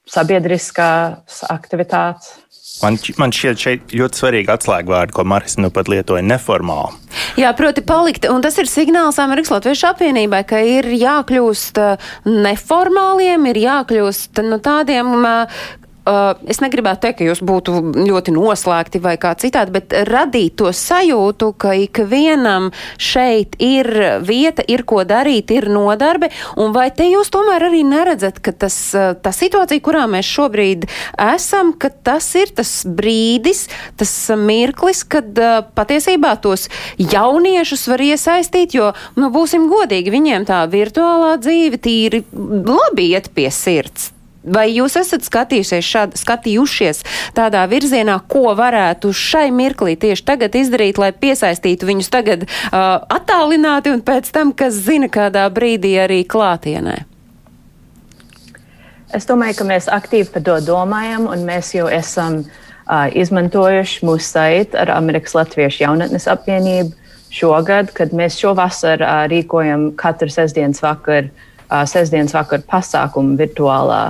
sabiedriskās 0.08 1.42
aktivitātes. 1.52 2.38
Man, 2.82 2.96
man 3.20 3.30
šķiet, 3.34 3.60
šeit 3.60 3.92
ļoti 3.94 4.18
svarīgi 4.18 4.50
atslēgvārdi, 4.50 5.14
ko 5.14 5.24
Marks 5.28 5.58
nu 5.60 5.68
pat 5.74 5.90
lietoja- 5.92 6.22
neformāli. 6.32 6.96
Jā, 7.38 7.52
proti, 7.56 7.82
palikt, 7.84 8.26
un 8.30 8.42
tas 8.42 8.56
ir 8.58 8.66
signāls 8.66 9.20
Amerikas 9.22 9.52
Latviešu 9.52 9.92
apvienībai, 9.92 10.42
ka 10.46 10.58
ir 10.58 10.88
jākļūst 10.90 11.78
neformāliem, 12.26 13.46
ir 13.52 13.60
jākļūst 13.66 14.42
nu, 14.48 14.58
tādiem, 14.58 15.12
Uh, 16.02 16.32
es 16.50 16.58
negribētu 16.58 17.04
teikt, 17.04 17.20
ka 17.20 17.26
jūs 17.28 17.40
būtu 17.46 17.76
ļoti 17.94 18.32
noslēgti 18.34 18.98
vai 19.04 19.14
kā 19.22 19.36
citādi, 19.38 19.70
bet 19.76 19.92
radīt 20.08 20.56
to 20.58 20.72
sajūtu, 20.74 21.52
ka 21.62 21.76
ikvienam 21.78 22.72
šeit 22.98 23.54
ir 23.62 23.86
vieta, 24.26 24.64
ir 24.66 24.82
ko 24.82 25.04
darīt, 25.06 25.52
ir 25.54 25.68
nodarbe, 25.70 26.32
un 26.58 26.74
vai 26.74 26.88
te 26.90 27.06
jūs 27.06 27.30
tomēr 27.30 27.68
arī 27.68 27.84
neredzat, 27.86 28.40
ka 28.42 28.50
tas, 28.64 28.78
uh, 28.98 29.12
tā 29.14 29.30
situācija, 29.36 29.84
kurā 29.84 30.08
mēs 30.10 30.26
šobrīd 30.26 30.88
esam, 31.22 31.70
ka 31.78 31.92
tas 31.94 32.26
ir 32.40 32.50
tas 32.56 32.72
brīdis, 32.82 33.68
tas 34.00 34.14
mirklis, 34.42 35.04
kad 35.06 35.38
uh, 35.38 35.60
patiesībā 35.76 36.34
tos 36.42 36.66
jauniešus 36.98 37.86
var 37.92 38.02
iesaistīt, 38.08 38.74
jo, 38.74 38.90
nu, 39.14 39.30
būsim 39.30 39.70
godīgi, 39.70 40.10
viņiem 40.18 40.48
tā 40.50 40.64
virtuālā 40.72 41.36
dzīve 41.38 41.78
tīri 41.78 42.24
labi 42.34 43.12
iet 43.14 43.30
pie 43.38 43.46
sirds. 43.54 44.10
Vai 44.42 44.72
jūs 44.74 44.96
esat 44.98 45.22
skatījušies, 45.22 45.86
šād, 45.86 46.14
skatījušies 46.18 47.04
tādā 47.36 47.62
virzienā, 47.70 48.16
ko 48.26 48.50
varētu 48.58 49.12
šai 49.14 49.52
mirklī 49.54 49.94
tieši 49.94 50.24
tagad 50.26 50.56
izdarīt, 50.58 50.98
lai 50.98 51.12
piesaistītu 51.14 51.86
viņus 51.86 52.10
tagad 52.10 52.42
uh, 52.48 53.04
attālināti 53.06 53.92
un 53.94 54.02
pēc 54.02 54.32
tam, 54.34 54.50
kas 54.50 54.74
zina, 54.82 55.06
kādā 55.06 55.46
brīdī 55.54 55.94
arī 56.02 56.24
klātienē? 56.26 57.04
Es 59.14 59.28
domāju, 59.28 59.60
ka 59.60 59.68
mēs 59.68 59.86
aktīvi 59.92 60.32
par 60.34 60.42
to 60.48 60.56
domājam, 60.66 61.28
un 61.30 61.46
mēs 61.46 61.70
jau 61.76 61.86
esam 61.92 62.40
uh, 62.42 63.06
izmantojuši 63.14 64.02
mūsu 64.08 64.26
saiti 64.26 64.80
ar 64.80 64.90
Amerikas 64.96 65.36
Latviešu 65.38 65.84
jaunatnes 65.84 66.26
apvienību 66.32 66.90
šogad, 67.30 67.94
kad 67.94 68.10
mēs 68.10 68.40
šovasar 68.42 69.06
uh, 69.06 69.22
rīkojam 69.30 69.92
katru 70.00 70.32
sestdienas 70.34 70.82
vakaru, 70.82 71.30
uh, 71.68 71.84
sestdienas 71.86 72.34
vakaru 72.34 72.66
pasākumu 72.66 73.38
virtuālā 73.38 74.02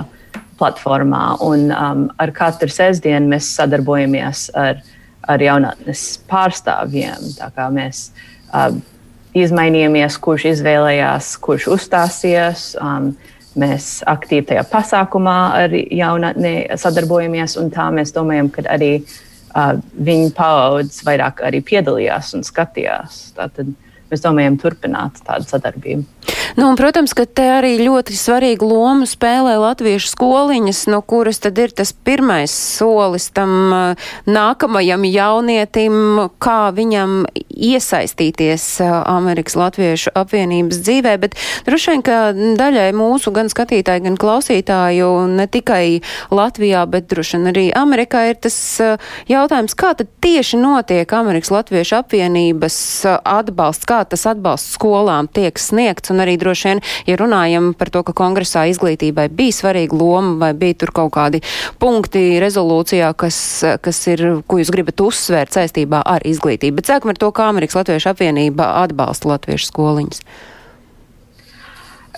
platformā. 0.59 1.23
Un, 1.45 1.67
um, 1.71 2.07
ar 2.21 2.33
katru 2.35 2.71
sestdienu 2.71 3.33
mēs 3.33 3.49
sadarbojamies 3.57 4.47
ar, 4.59 4.81
ar 5.29 5.43
jaunatnes 5.43 6.05
pārstāvjiem. 6.29 7.29
Mēs 7.75 8.07
uh, 8.53 8.73
izmainījāmies, 9.37 10.17
kurš 10.21 10.49
izvēlējās, 10.53 11.35
kurš 11.43 11.69
uzstāsies. 11.77 12.71
Um, 12.81 13.13
mēs 13.59 13.99
aktīvi 14.09 14.47
tajā 14.49 14.63
pasākumā 14.71 15.37
ar 15.59 15.75
jaunatni 15.77 16.55
sadarbojamies, 16.79 17.57
un 17.61 17.69
tā 17.73 17.89
mēs 17.93 18.13
domājam, 18.15 18.49
ka 18.53 18.65
arī 18.73 18.95
uh, 19.03 19.75
viņa 19.93 20.33
paudzes 20.37 21.03
vairāk 21.05 21.43
arī 21.45 21.61
piedalījās 21.65 22.33
un 22.37 22.45
skatījās. 22.47 23.27
Tātad 23.37 23.73
mēs 24.13 24.23
domājam 24.23 24.59
turpināt 24.61 25.23
tādu 25.25 25.49
sadarbību. 25.49 26.05
Nu, 26.55 26.67
un, 26.69 26.75
protams, 26.77 27.15
ka 27.17 27.25
te 27.25 27.45
arī 27.49 27.71
ļoti 27.81 28.13
svarīgu 28.13 28.67
lomu 28.69 29.07
spēlē 29.09 29.55
latviešu 29.57 30.11
skoliņas, 30.11 30.83
no 30.91 30.99
kuras 31.01 31.41
tad 31.41 31.57
ir 31.57 31.73
tas 31.73 31.89
pirmais 32.05 32.53
solis 32.53 33.29
tam 33.33 33.73
nākamajam 34.29 35.05
jaunietim, 35.09 35.95
kā 36.43 36.69
viņam 36.75 37.23
iesaistīties 37.33 38.67
Amerikas 38.85 39.57
Latviešu 39.57 40.13
apvienības 40.19 40.81
dzīvē, 40.85 41.15
bet 41.23 41.37
droši 41.65 41.93
vien, 41.95 42.05
ka 42.05 42.19
daļai 42.61 42.91
mūsu 42.97 43.33
gan 43.33 43.49
skatītāji, 43.49 44.05
gan 44.05 44.19
klausītāju 44.21 45.09
ne 45.33 45.49
tikai 45.49 46.03
Latvijā, 46.33 46.85
bet 46.89 47.09
droši 47.09 47.39
vien 47.39 47.53
arī 47.53 47.65
Amerikā 47.77 48.27
ir 48.29 48.39
tas 48.45 48.57
jautājums, 49.31 49.73
kā 49.73 49.95
tad 49.97 50.11
tieši 50.21 50.61
notiek 50.61 51.17
Amerikas 51.17 51.53
Latviešu 51.53 51.97
apvienības 52.03 52.77
atbalsts, 53.25 53.89
kā 53.89 54.02
tas 54.09 54.25
atbalsts 54.29 54.75
skolām 54.77 55.27
tiek 55.31 55.59
sniegts 55.59 56.13
un 56.13 56.23
arī 56.23 56.35
droši 56.41 56.69
vien, 56.69 56.83
ja 57.07 57.17
runājam 57.19 57.71
par 57.77 57.91
to, 57.93 58.03
ka 58.07 58.15
kongresā 58.17 58.65
izglītībai 58.71 59.27
bija 59.33 59.57
svarīga 59.59 59.97
loma 59.97 60.35
vai 60.45 60.51
bija 60.57 60.79
tur 60.83 60.93
kaut 60.95 61.13
kādi 61.17 61.43
punkti 61.81 62.39
rezolūcijā, 62.43 63.13
kas, 63.17 63.37
kas 63.83 64.01
ir, 64.11 64.25
ko 64.47 64.61
jūs 64.61 64.73
gribat 64.73 65.03
uzsvērt 65.03 65.55
saistībā 65.55 66.03
ar 66.05 66.25
izglītību. 66.27 66.79
Bet 66.81 66.91
sākam 66.91 67.13
ar 67.13 67.21
to, 67.21 67.31
kā 67.35 67.49
Amerikas 67.51 67.81
Latviešu 67.81 68.13
apvienība 68.13 68.69
atbalsta 68.83 69.33
latviešu 69.33 69.69
skoliņas. 69.71 70.25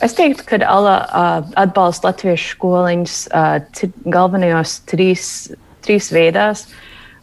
Es 0.03 0.15
teiktu, 0.15 0.43
ka 0.49 0.59
Ala 0.67 0.95
uh, 1.03 1.51
atbalsta 1.55 2.09
latviešu 2.09 2.57
skoliņas 2.57 3.19
uh, 3.31 3.93
galvenajos 4.11 4.81
trīs, 4.91 5.29
trīs 5.85 6.11
veidās. 6.11 6.65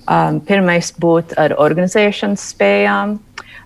Um, 0.03 0.41
pirmais 0.43 0.89
būtu 0.99 1.37
ar 1.39 1.53
organizēšanas 1.63 2.49
spējām, 2.55 3.19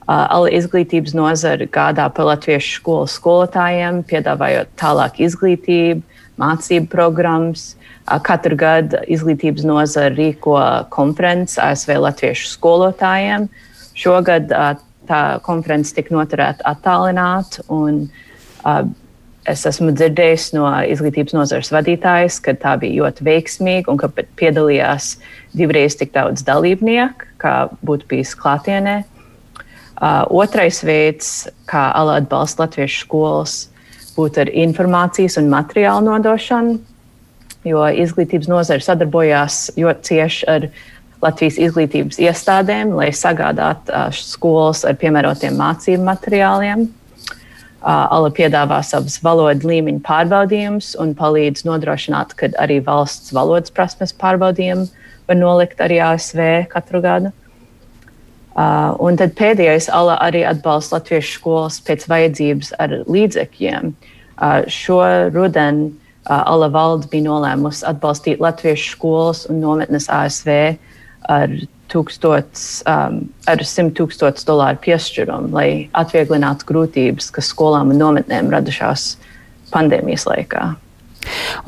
Ala 0.06 0.50
izglītības 0.54 1.16
nozara 1.18 1.66
gādā 1.66 2.06
par 2.14 2.28
latviešu 2.28 2.76
skolu 2.78 3.08
skolotājiem, 3.10 4.04
piedāvājot 4.06 4.68
tālāk 4.78 5.18
izglītību, 5.26 6.04
mācību 6.38 6.86
programmas. 6.92 7.72
Katru 8.22 8.54
gadu 8.54 9.00
izglītības 9.10 9.64
nozara 9.66 10.14
rīko 10.14 10.54
konferenci 10.94 11.58
ASV 11.58 11.96
latviešu 12.04 12.52
skolotājiem. 12.52 13.48
Šogad 13.98 14.52
tā 15.10 15.22
konference 15.42 15.90
tika 15.96 16.14
noturēta 16.14 16.62
attālināti. 16.70 17.64
Es 19.46 19.62
esmu 19.66 19.92
dzirdējis 19.94 20.52
no 20.54 20.70
izglītības 20.90 21.34
nozares 21.34 21.72
vadītājas, 21.74 22.38
ka 22.42 22.54
tā 22.58 22.76
bija 22.82 23.02
ļoti 23.02 23.26
veiksmīga 23.26 23.90
un 23.90 23.98
ka 23.98 24.10
piedalījās 24.38 25.16
divreiz 25.54 25.98
tik 25.98 26.14
daudz 26.14 26.46
dalībnieku, 26.46 27.34
kā 27.42 27.56
būtu 27.86 28.10
bijis 28.10 28.34
klātienē. 28.38 29.00
Uh, 29.96 30.26
otrais 30.28 30.82
veids, 30.84 31.46
kā 31.64 31.86
ALA 31.96 32.18
atbalsta 32.20 32.66
latviešu 32.66 33.06
skolas, 33.06 33.54
būtu 34.12 34.42
ar 34.42 34.50
informācijas 34.52 35.38
un 35.40 35.48
materiālu 35.48 36.04
nodošanu, 36.10 36.74
jo 37.64 37.86
izglītības 38.04 38.50
nozare 38.52 38.84
sadarbojās 38.84 39.70
ļoti 39.80 40.06
cieši 40.10 40.50
ar 40.52 40.68
Latvijas 41.24 41.56
izglītības 41.56 42.20
iestādēm, 42.20 42.92
lai 42.92 43.08
sagādātu 43.16 43.88
uh, 43.88 44.10
skolas 44.12 44.84
ar 44.84 44.98
piemērotiem 45.00 45.56
mācību 45.56 46.04
materiāliem. 46.04 46.84
Ala 47.86 48.28
piedāvā 48.34 48.82
savus 48.84 49.16
valodu 49.22 49.70
līmeņu 49.70 50.02
pārbaudījumus 50.04 50.92
un 51.00 51.14
palīdz 51.16 51.64
nodrošināt, 51.68 52.34
ka 52.36 52.50
arī 52.60 52.80
valsts 52.84 53.32
valodas 53.32 53.72
prasmes 53.72 54.12
pārbaudījumi 54.18 54.88
var 55.28 55.38
nolikt 55.38 55.80
arī 55.80 56.02
ASV 56.04 56.66
katru 56.72 57.00
gadu. 57.04 57.32
Uh, 57.32 57.45
un 58.56 59.18
tad 59.20 59.34
pēdējais 59.36 59.90
ala 59.92 60.16
arī 60.24 60.42
atbalsta 60.48 60.96
latviešu 60.96 61.38
skolas 61.38 61.78
pēc 61.84 62.06
vajadzības 62.08 62.72
ar 62.80 62.98
līdzekļiem. 63.04 63.92
Uh, 64.36 64.64
šo 64.68 65.00
rudenu 65.32 65.90
uh, 65.90 66.42
ala 66.42 66.68
valde 66.72 67.08
bija 67.12 67.26
nolēmusi 67.28 67.84
atbalstīt 67.88 68.40
latviešu 68.40 68.94
skolas 68.96 69.44
un 69.50 69.60
nometnes 69.64 70.08
ASV 70.12 70.52
ar 71.32 71.52
tūkstots, 71.92 72.82
um, 72.90 73.20
ar 73.48 73.62
100 73.62 73.94
tūkstošu 73.96 74.48
dolāru 74.48 74.80
piešķirumu, 74.84 75.52
lai 75.54 75.68
atvieglinātu 75.96 76.66
grūtības, 76.68 77.30
kas 77.34 77.52
skolām 77.52 77.92
un 77.94 78.02
nometnēm 78.02 78.50
radušās 78.52 79.14
pandēmijas 79.72 80.26
laikā. 80.28 80.72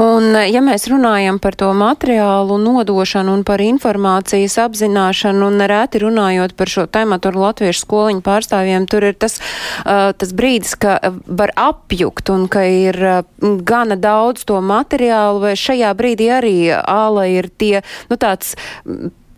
Un, 0.03 0.33
ja 0.49 0.63
mēs 0.65 0.87
runājam 0.91 1.41
par 1.43 1.57
to 1.59 1.71
materiālu 1.77 2.59
nodošanu 2.63 3.35
un 3.39 3.45
par 3.47 3.63
informācijas 3.65 4.59
apzināšanu, 4.63 5.49
un 5.49 5.59
nereti 5.63 6.03
runājot 6.03 6.55
par 6.59 6.73
šo 6.73 6.87
tēmu 6.91 7.19
ar 7.19 7.39
latviešu 7.45 7.85
skoliņu 7.85 8.25
pārstāvjiem, 8.27 8.89
tur 8.91 9.09
ir 9.11 9.19
tas, 9.19 9.39
tas 9.85 10.35
brīdis, 10.37 10.77
ka 10.81 10.99
var 11.27 11.55
apjukt 11.59 12.33
un 12.35 12.49
ka 12.53 12.65
ir 12.69 12.99
gana 13.39 13.99
daudz 13.99 14.47
to 14.49 14.61
materiālu, 14.65 15.43
vai 15.49 15.55
šajā 15.59 15.95
brīdī 15.99 16.33
arī 16.39 16.57
āla 16.79 17.29
ir 17.33 17.51
tie, 17.59 17.83
nu 18.11 18.19
tāds 18.21 18.55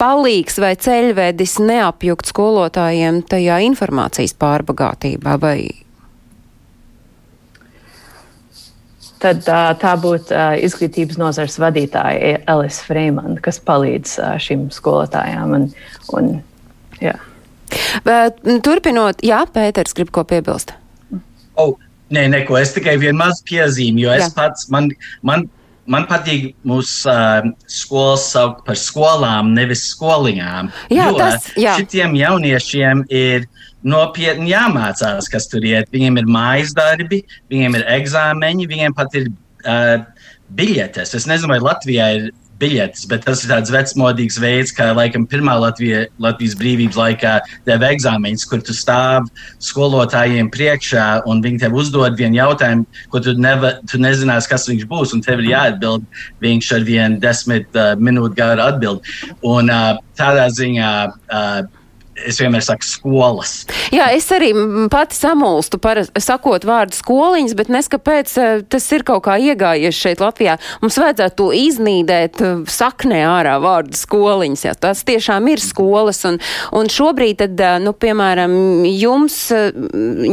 palīgs 0.00 0.56
vai 0.62 0.74
ceļvedis 0.80 1.58
neapjukt 1.60 2.30
skolotājiem 2.32 3.22
tajā 3.28 3.60
informācijas 3.68 4.36
pārbagātībā? 4.40 5.36
Vai? 5.42 5.58
Tad 9.20 9.44
tā 9.44 9.90
būtu 10.00 10.36
izglītības 10.64 11.18
nozars 11.20 11.58
vadītāja 11.60 12.38
Elisa 12.48 12.86
Freimana, 12.86 13.36
kas 13.44 13.60
palīdz 13.60 14.16
šīm 14.40 14.68
skolotājām. 14.72 15.52
Un, 15.58 15.66
un, 16.16 16.30
jā. 17.02 17.18
Bet, 18.06 18.40
turpinot, 18.64 19.20
jā, 19.24 19.44
Pēters 19.52 19.94
grib 19.96 20.10
ko 20.14 20.24
piebilst. 20.26 20.72
Oh, 21.60 21.76
nē, 22.14 22.26
neko, 22.32 22.56
es 22.58 22.72
tikai 22.74 22.96
vienu 23.02 23.18
mazu 23.20 23.44
piezīmi, 23.50 24.06
jo 24.06 24.14
es 24.16 24.24
jā. 24.24 24.32
pats, 24.38 24.70
man, 24.72 24.88
man 25.26 25.50
man 25.90 26.06
patīk 26.10 26.52
mūsu 26.66 27.10
uh, 27.10 27.50
skolas 27.70 28.28
saukt 28.30 28.62
par 28.66 28.78
skolām, 28.78 29.54
nevis 29.56 29.88
skoliņām. 29.94 30.70
Jā, 30.92 31.08
jo 31.10 31.18
tas, 31.18 31.50
jā. 31.58 31.74
šitiem 31.80 32.14
jauniešiem 32.20 33.04
ir 33.10 33.49
nopietni 33.86 34.52
jāmācās, 34.52 35.30
kas 35.32 35.48
tur 35.50 35.64
iet. 35.66 35.90
Viņiem 35.94 36.20
ir 36.20 36.30
mājas 36.30 36.74
darbi, 36.76 37.22
viņiem 37.52 37.78
ir 37.80 37.88
eksāmeņi, 37.98 38.68
viņiem 38.70 38.96
pat 38.96 39.16
ir 39.18 39.30
uh, 39.30 40.04
biļetes. 40.56 41.14
Es 41.16 41.28
nezinu, 41.30 41.54
vai 41.54 41.60
Latvijā 41.64 42.12
ir 42.18 42.30
biļetes, 42.60 43.06
bet 43.10 43.24
tas 43.24 43.42
ir 43.44 43.52
tāds 43.52 43.72
vecmodīgs 43.72 44.38
veids, 44.42 44.72
kā 44.76 44.90
laikam 44.96 45.24
pirmā 45.28 45.54
Latvija, 45.62 46.04
Latvijas 46.22 46.56
brīvības 46.60 46.98
laikā 46.98 47.34
deva 47.68 47.90
eksāmeņus, 47.94 48.46
kur 48.50 48.60
tu 48.64 48.76
stāv 48.76 49.30
skolotājiem 49.64 50.50
priekšā 50.52 51.06
un 51.30 51.40
viņi 51.44 51.62
tev 51.64 51.78
uzdod 51.80 52.18
vienu 52.20 52.40
jautājumu, 52.40 52.86
ko 53.12 53.24
tu, 53.24 53.34
neva, 53.40 53.72
tu 53.90 54.00
nezinās, 54.02 54.48
kas 54.50 54.68
viņš 54.68 54.86
būs, 54.90 55.16
un 55.16 55.24
tev 55.24 55.40
ir 55.40 55.54
jāatbild 55.54 56.06
viņš 56.44 56.72
ar 56.76 56.86
vienu 56.88 57.20
desmit 57.22 57.80
uh, 57.80 57.94
minūtu 57.96 58.36
garu 58.36 58.66
atbildi. 58.68 59.18
Un 59.48 59.72
uh, 59.72 59.96
tādā 60.20 60.48
ziņā 60.52 60.94
uh, 61.08 61.79
es 62.26 62.40
vienmēr 62.40 62.64
saku 62.64 62.86
skolas. 62.86 63.52
Jā, 63.94 64.10
es 64.14 64.28
arī 64.34 64.50
pati 64.92 65.16
samulstu 65.16 65.80
par 65.82 66.02
sakot 66.20 66.64
vārdu 66.68 66.96
skoliņas, 66.96 67.54
bet 67.58 67.70
neskapēc 67.72 68.34
eh, 68.40 68.62
tas 68.70 68.86
ir 68.94 69.04
kaut 69.06 69.24
kā 69.26 69.36
iegājies 69.40 69.96
šeit 69.96 70.22
Latvijā. 70.22 70.56
Mums 70.82 70.98
vajadzētu 71.00 71.36
to 71.40 71.48
iznīdēt 71.56 72.42
eh, 72.44 72.62
saknē 72.70 73.22
ārā 73.28 73.56
vārdu 73.62 73.98
skoliņas. 73.98 74.66
Jā, 74.68 74.76
tās 74.86 75.04
tiešām 75.08 75.48
ir 75.52 75.62
skolas. 75.64 76.22
Un, 76.28 76.40
un 76.76 76.90
šobrīd, 76.92 77.40
tad, 77.44 77.56
eh, 77.56 77.78
nu, 77.82 77.94
piemēram, 77.96 78.56
jums, 78.90 79.38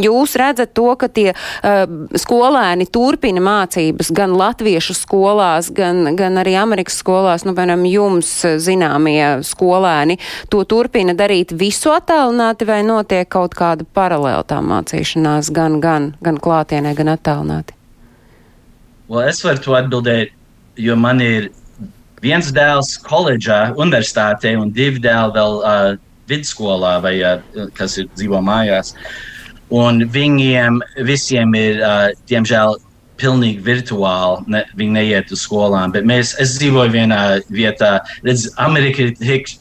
jūs 0.07 0.37
redzat 0.39 0.73
to, 0.77 0.89
ka 0.99 1.07
tie 1.11 1.31
uh, 1.31 1.83
skolēni 2.17 2.87
turpina 2.91 3.41
mācības 3.43 4.09
gan 4.15 4.33
latviešu 4.37 4.95
skolās, 4.97 5.69
gan, 5.73 6.15
gan 6.17 6.39
arī 6.41 6.55
Amerikas 6.59 6.99
skolās. 7.01 7.45
Nu, 7.47 7.53
piemēram, 7.57 7.85
jums 7.89 8.31
zināmie 8.63 9.39
skolēni 9.47 10.17
to 10.51 10.63
turpina 10.69 11.15
darīt 11.17 11.53
visu 11.57 11.76
visu 11.77 11.91
attālināti 11.93 12.65
vai 12.65 12.81
notiek 12.81 13.27
kaut 13.29 13.53
kāda 13.53 13.85
paralēla 13.93 14.43
tā 14.49 14.57
mācīšanās 14.65 15.51
gan, 15.53 15.77
gan, 15.79 16.15
gan 16.25 16.39
klātienē, 16.41 16.95
gan 16.97 17.11
attālināti? 17.13 17.75
Well, 19.07 19.27
es 19.29 19.43
varu 19.45 19.61
to 19.61 19.75
atbildēt, 19.77 20.33
jo 20.75 20.95
man 20.97 21.21
ir 21.21 21.51
viens 22.23 22.49
dēls 22.51 22.95
koledžā, 23.05 23.75
universitātē 23.77 24.55
un 24.57 24.73
divi 24.73 25.03
dēli 25.03 25.35
vēl 25.37 25.59
uh, 25.59 25.91
vidusskolā 26.27 26.95
vai 27.05 27.13
uh, 27.21 27.69
kas 27.77 27.99
ir 28.01 28.09
dzīvo 28.15 28.41
mājās. 28.41 28.95
Un 29.69 30.01
viņiem 30.09 30.81
visiem 31.05 31.53
ir, 31.59 31.77
uh, 31.83 32.09
diemžēl, 32.31 32.79
pilnīgi 33.21 33.61
virtuāli. 33.61 34.49
Ne, 34.49 34.65
viņi 34.77 34.97
neiet 34.97 35.31
uz 35.33 35.45
skolām, 35.45 35.93
bet 35.93 36.09
mēs, 36.09 36.33
es 36.41 36.57
dzīvoju 36.57 36.95
vienā 36.97 37.21
vietā, 37.53 37.99
redz, 38.25 38.49
Amerika 38.65 39.05
ir 39.05 39.15
tik 39.21 39.53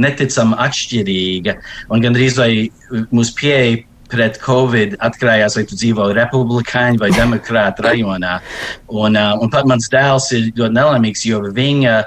neticami 0.00 0.56
atšķirīga. 0.66 1.56
Un 1.92 2.04
gandrīz 2.04 2.38
vai 2.40 2.50
mūsu 3.10 3.36
pieeja 3.38 3.84
pret 4.10 4.38
Covid 4.42 4.96
atkarījās, 5.02 5.56
vai 5.58 5.64
tu 5.66 5.78
dzīvo 5.78 6.10
republikāņu 6.16 7.02
vai 7.02 7.10
demokrātu 7.14 7.86
rajonā. 7.86 8.36
Un, 8.92 9.18
uh, 9.18 9.32
un 9.42 9.50
pat 9.52 9.66
mans 9.68 9.90
dēls 9.92 10.30
ir 10.36 10.52
ļoti 10.52 10.76
nelaimīgs, 10.76 11.26
jo 11.28 11.42
viņa 11.56 11.98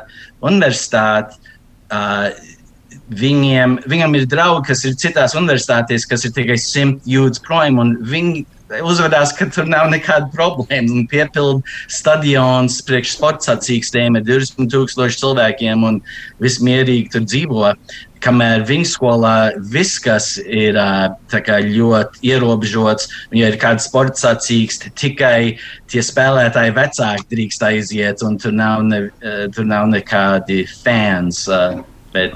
universitāte. 0.52 1.41
Uh, 1.89 2.32
Viņiem, 3.10 3.71
viņam 3.89 4.12
ir 4.19 4.28
draugi, 4.30 4.67
kas 4.67 4.84
ir 4.86 4.91
citās 5.02 5.34
universitātēs, 5.34 6.04
kas 6.06 6.28
ir 6.28 6.34
tikai 6.36 6.60
simt 6.62 7.08
jūdzes 7.10 7.41
prom, 7.41 7.80
un 7.82 7.95
viņi 8.06 8.43
uzvedās, 8.86 9.34
ka 9.38 9.48
tur 9.54 9.68
nav 9.70 9.90
nekāda 9.92 10.30
problēma. 10.34 10.92
Un 10.94 11.08
piepildu 11.10 11.64
stadions 11.92 12.80
priekš 12.86 13.16
sporta 13.18 13.52
sacīkstiem 13.52 14.20
ar 14.20 14.26
20 14.28 14.70
tūkstošu 14.74 15.24
cilvēkiem 15.24 15.86
un 15.88 16.00
viss 16.44 16.62
mierīgi 16.64 17.10
tur 17.16 17.26
dzīvo. 17.26 17.74
Kamēr 18.20 18.66
viņa 18.68 18.88
skolā 18.90 19.36
viss, 19.72 20.00
kas 20.04 20.34
ir 20.44 20.76
kā, 21.32 21.60
ļoti 21.64 22.20
ierobežots, 22.28 23.08
ja 23.32 23.48
ir 23.48 23.56
kāda 23.62 23.80
sporta 23.80 24.20
sacīkste, 24.26 24.92
tikai 25.00 25.56
tie 25.90 26.04
spēlētāji 26.04 26.76
vecāki 26.76 27.30
drīkst 27.32 27.64
aiziet, 27.70 28.26
un 28.28 28.36
tur 28.42 28.52
nav, 28.56 28.84
ne, 28.84 29.06
tur 29.56 29.70
nav 29.70 29.88
nekādi 29.94 30.66
fans. 30.82 31.46
Bet, 32.12 32.36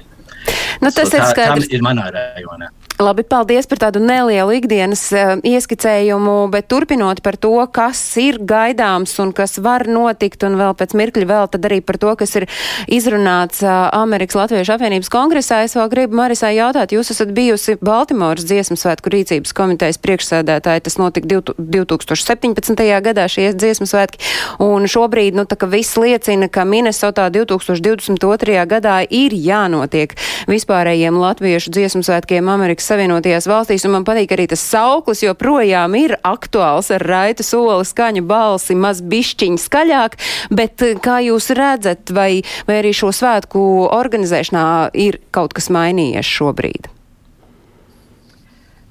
nu, 0.80 0.88
tas 0.88 1.12
so, 1.12 1.19
ir 1.19 1.28
skaidrs. 1.34 1.67
Tā 1.67 1.76
ir 1.76 1.84
manā 1.84 2.08
rajonā. 2.15 2.72
Labi, 3.01 3.23
paldies 3.25 3.65
par 3.65 3.79
tādu 3.82 3.97
nelielu 4.06 4.53
ikdienas 4.53 5.01
uh, 5.17 5.32
ieskicējumu, 5.41 6.51
bet 6.53 6.67
turpinot 6.69 7.23
par 7.25 7.39
to, 7.41 7.56
kas 7.73 7.97
ir 8.21 8.38
gaidāms 8.38 9.15
un 9.23 9.32
kas 9.34 9.58
var 9.65 9.88
notikt, 9.89 10.45
un 10.45 10.60
vēl 10.60 10.75
pēc 10.77 10.93
mirkļa 10.99 11.25
vēl 11.25 11.49
tad 11.49 11.65
arī 11.65 11.79
par 11.82 11.97
to, 11.97 12.12
kas 12.19 12.36
ir 12.38 12.45
izrunāts 12.86 13.63
uh, 13.65 13.89
Amerikas 13.97 14.38
Latviešu 14.38 14.75
apvienības 14.75 15.10
kongresā, 15.10 15.63
es 15.65 15.73
vēl 15.73 15.89
gribu 15.89 16.19
Marisai 16.19 16.51
jautāt, 16.60 16.93
jūs 16.93 17.10
esat 17.15 17.34
bijusi 17.34 17.79
Baltimoras 17.82 18.45
dziesmu 18.45 18.77
svētku 18.77 19.10
rīcības 19.15 19.56
komitejas 19.58 19.97
priekšsēdētāji, 20.06 20.86
tas 20.86 20.99
notika 21.01 21.41
2017. 21.58 22.86
gadā 23.10 23.25
šie 23.25 23.49
dziesmu 23.58 23.89
svētki, 23.89 24.21
un 24.62 24.86
šobrīd, 24.86 25.34
nu, 25.39 25.47
tā 25.49 25.58
ka 25.58 25.71
viss 25.71 25.97
liecina, 25.97 26.45
ka 26.45 26.62
Minnesotā 26.69 27.25
2022. 27.34 28.62
gadā 28.69 29.01
ir 29.10 29.34
jānotiek 29.34 30.13
vispārējiem 30.45 31.17
latviešu 31.25 31.73
dziesmu 31.73 32.06
svētkiem 32.06 32.53
Amerikas 32.53 32.84
Savienotajās 32.93 33.47
valstīs, 33.49 33.84
un 33.88 33.95
man 33.95 34.03
patīk 34.06 34.36
arī 34.36 34.43
tas 34.51 34.62
sauklis, 34.69 35.23
joprojām 35.23 35.95
ir 35.97 36.12
aktuāls 36.29 36.91
ar 36.93 37.01
raitu 37.01 37.41
soli, 37.41 37.88
skaņu 37.89 38.21
balsi, 38.29 38.75
maz 38.77 38.99
bišķiņu 39.01 39.62
skaļāk, 39.63 40.17
bet 40.53 40.84
eh, 40.86 40.93
kā 41.01 41.17
jūs 41.25 41.49
redzat, 41.58 42.13
vai, 42.13 42.43
vai 42.67 42.75
arī 42.84 42.91
šo 42.93 43.10
svētku 43.15 43.63
organizēšanā 43.88 44.65
ir 44.93 45.17
kaut 45.34 45.56
kas 45.58 45.71
mainījies 45.73 46.29
šobrīd? 46.38 46.91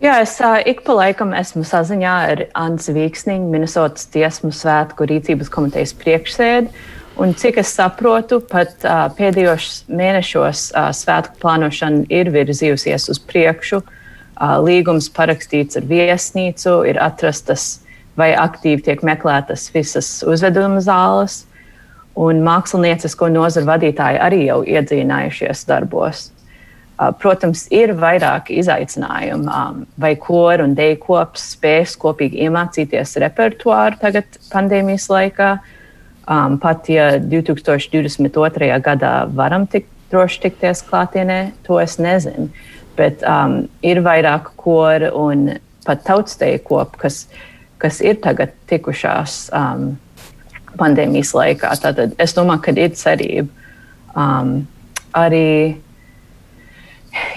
Jā, 0.02 0.16
es 0.24 0.34
uh, 0.42 0.58
ik 0.66 0.82
pa 0.82 0.98
laikam 0.98 1.30
esmu 1.38 1.62
saziņā 1.62 2.16
ar 2.32 2.44
Ansu 2.58 2.96
Vīksniņu, 2.96 3.52
Minnesotas 3.54 4.10
tiesmu 4.10 4.50
svētku 4.50 5.06
rīcības 5.06 5.52
komitejas 5.54 5.94
priekšsēdi. 6.02 6.74
Un 7.20 7.34
cik 7.36 7.58
es 7.60 7.74
saprotu, 7.76 8.40
pat 8.48 8.86
uh, 8.88 9.04
pēdējos 9.16 9.82
mēnešos 9.92 10.70
uh, 10.72 10.88
svētku 10.96 11.36
plānošana 11.42 12.06
ir 12.08 12.32
virzījusies 12.32 13.10
uz 13.12 13.20
priekšu. 13.28 13.82
Uh, 13.82 14.56
līgums 14.64 15.10
parakstīts 15.12 15.76
ar 15.78 15.86
viesnīcu, 15.90 16.80
ir 16.88 17.00
atrastas 17.02 17.82
vai 18.16 18.32
aktīvi 18.36 18.86
tiek 18.88 19.02
meklētas 19.04 19.68
visas 19.74 20.08
uzveduma 20.28 20.80
zāles, 20.84 21.42
un 22.18 22.42
māksliniecisko 22.44 23.28
nozaru 23.32 23.68
vadītāji 23.70 24.20
arī 24.20 24.44
jau 24.46 24.60
iedzīvinājušies 24.68 25.66
darbos. 25.68 26.30
Protams, 27.18 27.64
ir 27.74 27.94
vairāki 27.98 28.60
izaicinājumi, 28.60 29.48
um, 29.48 29.80
vai 29.98 30.12
kora 30.20 30.62
un 30.62 30.76
deju 30.78 31.00
kops 31.02 31.48
spēs 31.56 31.96
kopīgi 31.98 32.44
iemācīties 32.44 33.16
repertuāru 33.24 33.98
tagad 33.98 34.36
pandēmijas 34.52 35.08
laikā. 35.10 35.48
Um, 36.30 36.58
pat 36.62 36.86
ja 36.86 37.16
2022. 37.18 38.68
gadā 38.84 39.14
varam 39.34 39.66
tik 39.66 39.88
droši 40.12 40.44
tikties 40.44 40.84
klātienē, 40.86 41.40
to 41.66 41.80
es 41.82 41.96
nezinu. 41.98 42.50
Bet 42.96 43.24
um, 43.26 43.64
ir 43.82 44.02
vairāk 44.04 44.52
kora 44.60 45.10
un 45.16 45.48
pat 45.86 46.04
tautsteju 46.06 46.60
kopu, 46.62 47.00
kas, 47.06 47.24
kas 47.82 47.98
ir 48.04 48.20
tagad 48.22 48.52
tikušās 48.70 49.48
um, 49.56 49.96
pandēmijas 50.78 51.32
laikā. 51.34 51.72
Tātad 51.82 52.14
es 52.22 52.36
domāju, 52.36 52.66
ka 52.68 52.76
ir 52.76 52.94
cerība. 52.98 53.48
Um, 54.12 54.54
arī 55.16 55.80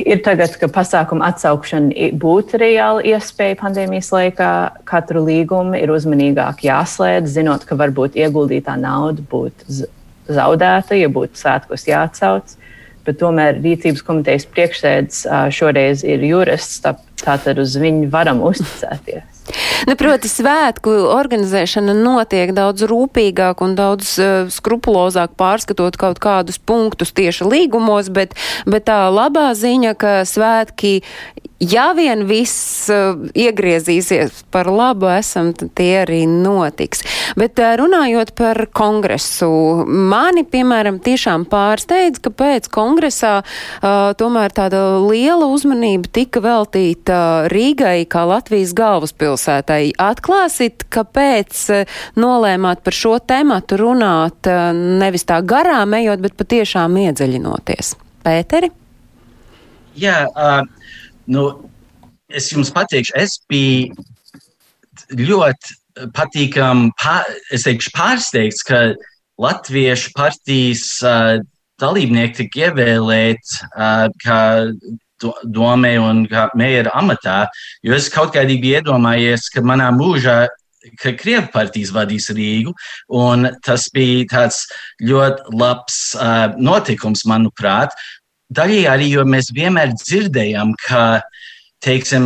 ir 0.04 0.22
tagad, 0.26 0.56
ka 0.60 0.70
pasākuma 0.72 1.30
atsaukšana 1.32 2.12
būtu 2.22 2.60
reāla 2.62 3.04
iespēja 3.16 3.58
pandēmijas 3.60 4.12
laikā. 4.16 4.52
Katru 4.88 5.26
līgumu 5.28 5.78
ir 5.80 5.94
uzmanīgāk 5.94 6.66
jāslēdz, 6.68 7.34
zinot, 7.38 7.66
ka 7.68 7.78
varbūt 7.80 8.18
ieguldītā 8.20 8.78
nauda 8.82 9.26
būtu 9.32 9.86
zaudēta, 10.26 10.98
ja 10.98 11.10
būtu 11.12 11.42
svētkos 11.42 11.88
jāatsauc. 11.90 12.56
Bet 13.06 13.20
tomēr 13.22 13.60
rīcības 13.62 14.02
komitejas 14.02 14.48
priekšsēdis 14.50 15.26
šoreiz 15.54 16.02
ir 16.08 16.24
jurists, 16.26 16.80
tātad 17.22 17.62
uz 17.62 17.78
viņu 17.80 18.10
varam 18.14 18.44
uzticēties. 18.46 19.32
Nu, 19.86 19.94
proti, 19.94 20.30
svētku 20.32 20.90
organizēšana 21.14 21.94
notiek 21.94 22.50
daudz 22.58 22.88
rūpīgāk 22.90 23.62
un 23.62 23.76
daudz 23.78 24.16
uh, 24.18 24.50
skrupulozāk 24.50 25.36
pārskatot 25.38 26.00
kaut 26.02 26.22
kādus 26.24 26.58
punktus 26.58 27.14
tieši 27.14 27.46
līgumos, 27.46 28.10
bet, 28.10 28.34
bet 28.66 28.88
tā 28.90 29.04
labā 29.14 29.52
ziņa, 29.58 29.94
ka 30.02 30.16
svētki 30.26 30.96
ja 31.60 31.92
vien 31.96 32.26
viss 32.28 32.90
uh, 32.92 33.16
iegriezīsies 33.38 34.44
par 34.52 34.68
labu, 34.72 35.08
esam, 35.14 35.54
tad 35.56 35.72
tie 35.78 36.02
arī 36.02 36.24
notiks. 36.28 37.04
Bet 37.40 37.60
uh, 37.62 37.76
runājot 37.80 38.34
par 38.38 38.60
kongresu, 38.76 39.50
mani, 39.86 40.46
piemēram, 40.48 41.00
tiešām 41.04 41.46
pārsteidz, 41.52 42.20
ka 42.24 42.34
pēc 42.34 42.70
kongresā 42.74 43.36
uh, 43.42 44.12
tomēr 44.20 44.56
tāda 44.56 44.82
liela 45.06 45.48
uzmanība 45.52 46.12
tika 46.20 46.44
veltīta 46.44 47.05
Rīgai 47.52 48.06
kā 48.10 48.24
Latvijas 48.30 48.74
galvaspilsētai. 48.78 49.94
Atklāsit, 50.02 50.88
kāpēc 50.94 51.62
nolēmāt 52.20 52.82
par 52.86 52.96
šo 52.96 53.18
tematu 53.20 53.80
runāt 53.82 54.50
nevis 55.02 55.28
tā 55.28 55.42
garām 55.46 55.94
ejot, 55.98 56.24
bet 56.24 56.38
patiešām 56.40 56.98
iedziļinoties. 57.06 57.94
Pēteri? 58.26 58.72
Jā, 59.96 60.26
uh, 60.28 60.66
Nu, 61.26 61.46
es 62.30 62.52
jums 62.54 62.70
pateikšu, 62.74 63.16
es 63.18 63.40
biju 63.50 63.96
ļoti 65.18 66.10
patīkami, 66.16 66.92
pār, 67.02 67.30
es 67.56 67.66
teikšu, 67.66 67.94
pārsteigts, 67.96 68.66
ka 68.66 68.88
Latviešu 69.42 70.14
partijas 70.16 70.86
uh, 71.04 71.42
dalībnieki 71.82 72.38
tika 72.38 72.70
ievēlēti 72.70 73.58
uh, 73.66 74.06
kā 74.22 74.40
domē 75.24 75.96
un 76.02 76.26
kā 76.32 76.50
mēra 76.58 76.94
amatā, 77.00 77.46
jo 77.86 77.96
es 77.96 78.10
kaut 78.14 78.34
kādīgi 78.36 78.62
biju 78.64 78.82
iedomājies, 78.82 79.50
ka 79.54 79.64
manā 79.66 79.92
mūžā 79.96 80.46
ka 81.02 81.16
Krievijas 81.18 81.50
partijas 81.54 81.94
vadīs 81.96 82.30
Rīgu. 82.36 82.74
Tas 83.66 83.88
bija 83.94 84.28
tāds 84.32 84.66
ļoti 85.02 85.58
labs 85.58 85.98
uh, 86.20 86.54
notikums, 86.62 87.26
manuprāt. 87.30 87.96
Daļai 88.54 88.84
arī, 88.92 89.10
jo 89.16 89.26
mēs 89.26 89.50
vienmēr 89.56 89.96
dzirdējām, 89.98 90.76
ka 90.86 91.06
teiksim, 91.86 92.26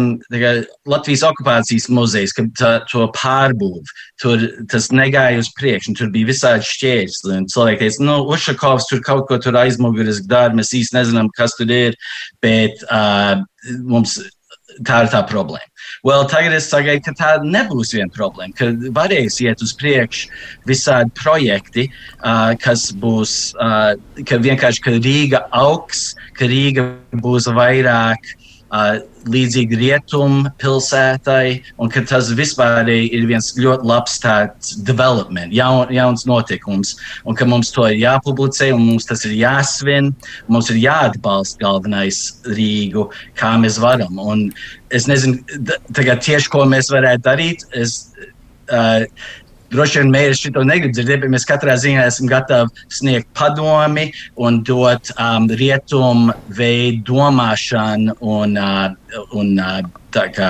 Latvijas 0.90 1.24
okupācijas 1.28 1.90
muzejs, 1.92 2.34
ka 2.36 2.46
tā, 2.58 2.72
to 2.92 3.06
pārbūvi, 3.18 3.84
tur 4.22 4.48
tas 4.72 4.90
negāja 4.96 5.42
uz 5.44 5.52
priekšu, 5.58 5.98
tur 6.00 6.12
bija 6.14 6.32
visādi 6.32 6.68
šķērsli. 6.70 7.44
Cilvēki 7.52 7.84
teica, 7.84 8.08
nu, 8.08 8.18
Ušakovs 8.36 8.90
tur 8.90 9.04
kaut 9.06 9.28
ko 9.30 9.40
tur 9.42 9.60
aizmuguriski 9.60 10.30
dara, 10.32 10.56
mēs 10.56 10.74
īsti 10.80 11.00
nezinām, 11.00 11.32
kas 11.36 11.58
tur 11.60 11.72
ir, 11.74 11.98
bet 12.44 12.84
uh, 12.88 13.40
mums 13.84 14.20
tā 14.86 15.04
ir 15.04 15.12
tā 15.12 15.22
problēma. 15.28 15.66
Well, 16.06 16.26
tagad 16.30 16.54
es 16.56 16.70
sagaidu, 16.72 17.02
ka 17.08 17.14
tā 17.18 17.30
nebūs 17.44 17.92
viena 17.96 18.12
problēma, 18.14 18.54
ka 18.56 18.70
varēs 18.96 19.40
iet 19.44 19.64
uz 19.66 19.74
priekšu 19.80 20.30
visādi 20.70 21.12
projekti, 21.20 21.88
uh, 22.22 22.54
kas 22.62 22.90
būs, 23.02 23.36
uh, 23.60 23.96
ka 24.30 24.40
vienkārši 24.40 24.86
ka 24.86 24.96
Rīga 25.00 25.44
augs, 25.56 26.14
ka 26.38 26.48
Rīga 26.50 26.86
būs 27.26 27.50
vairāk 27.52 28.36
līdzīgi 28.70 29.78
rietumu 29.80 30.52
pilsētai, 30.62 31.60
un 31.82 31.90
ka 31.92 32.04
tas 32.08 32.30
vispār 32.38 32.90
ir 32.92 33.26
viens 33.30 33.52
ļoti 33.58 33.88
labs 33.90 34.20
tāds 34.22 34.76
development, 34.86 35.54
jaun, 35.56 35.90
jauns 35.94 36.26
notikums, 36.30 36.96
un 37.26 37.38
ka 37.38 37.48
mums 37.50 37.74
to 37.76 37.88
ir 37.90 38.00
jāpublicē, 38.04 38.72
un 38.76 38.86
mums 38.92 39.10
tas 39.10 39.26
ir 39.26 39.36
jāsvin, 39.40 40.14
mums 40.48 40.70
ir 40.70 40.82
jāatbalsta 40.84 41.64
galvenais 41.66 42.22
Rīgu, 42.46 43.10
kā 43.40 43.56
mēs 43.62 43.80
varam. 43.82 44.22
Un 44.22 44.50
es 44.94 45.10
nezinu, 45.10 45.42
tagad 45.98 46.24
tieši 46.26 46.54
ko 46.54 46.66
mēs 46.70 46.94
varētu 46.94 47.26
darīt. 47.26 47.66
Es, 47.78 48.02
uh, 48.70 49.06
Droši 49.70 50.02
vien 50.02 50.14
mēs 50.14 50.42
šo 50.42 50.64
negribam 50.66 50.96
dzirdēt, 50.96 51.22
bet 51.24 51.34
mēs 51.36 51.46
katrā 51.50 51.76
ziņā 51.78 52.08
esam 52.10 52.30
gatavi 52.32 52.88
sniegt 52.94 53.30
padomi 53.38 54.08
un 54.42 54.64
dot 54.66 55.12
um, 55.18 55.46
rietumu 55.62 56.34
veidu 56.58 57.04
domāšanu 57.12 58.18
un, 58.20 58.58
uh, 58.58 59.22
un 59.38 59.54
uh, 59.62 59.82
tā 60.16 60.26
kā 60.34 60.50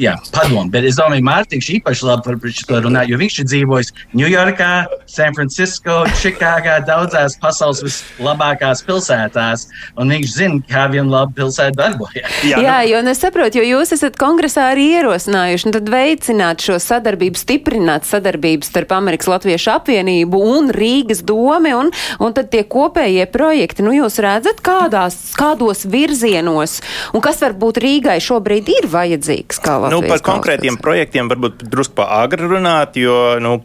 jā, 0.00 0.14
padomu. 0.34 0.68
Bet 0.72 0.86
es 0.88 0.98
domāju, 0.98 1.24
Mārtiņš 1.26 1.68
īpaši 1.78 2.06
labi 2.06 2.26
par 2.26 2.56
šo 2.60 2.80
runāt, 2.84 3.10
jo 3.10 3.18
viņš 3.20 3.38
ir 3.40 3.48
dzīvojis 3.50 3.92
Ņujorkā, 4.16 4.70
San 5.10 5.34
Francisco, 5.36 5.98
Čikāgā, 6.20 6.78
daudzās 6.86 7.36
pasaules 7.42 7.82
vislabākās 7.84 8.82
pilsētās, 8.86 9.66
un 10.00 10.12
viņš 10.14 10.34
zina, 10.36 10.60
kā 10.70 10.86
viena 10.92 11.08
laba 11.12 11.34
pilsēta 11.36 11.76
darbojas. 11.78 12.38
Jā, 12.46 12.60
jā 12.62 12.76
nu. 12.82 12.90
jo 12.92 13.02
es 13.12 13.22
saprotu, 13.22 13.60
jo 13.60 13.76
jūs 13.76 13.94
esat 13.96 14.18
kongresā 14.20 14.70
arī 14.72 14.88
ierosinājuši, 15.00 15.68
un 15.68 15.76
tad 15.76 15.90
veicināt 15.92 16.64
šo 16.66 16.78
sadarbību, 16.82 17.40
stiprināt 17.40 18.08
sadarbību 18.08 18.66
starp 18.66 18.94
Amerikas 18.96 19.30
Latviešu 19.30 19.72
apvienību 19.76 20.42
un 20.56 20.70
Rīgas 20.74 21.24
domi, 21.26 21.74
un, 21.76 21.92
un 22.22 22.36
tad 22.36 22.50
tie 22.52 22.64
kopējie 22.68 23.28
projekti, 23.32 23.84
nu 23.86 23.94
jūs 23.96 24.20
redzat, 24.24 24.62
kādās, 24.64 25.18
kādos 25.38 25.86
virzienos, 25.90 26.80
un 27.14 27.24
kas 27.24 27.42
varbūt 27.44 27.80
Rīgai 27.82 28.18
šobrīd 28.22 28.70
ir 28.76 28.90
vajadzīgs? 28.92 29.60
Kā 29.64 29.78
Nu, 29.92 30.00
par 30.06 30.22
konkrētiem 30.24 30.78
projektiem 30.82 31.28
varbūt 31.30 31.64
drusku 31.70 31.96
pa 32.00 32.06
agri 32.20 32.46
runāt, 32.48 32.96
jo 33.00 33.14
nu, 33.42 33.56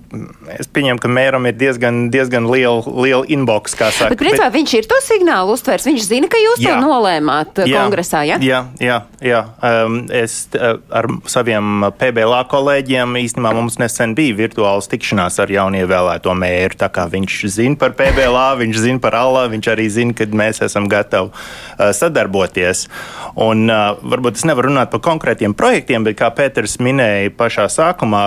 es 0.56 0.70
pieņemu, 0.72 1.02
ka 1.02 1.12
mēram 1.12 1.48
ir 1.50 1.56
diezgan, 1.60 2.04
diezgan 2.14 2.48
liela, 2.52 2.82
liela 2.86 3.24
inbox, 3.32 3.76
kā 3.78 3.92
saka. 3.94 4.12
Bet, 4.14 4.22
principā, 4.22 4.50
bet... 4.50 4.58
viņš 4.60 4.76
ir 4.80 4.90
to 4.92 5.00
signālu 5.06 5.56
uztvers, 5.56 5.88
viņš 5.90 6.08
zina, 6.08 6.30
ka 6.32 6.42
jūs 6.42 6.64
jā. 6.64 6.76
to 6.76 6.86
nolēmāt 6.86 7.64
uh, 7.64 7.70
jā. 7.70 7.82
kongresā, 7.82 8.24
ja? 8.28 8.40
Jā, 8.44 8.62
jā, 8.84 8.98
jā. 9.24 9.42
Um, 9.64 10.02
es 10.16 10.44
uh, 10.58 10.78
ar 10.92 11.08
saviem 11.32 11.88
PBLA 12.00 12.44
kolēģiem 12.52 13.18
īstenībā 13.22 13.54
mums 13.58 13.80
nesen 13.82 14.16
bija 14.18 14.38
virtuāls 14.44 14.90
tikšanās 14.92 15.40
ar 15.44 15.54
jaunievēlēto 15.54 16.36
mēru, 16.38 16.80
tā 16.82 16.92
kā 16.94 17.08
viņš 17.12 17.40
zina 17.56 17.80
par 17.80 17.96
PBLA, 18.00 18.48
viņš 18.62 18.82
zina 18.86 19.04
par 19.04 19.18
Allah, 19.20 19.50
viņš 19.52 19.72
arī 19.74 19.88
zina, 19.92 20.18
ka 20.18 20.28
mēs 20.28 20.64
esam 20.66 20.90
gatavi 20.92 21.32
uh, 21.32 21.90
sadarboties. 21.96 22.88
Un 23.40 23.70
uh, 23.72 23.96
varbūt 24.02 24.40
es 24.40 24.46
nevaru 24.48 24.72
runāt 24.72 24.92
par 24.92 25.04
konkrētiem 25.06 25.56
projektiem, 25.58 26.04
bet 26.04 26.11
kā 26.18 26.32
Pēters 26.36 26.78
minēja 26.84 27.34
pašā 27.38 27.68
sākumā, 27.72 28.26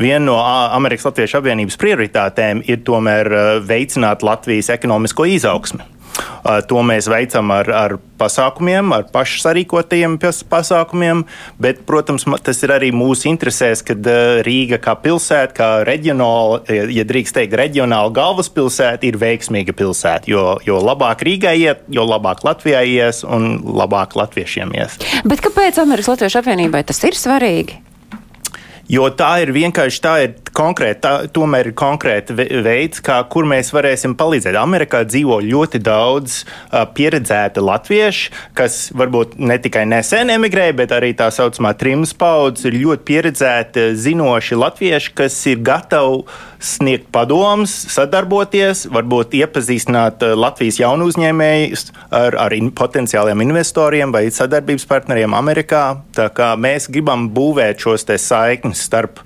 viena 0.00 0.24
no 0.26 0.38
Amerikas 0.44 1.08
Latviešu 1.08 1.40
apvienības 1.40 1.80
prioritātēm 1.80 2.62
ir 2.68 2.84
tomēr 2.86 3.30
veicināt 3.66 4.24
Latvijas 4.26 4.72
ekonomisko 4.74 5.28
izaugsmi. 5.36 5.94
To 6.68 6.82
mēs 6.86 7.08
veicam 7.10 7.50
ar, 7.54 7.68
ar 7.74 7.94
pasākumiem, 8.20 8.92
ar 8.94 9.06
pašsarīkotajiem 9.14 10.18
pasākumiem, 10.50 11.24
bet, 11.62 11.80
protams, 11.88 12.26
tas 12.44 12.60
ir 12.62 12.74
arī 12.74 12.90
mūsu 12.94 13.30
interesēs, 13.30 13.82
kad 13.86 14.06
Rīga 14.46 14.78
kā 14.82 14.94
pilsēta, 15.00 15.54
kā 15.56 15.70
reģionāla, 15.88 16.60
ja 16.94 17.06
drīkst 17.08 17.38
teikt, 17.38 17.56
reģionāla 17.58 18.12
galvaspilsēta 18.14 19.08
ir 19.08 19.18
veiksmīga 19.20 19.74
pilsēta. 19.76 20.30
Jo, 20.30 20.44
jo 20.66 20.78
labāk 20.84 21.24
Rīgai 21.26 21.56
iet, 21.64 21.88
jo 21.92 22.06
labāk 22.06 22.44
Latvijai 22.46 22.86
ies 22.92 23.24
un 23.26 23.58
labāk 23.64 24.14
latviešiem 24.18 24.76
ies. 24.76 25.00
Bet 25.26 25.42
kāpēc 25.44 25.80
Amerikas 25.82 26.12
Latviešu 26.14 26.44
apvienībai 26.44 26.84
tas 26.86 27.02
ir 27.08 27.18
svarīgi? 27.18 27.80
Jo 28.90 29.08
tā 29.16 29.30
ir 29.40 29.52
vienkārši 29.54 30.00
tā 30.04 30.14
ir 30.26 30.34
konkrēta, 30.54 31.00
tā 31.24 31.30
tomēr 31.32 31.70
ir 31.70 31.76
konkrēta 31.78 32.34
veids, 32.36 33.00
kā, 33.04 33.16
kur 33.32 33.46
mēs 33.48 33.72
varēsim 33.72 34.12
palīdzēt. 34.18 34.58
Amerikā 34.60 35.02
dzīvo 35.08 35.38
ļoti 35.44 35.80
daudz 35.84 36.42
uh, 36.44 36.84
pieredzēta 36.92 37.64
latviešu, 37.64 38.34
kas 38.56 38.90
varbūt 38.96 39.38
ne 39.40 39.56
tikai 39.62 39.86
nesen 39.88 40.32
emigrēja, 40.34 40.76
bet 40.82 40.92
arī 40.96 41.14
tā 41.16 41.30
saucamā 41.32 41.72
trims 41.80 42.12
paudze 42.18 42.68
ir 42.68 42.78
ļoti 42.82 43.08
pieredzēta, 43.08 43.88
zinoši 43.96 44.60
latvieši, 44.60 45.14
kas 45.16 45.40
ir 45.48 45.64
gatavi 45.64 46.24
sniegt 46.64 47.10
padomus, 47.14 47.72
sadarboties, 47.92 48.86
varbūt 48.92 49.36
iepazīstināt 49.38 50.24
uh, 50.24 50.34
Latvijas 50.38 50.80
jaunu 50.80 51.08
uzņēmējus 51.10 51.90
ar, 52.14 52.38
ar 52.46 52.56
in, 52.56 52.70
potenciāliem 52.74 53.44
investoriem 53.46 54.14
vai 54.14 54.26
sadarbības 54.34 54.88
partneriem 54.90 55.36
Amerikā. 55.36 55.84
Tā 56.16 56.30
kā 56.34 56.54
mēs 56.60 56.88
gribam 56.92 57.28
būvēt 57.34 57.84
šos 57.84 58.08
saiknes 58.20 58.82
starp 58.88 59.20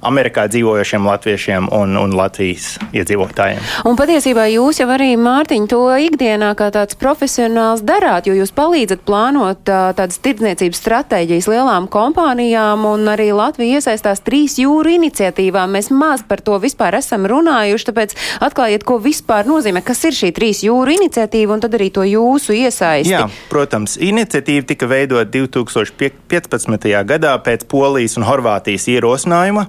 Amerikā 0.00 0.46
dzīvojošiem 0.46 1.06
latviešiem 1.06 1.68
un, 1.74 1.96
un 1.98 2.12
Latvijas 2.14 2.76
iedzīvotājiem. 2.94 3.58
Un 3.88 3.96
patiesībā 3.98 4.44
jūs 4.52 4.78
jau 4.78 4.86
arī, 4.94 5.10
Mārtiņ, 5.18 5.66
to 5.70 5.80
ikdienā 6.06 6.52
kā 6.58 6.68
tāds 6.74 6.94
profesionāls 6.98 7.82
darāt, 7.86 8.28
jo 8.30 8.36
jūs 8.38 8.52
palīdzat 8.54 9.02
plānot 9.08 9.64
tā, 9.66 9.80
tādas 9.98 10.20
tirdzniecības 10.22 10.78
stratēģijas 10.78 11.48
lielām 11.50 11.88
kompānijām, 11.90 12.86
un 12.86 13.10
arī 13.10 13.32
Latvija 13.34 13.80
iesaistās 13.80 14.22
trīs 14.22 14.58
jūru 14.62 14.94
iniciatīvā. 15.00 15.66
Mēs 15.66 15.90
maz 15.90 16.22
par 16.28 16.44
to 16.46 16.60
vispār 16.62 17.00
esam 17.00 17.26
runājuši, 17.26 17.88
tāpēc 17.90 18.14
atklājiet, 18.46 18.86
ko 18.86 19.00
vispār 19.02 19.50
nozīmē, 19.50 19.82
kas 19.82 20.04
ir 20.06 20.14
šī 20.14 20.32
trīs 20.36 20.62
jūru 20.66 20.94
iniciatīva, 20.94 21.56
un 21.56 21.66
tad 21.66 21.74
arī 21.74 21.90
to 21.94 22.06
jūsu 22.06 22.54
iesaisti. 22.54 23.16
Jā, 23.16 23.26
protams, 23.50 23.98
iniciatīva 23.98 24.70
tika 24.70 24.86
veidota 24.90 25.26
2015. 25.34 26.88
gadā 27.08 27.34
pēc 27.42 27.66
Polijas 27.66 28.14
un 28.20 28.28
Horvātijas 28.30 28.86
ierosinājuma 28.94 29.66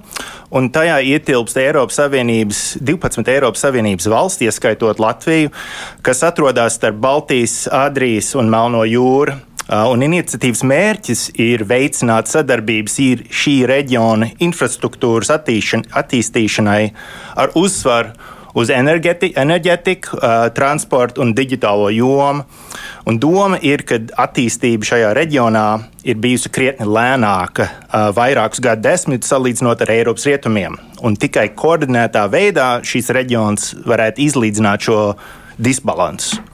un 0.50 0.70
tajā 0.72 0.98
ietilpst 1.12 1.58
Eiropas 1.60 2.00
Savienības, 2.00 2.62
12 2.80 3.28
Eiropas 3.30 3.64
Savienības 3.66 4.08
valsts, 4.10 4.42
ieskaitot 4.46 5.02
Latviju, 5.02 5.52
kas 6.06 6.24
atrodas 6.26 6.78
starp 6.78 6.98
Baltijas, 7.02 7.64
Adrijas 7.70 8.34
un 8.38 8.50
Melno 8.52 8.82
jūru. 8.88 9.36
Un 9.70 10.02
iniciatīvas 10.02 10.64
mērķis 10.66 11.20
ir 11.38 11.62
veicināt 11.68 12.26
sadarbības 12.26 12.96
šī 13.30 13.54
reģiona 13.70 14.32
infrastruktūras 14.42 15.30
attīstīšanai 15.30 16.82
ar 17.38 17.54
uzsvaru 17.54 18.16
uz 18.54 18.70
enerģeti, 18.74 19.32
enerģetiku, 19.38 20.18
uh, 20.18 20.48
transportu 20.54 21.24
un 21.24 21.34
digitālo 21.36 21.90
jomu. 21.94 22.44
Un 23.08 23.18
doma 23.22 23.58
ir, 23.64 23.84
ka 23.86 23.98
attīstība 24.24 24.86
šajā 24.86 25.14
reģionā 25.16 25.66
ir 26.04 26.20
bijusi 26.20 26.52
krietni 26.52 26.88
lēnāka 26.88 27.66
uh, 27.66 28.10
vairākus 28.16 28.62
gadu 28.64 28.86
desmitus 28.88 29.32
salīdzinot 29.32 29.82
ar 29.84 29.94
Eiropas 29.96 30.28
rietumiem. 30.28 30.78
Un 31.06 31.16
tikai 31.16 31.50
koordinētā 31.56 32.26
veidā 32.32 32.70
šīs 32.86 33.12
reģions 33.16 33.74
varētu 33.88 34.26
izlīdzināt 34.28 34.88
šo 34.90 35.00
disbalansu. 35.60 36.49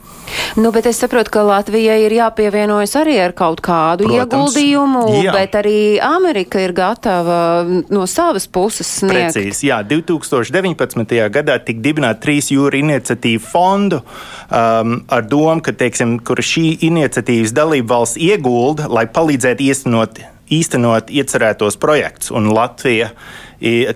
Nu, 0.57 0.71
bet 0.75 0.87
es 0.89 0.99
saprotu, 1.01 1.31
ka 1.33 1.43
Latvijai 1.45 1.99
ir 2.05 2.15
jāpievienojas 2.17 2.95
arī 2.99 3.17
ar 3.21 3.33
kaut 3.37 3.61
kādu 3.65 4.07
Protams, 4.07 4.55
ieguldījumu, 4.55 5.03
jā. 5.23 5.33
bet 5.35 5.57
arī 5.59 5.77
Amerika 6.03 6.61
ir 6.63 6.73
gatava 6.77 7.39
no 7.65 8.05
savas 8.09 8.47
puses 8.49 8.89
sniegt. 9.01 9.35
Precīzi, 9.35 9.69
jā, 9.69 9.81
2019. 9.87 11.17
gadā 11.33 11.57
tika 11.63 11.83
dibināta 11.83 12.25
trīs 12.27 12.51
jūra 12.53 12.79
iniciatīva 12.81 13.43
fondu 13.43 14.01
um, 14.01 14.97
ar 15.07 15.27
domu, 15.27 15.61
ka, 15.65 15.75
teiksim, 15.77 16.17
kur 16.25 16.41
šī 16.43 16.77
iniciatīvas 16.87 17.53
dalība 17.55 17.97
valsts 17.97 18.21
iegulda, 18.21 18.89
lai 18.91 19.05
palīdzētu 19.11 19.69
īstenot, 19.69 20.23
īstenot 20.53 21.11
iecerētos 21.13 21.77
projektus. 21.81 22.31
Un 22.35 22.49
Latvija 22.55 23.11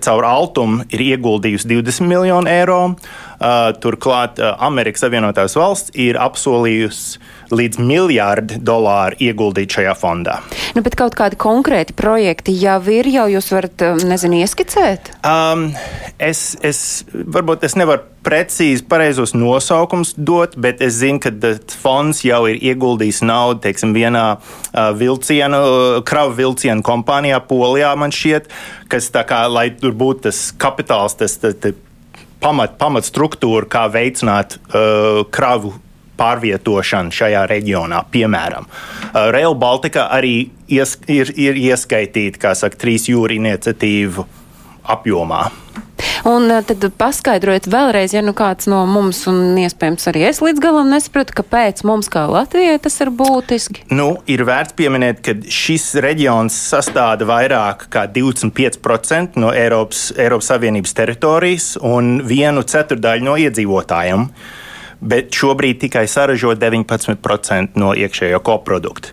caur 0.02 0.26
Altumu 0.26 0.82
ir 0.90 1.04
ieguldījusi 1.12 1.68
20 1.70 2.08
miljonu 2.08 2.50
eiro. 2.50 2.80
Uh, 3.42 3.72
turklāt 3.82 4.38
uh, 4.38 4.52
Amerikas 4.62 5.02
Savienotās 5.02 5.56
valsts 5.58 5.90
ir 5.98 6.14
apsolījusi 6.20 7.18
līdz 7.50 7.80
miljārdu 7.82 8.60
dolāru 8.62 9.18
ieguldīt 9.18 9.74
šajā 9.74 9.96
fondā. 9.98 10.36
Nu, 10.76 10.82
bet 10.86 10.94
kaut 11.00 11.16
kādi 11.18 11.38
konkrēti 11.42 11.96
projekti 11.98 12.54
jau 12.54 12.78
ir, 12.94 13.10
jau 13.10 13.26
jūs 13.32 13.50
varat, 13.50 13.82
um, 13.88 13.98
nezinu, 14.12 14.38
ieskicēt? 14.44 15.10
Um, 15.26 15.72
es, 16.22 16.52
es, 16.62 17.02
varbūt 17.10 17.66
es 17.66 17.74
nevaru 17.74 18.06
precīzi 18.22 18.86
pareizos 18.86 19.34
nosaukums 19.34 20.14
dot, 20.14 20.54
bet 20.54 20.78
es 20.84 21.00
zinu, 21.02 21.18
ka 21.18 21.34
fonds 21.82 22.22
jau 22.22 22.44
ir 22.46 22.62
ieguldījis 22.62 23.24
naudu, 23.26 23.64
teiksim, 23.66 23.90
vienā 23.96 24.26
uh, 24.38 24.92
vilcienu, 24.94 25.64
kravu 26.06 26.38
vilcienu 26.38 26.86
kompānijā 26.86 27.42
Polijā, 27.50 27.96
man 27.98 28.14
šķiet, 28.14 28.52
kas 28.92 29.10
tā 29.10 29.26
kā, 29.26 29.48
lai 29.50 29.72
tur 29.74 29.98
būtu 29.98 30.28
tas 30.30 30.52
kapitāls, 30.54 31.18
tas, 31.18 31.40
tas, 31.42 31.58
tas 31.58 31.88
pamat, 32.42 32.76
pamat 32.80 33.08
struktūra, 33.08 33.68
kā 33.70 33.86
veicināt 33.92 34.58
uh, 34.58 35.22
kravu 35.32 35.74
pārvietošanu 36.20 37.14
šajā 37.14 37.46
reģionā. 37.50 38.02
Piemēram, 38.12 38.68
uh, 38.68 39.30
Rail 39.34 39.56
Baltica 39.58 40.08
arī 40.12 40.50
ies, 40.72 40.96
ir, 41.10 41.32
ir 41.38 41.58
ieskaitīta, 41.58 42.42
kā 42.42 42.54
saka, 42.58 42.78
trīs 42.84 43.08
jūra 43.10 43.38
iniciatīvu 43.38 44.26
apjomā. 44.84 45.46
Un 46.28 46.46
eh, 46.50 46.62
tad 46.66 46.84
paskaidrojiet 46.98 47.66
vēlreiz, 47.70 48.14
ja 48.14 48.22
nu 48.22 48.34
kāds 48.36 48.68
no 48.70 48.82
mums, 48.86 49.24
un 49.30 49.56
iespējams 49.62 50.08
arī 50.10 50.24
es 50.28 50.40
līdz 50.44 50.62
galam 50.62 50.90
nesapratu, 50.92 51.34
kāpēc 51.40 51.82
mums 51.88 52.10
kā 52.12 52.24
Latvijai 52.30 52.78
tas 52.82 52.98
ir 53.02 53.10
būtiski. 53.18 53.86
Nu, 53.94 54.08
ir 54.30 54.44
vērts 54.46 54.76
pieminēt, 54.78 55.22
ka 55.26 55.34
šis 55.42 55.92
reģions 56.02 56.56
sastāda 56.70 57.26
vairāk 57.28 57.88
kā 57.92 58.06
25% 58.10 59.40
no 59.42 59.52
Eiropas, 59.54 60.10
Eiropas 60.18 60.52
Savienības 60.52 60.98
teritorijas 60.98 61.70
un 61.82 62.20
vienu 62.28 62.62
ceturdaļu 62.66 63.26
no 63.26 63.38
iedzīvotājiem 63.42 64.28
bet 65.02 65.34
šobrīd 65.34 65.80
tikai 65.82 66.06
saražo 66.10 66.54
19% 66.58 67.78
no 67.80 67.92
iekšējā 67.98 68.38
koprodukta. 68.46 69.12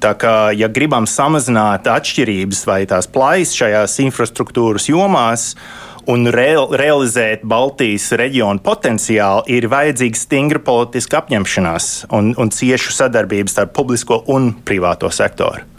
Tā 0.00 0.14
kā, 0.20 0.34
ja 0.56 0.68
gribam 0.68 1.08
samazināt 1.08 1.88
atšķirības 1.90 2.64
vai 2.68 2.82
tās 2.90 3.08
plaisas 3.10 3.56
šajās 3.62 3.96
infrastruktūras 4.04 4.90
jomās, 4.92 5.54
un 6.10 6.28
real, 6.32 6.70
realizēt 6.76 7.44
Baltijas 7.48 8.10
reģionu 8.18 8.62
potenciālu, 8.64 9.44
ir 9.52 9.68
vajadzīga 9.70 10.18
stingra 10.18 10.62
politiska 10.64 11.20
apņemšanās 11.22 11.90
un, 12.16 12.32
un 12.40 12.54
ciešu 12.54 12.94
sadarbības 12.96 13.56
starp 13.56 13.76
publisko 13.76 14.22
un 14.32 14.52
privāto 14.66 15.12
sektoru. 15.12 15.69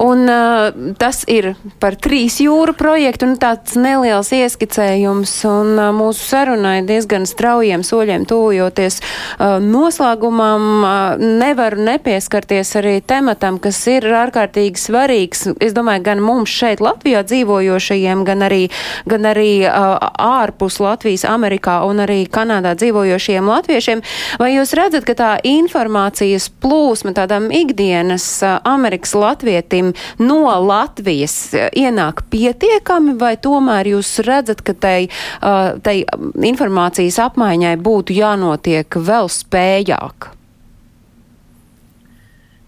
Un 0.00 0.24
uh, 0.28 0.94
tas 0.98 1.22
ir 1.30 1.52
par 1.82 1.96
trīs 2.00 2.38
jūru 2.42 2.74
projektu 2.78 3.26
un 3.28 3.36
tāds 3.40 3.76
neliels 3.76 4.32
ieskicējums. 4.32 5.34
Un 5.48 5.74
uh, 5.76 5.90
mūsu 5.94 6.24
sarunai 6.30 6.80
diezgan 6.88 7.26
straujiem 7.28 7.84
soļiem 7.86 8.24
tuvojoties 8.28 9.00
uh, 9.02 9.58
noslēgumam, 9.62 10.68
uh, 10.80 11.24
nevaru 11.42 11.84
nepieskarties 11.86 12.72
arī 12.80 12.96
tematam, 13.04 13.58
kas 13.62 13.80
ir 13.92 14.06
ārkārtīgi 14.22 14.80
svarīgs. 14.80 15.46
Es 15.62 15.76
domāju, 15.76 16.06
gan 16.08 16.24
mums 16.24 16.52
šeit 16.52 16.82
Latvijā 16.84 17.22
dzīvojošajiem, 17.28 18.24
gan 18.28 18.46
arī, 18.48 18.62
gan 19.08 19.28
arī 19.28 19.50
uh, 19.68 19.96
ārpus 20.16 20.80
Latvijas, 20.82 21.26
Amerikā 21.28 21.82
un 21.88 22.02
arī 22.06 22.22
Kanādā 22.32 22.74
dzīvojošajiem 22.80 23.52
latviešiem. 23.52 24.04
Vai 24.40 24.54
jūs 24.56 24.74
redzat, 24.78 25.06
ka 25.08 25.16
tā 25.18 25.30
informācijas 25.46 26.48
plūsma 26.62 27.14
tādam 27.16 27.50
ikdienas 27.52 28.26
uh, 28.42 28.56
Amerikas 28.68 29.14
latvietim 29.42 29.92
no 30.18 30.44
Latvijas 30.60 31.54
eh, 31.54 31.68
ienāk 31.74 32.22
pietiekami, 32.30 33.16
vai 33.18 33.36
tomēr 33.36 33.90
jūs 33.96 34.20
redzat, 34.22 34.62
ka 34.62 34.74
tai, 34.74 35.08
eh, 35.08 35.78
tai 35.82 36.04
informācijas 36.36 37.18
apmaiņai 37.26 37.76
būtu 37.82 38.14
jānotiek 38.14 38.86
vēl 38.86 39.28
spējāk? 39.28 40.30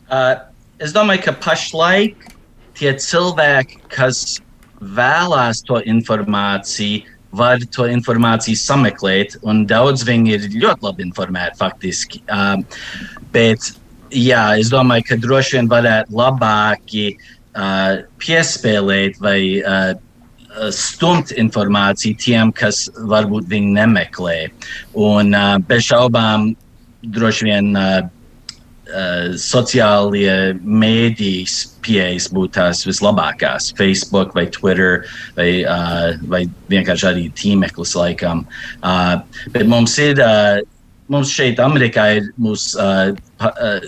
Uh, 0.05 0.37
es 0.79 0.93
domāju, 0.93 1.25
ka 1.25 1.33
pašlaik 1.33 2.29
tie 2.75 2.93
cilvēki, 2.93 3.81
kas 3.89 4.41
vēlās 4.81 5.63
to 5.65 5.81
informāciju, 5.81 7.07
var 7.35 7.59
to 7.75 7.89
informāciju 7.91 8.55
sameklēt, 8.55 9.39
un 9.43 9.65
daudz 9.67 10.05
viņi 10.07 10.37
ir 10.37 10.45
ļoti 10.53 10.87
labi 10.87 11.03
informēti 11.03 11.59
faktiski. 11.59 12.21
Um, 12.31 12.63
bet 13.35 13.73
jā, 14.15 14.45
es 14.61 14.71
domāju, 14.73 15.09
ka 15.11 15.21
droši 15.21 15.59
vien 15.59 15.69
varētu 15.71 16.15
labāki 16.15 17.05
uh, 17.15 18.03
piespēlēt 18.23 19.21
vai 19.23 19.39
uh, 19.61 19.93
stumt 20.75 21.35
informāciju 21.35 22.19
tiem, 22.23 22.53
kas 22.55 22.87
varbūt 23.11 23.49
viņi 23.51 23.77
nemeklē. 23.79 24.37
Un 24.95 25.35
uh, 25.35 25.57
bez 25.69 25.89
šaubām 25.91 26.53
droši 27.15 27.49
vien 27.51 27.73
uh, 27.77 28.05
uh, 28.07 29.35
sociālie 29.41 30.55
mēdīs 30.63 31.57
pieejas 31.85 32.31
būtu 32.33 32.55
tās 32.59 32.85
vislabākās. 32.87 33.73
Facebook 33.79 34.35
vai 34.39 34.47
Twitter 34.55 35.03
vai, 35.37 35.51
uh, 35.67 36.15
vai 36.31 36.45
vienkārši 36.73 37.11
arī 37.11 37.27
tīmeklis 37.37 37.97
laikam. 37.99 38.47
Uh, 38.83 39.19
bet 39.57 39.69
mums 39.71 39.99
ir. 39.99 40.23
Uh, 40.23 40.63
Mums 41.13 41.29
šeit, 41.37 41.59
Amerikā, 41.61 42.07
ir 42.17 42.31
mūsu 42.41 42.79
uh, 42.81 43.11
uh, 43.45 43.83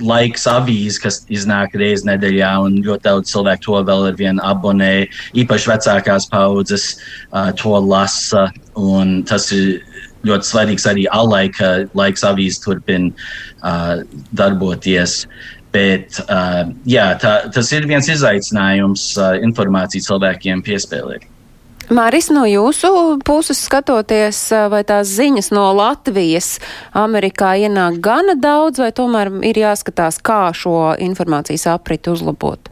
laiks 0.00 0.46
avīze, 0.48 1.00
kas 1.02 1.20
iznāk 1.32 1.76
reizes 1.78 2.06
nedēļā, 2.08 2.52
un 2.64 2.80
ļoti 2.84 3.04
daudz 3.06 3.32
cilvēku 3.32 3.66
to 3.66 3.80
vēl 3.88 4.06
ar 4.10 4.18
vienu 4.18 4.44
abonē. 4.46 4.92
Īpaši 5.38 5.70
vecākās 5.72 6.28
paudzes 6.32 6.86
uh, 6.96 7.50
to 7.58 7.74
lasa, 7.84 8.48
un 8.78 9.20
tas 9.28 9.50
ir 9.52 9.82
ļoti 10.26 10.48
svarīgs 10.48 10.86
arī 10.88 11.08
alai, 11.12 11.48
ka 11.52 11.72
laiks 11.98 12.24
avīze 12.26 12.62
turpina 12.64 13.12
uh, 13.12 14.02
darboties. 14.32 15.26
Bet 15.72 16.20
uh, 16.28 16.68
jā, 16.88 17.12
tā, 17.20 17.36
tas 17.52 17.72
ir 17.72 17.88
viens 17.88 18.08
izaicinājums 18.12 19.12
uh, 19.16 19.34
informāciju 19.44 20.04
cilvēkiem 20.08 20.64
piespēlēt. 20.66 21.31
Māris, 21.90 22.28
no 22.30 22.44
jūsu 22.46 23.18
puses 23.26 23.58
skatoties, 23.66 24.38
vai 24.70 24.82
tās 24.86 25.10
ziņas 25.16 25.50
no 25.50 25.64
Latvijas 25.74 26.58
Amerikā 26.94 27.56
ienāk 27.58 27.98
gana 28.04 28.36
daudz, 28.38 28.78
vai 28.78 28.92
tomēr 28.94 29.32
ir 29.42 29.58
jāskatās, 29.64 30.20
kā 30.22 30.52
šo 30.54 30.92
informācijas 31.02 31.66
apritu 31.74 32.14
uzlabot? 32.14 32.70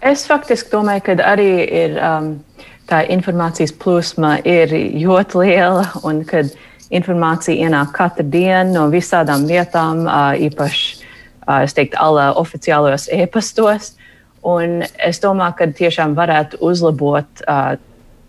Es 0.00 0.24
faktiski 0.30 0.72
domāju, 0.72 1.04
ka 1.08 1.18
arī 1.26 1.50
ir 1.66 1.98
um, 1.98 2.30
tā 2.88 3.02
informācijas 3.12 3.74
plūsma 3.76 4.38
ir 4.46 4.72
ļoti 4.94 5.42
liela 5.42 5.84
un 6.06 6.22
kad 6.26 6.54
informācija 6.94 7.68
ienāk 7.68 7.92
katru 7.96 8.24
dienu 8.24 8.72
no 8.78 8.86
visādām 8.92 9.44
vietām, 9.50 10.06
uh, 10.06 10.32
īpaši, 10.38 11.04
uh, 11.44 11.60
es 11.66 11.76
teiktu, 11.76 11.98
ala 12.00 12.30
oficiālajos 12.40 13.10
e-pastos. 13.12 13.97
Un 14.46 14.82
es 15.02 15.18
domāju, 15.22 15.56
ka 15.58 15.66
tiešām 15.80 16.14
varētu 16.18 16.60
uzlabot 16.62 17.42
uh, 17.42 17.74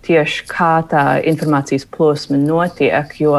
tieši 0.05 0.45
kā 0.49 0.71
tā 0.89 1.03
informācijas 1.27 1.85
plūsma 1.91 2.39
notiek, 2.41 3.13
jo 3.19 3.35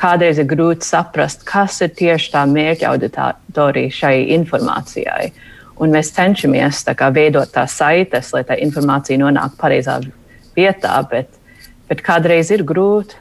kādreiz 0.00 0.40
ir 0.40 0.48
grūti 0.50 0.86
saprast, 0.88 1.44
kas 1.46 1.80
ir 1.84 1.92
tieši 1.98 2.32
tā 2.34 2.44
mērķa 2.48 2.90
auditorija 2.90 3.94
šai 4.00 4.16
informācijai. 4.38 5.30
Un 5.78 5.94
mēs 5.94 6.10
cenšamies 6.16 6.82
tā 6.88 6.96
kā, 6.98 7.12
veidot 7.14 7.52
tās 7.54 7.76
saites, 7.78 8.32
lai 8.34 8.42
tā 8.46 8.56
informācija 8.58 9.20
nonāktu 9.20 9.60
pareizā 9.60 10.00
vietā, 10.56 10.96
bet, 11.10 11.30
bet 11.90 12.02
kādreiz 12.02 12.50
ir 12.54 12.66
grūti. 12.66 13.20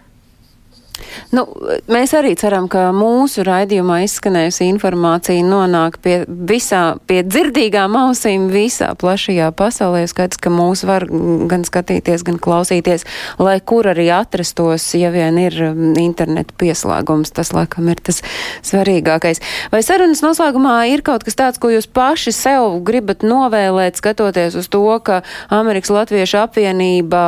Nu, 1.36 1.44
mēs 1.92 2.14
arī 2.16 2.32
ceram, 2.40 2.70
ka 2.72 2.86
mūsu 2.96 3.44
raidījumā 3.44 4.00
izskanējusi 4.06 4.70
informācija 4.72 5.44
nonāk 5.44 5.98
pie 6.04 6.22
visā, 6.28 6.96
pie 7.10 7.20
dzirdīgām 7.28 7.98
ausīm 8.00 8.46
visā 8.54 8.94
plašajā 9.00 9.50
pasaulē. 9.60 10.06
Skaidrs, 10.08 10.40
ka 10.40 10.52
mūs 10.54 10.86
var 10.88 11.04
gan 11.52 11.66
skatīties, 11.68 12.24
gan 12.28 12.40
klausīties, 12.40 13.04
lai 13.44 13.58
kur 13.60 13.90
arī 13.92 14.08
atrastos, 14.16 14.86
ja 14.96 15.12
vien 15.12 15.40
ir 15.42 15.58
um, 15.68 15.90
interneta 16.00 16.56
pieslēgums. 16.62 17.34
Tas, 17.36 17.52
laikam, 17.56 17.90
ir 17.92 18.00
tas 18.08 18.24
svarīgākais. 18.66 19.44
Vai 19.74 19.84
sarunas 19.84 20.24
noslēgumā 20.24 20.78
ir 20.94 21.04
kaut 21.04 21.28
kas 21.28 21.36
tāds, 21.40 21.60
ko 21.60 21.74
jūs 21.74 21.90
paši 21.92 22.32
sev 22.36 22.80
gribat 22.88 23.28
novēlēt, 23.28 24.00
skatoties 24.00 24.56
uz 24.56 24.72
to, 24.72 24.86
ka 25.04 25.22
Amerikas 25.52 25.92
Latviešu 25.92 26.40
apvienība 26.46 27.26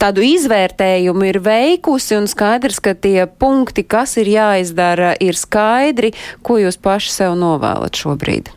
tādu 0.00 0.24
izvērtējumu 0.26 1.26
ir 1.28 1.40
veikusi 1.44 2.16
un 2.18 2.28
skaidrs, 2.30 2.80
ka 2.82 2.94
tie 2.94 3.26
punkti, 3.26 3.84
kas 3.86 4.16
ir 4.20 4.30
jāizdara, 4.30 5.14
ir 5.22 5.38
skaidri, 5.38 6.12
ko 6.46 6.60
jūs 6.62 6.78
paši 6.80 7.12
sev 7.12 7.36
novēlat 7.40 7.98
šobrīd? 7.98 8.52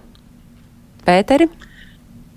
Pēteri? 1.07 1.49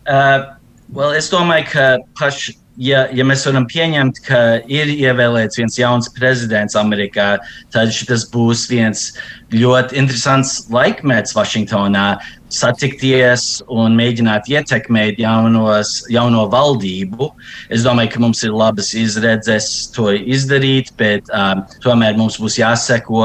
Uh, 0.09 0.53
well, 0.91 1.15
es 1.15 1.31
domāju, 1.31 1.69
ka 1.73 1.87
paši, 2.19 2.57
ja, 2.83 3.05
ja 3.15 3.27
mēs 3.27 3.45
varam 3.47 3.67
pieņemt, 3.71 4.23
ka 4.27 4.41
ir 4.71 4.91
ievēlēts 4.95 5.61
viens 5.61 5.79
jauns 5.79 6.11
prezidents 6.17 6.79
Amerikā, 6.79 7.37
tad 7.75 7.93
šis 7.95 8.27
būs 8.33 8.67
viens 8.71 9.11
ļoti 9.55 9.99
interesants 10.01 10.63
laikmets 10.73 11.37
Vašingtonā 11.37 12.07
satikties 12.53 13.63
un 13.73 13.97
mēģināt 13.97 14.49
ietekmēt 14.53 15.21
jaunos, 15.23 15.95
jauno 16.13 16.45
valdību. 16.53 17.31
Es 17.73 17.87
domāju, 17.87 18.13
ka 18.15 18.23
mums 18.25 18.43
ir 18.47 18.55
labas 18.57 18.93
izredzes 18.99 19.69
to 19.95 20.11
izdarīt, 20.13 20.93
bet 21.01 21.31
um, 21.37 21.65
tomēr 21.85 22.19
mums 22.19 22.39
būs 22.43 22.59
jāseko, 22.61 23.25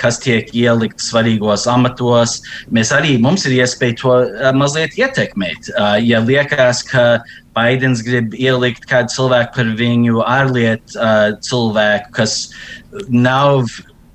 kas 0.00 0.20
tiek 0.22 0.52
ielikt 0.54 1.02
svarīgos 1.02 1.66
amatos. 1.70 2.38
Mēs 2.74 2.94
arī 2.94 3.16
mums 3.22 3.46
ir 3.48 3.58
iespēja 3.58 3.98
to 4.02 4.14
uh, 4.22 4.48
mazliet 4.56 4.96
ietekmēt. 4.98 5.72
Uh, 5.74 5.98
ja 6.02 6.22
liekas, 6.24 6.84
ka 6.86 7.18
Baidens 7.58 8.04
grib 8.06 8.34
ielikt 8.38 8.86
kādu 8.86 9.10
cilvēku 9.10 9.56
par 9.56 9.70
viņu 9.80 10.22
ārlietu 10.22 10.98
uh, 11.00 11.32
cilvēku, 11.42 12.12
kas 12.20 12.40
nav 13.10 13.66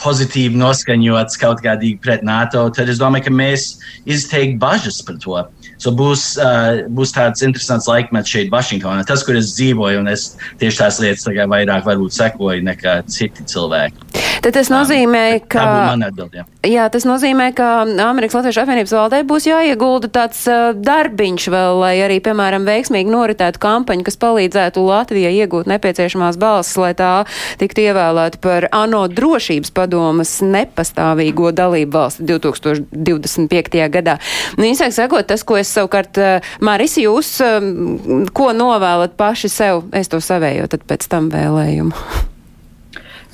pozitīvi 0.03 0.59
noskaņots 0.59 1.39
kaut 1.41 1.63
kādīgi 1.63 1.99
pret 2.03 2.23
NATO, 2.27 2.65
tad 2.75 2.91
es 2.91 3.01
domāju, 3.01 3.27
ka 3.27 3.35
mēs 3.35 3.67
izteikti 4.05 4.59
bažas 4.61 5.01
par 5.05 5.19
to. 5.23 5.43
So 5.81 5.91
būs, 5.95 6.33
uh, 6.39 6.85
būs 6.93 7.15
tāds 7.15 7.43
interesants 7.45 7.89
laikmets 7.89 8.31
šeit, 8.31 8.51
Vašingtonā. 8.53 9.03
Tas, 9.07 9.25
kur 9.25 9.39
es 9.39 9.53
dzīvoju, 9.57 10.03
un 10.03 10.11
es 10.11 10.33
tieši 10.61 10.83
tās 10.83 10.99
lietas 11.03 11.27
vairāk 11.27 11.87
varbūt 11.87 12.15
sekoju 12.15 12.63
nekā 12.63 13.01
citi 13.11 13.45
cilvēki. 13.49 14.13
Tad 14.43 14.57
tas 14.57 14.67
nozīmē, 14.71 15.23
ka. 15.47 15.61
Būtu 15.63 15.83
mana 15.87 16.07
atbilde. 16.11 16.41
Jā. 16.41 16.45
jā, 16.67 16.85
tas 16.91 17.05
nozīmē, 17.07 17.49
ka 17.55 17.67
Amerikas 18.03 18.35
Latviešu 18.35 18.63
apvienības 18.63 18.95
valdē 18.95 19.21
būs 19.27 19.47
jāiegulda 19.47 20.09
tāds 20.11 20.41
uh, 20.51 20.73
darbiņš 20.75 21.47
vēl, 21.53 21.79
lai 21.79 21.93
arī, 22.03 22.19
piemēram, 22.23 22.67
veiksmīgi 22.67 23.11
noritētu 23.11 23.61
kampaņu, 23.63 24.03
kas 24.07 24.19
palīdzētu 24.19 24.83
Latvijai 24.83 25.31
iegūt 25.43 25.69
nepieciešamās 25.71 26.39
balsis, 26.41 26.75
lai 26.79 26.91
tā 26.99 27.13
tiktu 27.61 27.85
ievēlēta 27.87 28.41
par 28.43 28.67
ANO 28.75 29.05
drošības 29.11 29.71
padomas 29.93 30.41
nepastāvīgo 30.41 31.51
dalību 31.53 31.93
valsti 31.93 32.25
2025. 32.25 33.89
gadā. 33.93 34.17
Nu, 34.57 34.65
īsāk 34.65 34.93
sakot, 34.95 35.27
tas, 35.29 35.43
ko 35.45 35.57
es 35.59 35.71
savukārt, 35.73 36.17
uh, 36.17 36.53
Maris, 36.61 36.97
jūs, 36.97 37.35
um, 37.45 38.25
ko 38.33 38.51
novēlat 38.57 39.13
paši 39.17 39.51
sev, 39.51 39.83
es 39.93 40.09
to 40.09 40.21
savēju, 40.23 40.69
tad 40.73 40.85
pēc 40.89 41.09
tam 41.09 41.29
vēlējumu. 41.33 41.93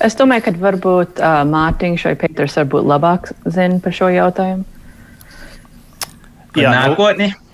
Es 0.00 0.14
domāju, 0.16 0.46
ka 0.46 0.52
varbūt 0.56 1.18
uh, 1.20 1.42
Mārtiņš 1.44 2.06
vai 2.06 2.14
Pēters 2.22 2.54
varbūt 2.56 2.86
labāk 2.88 3.26
zina 3.44 3.82
par 3.84 3.92
šo 3.92 4.06
jautājumu. 4.08 4.62
Par 6.54 6.62
Jā, 6.62 6.70
nu, 6.70 6.78
nākotni. 6.78 7.26
Nu, 7.34 7.49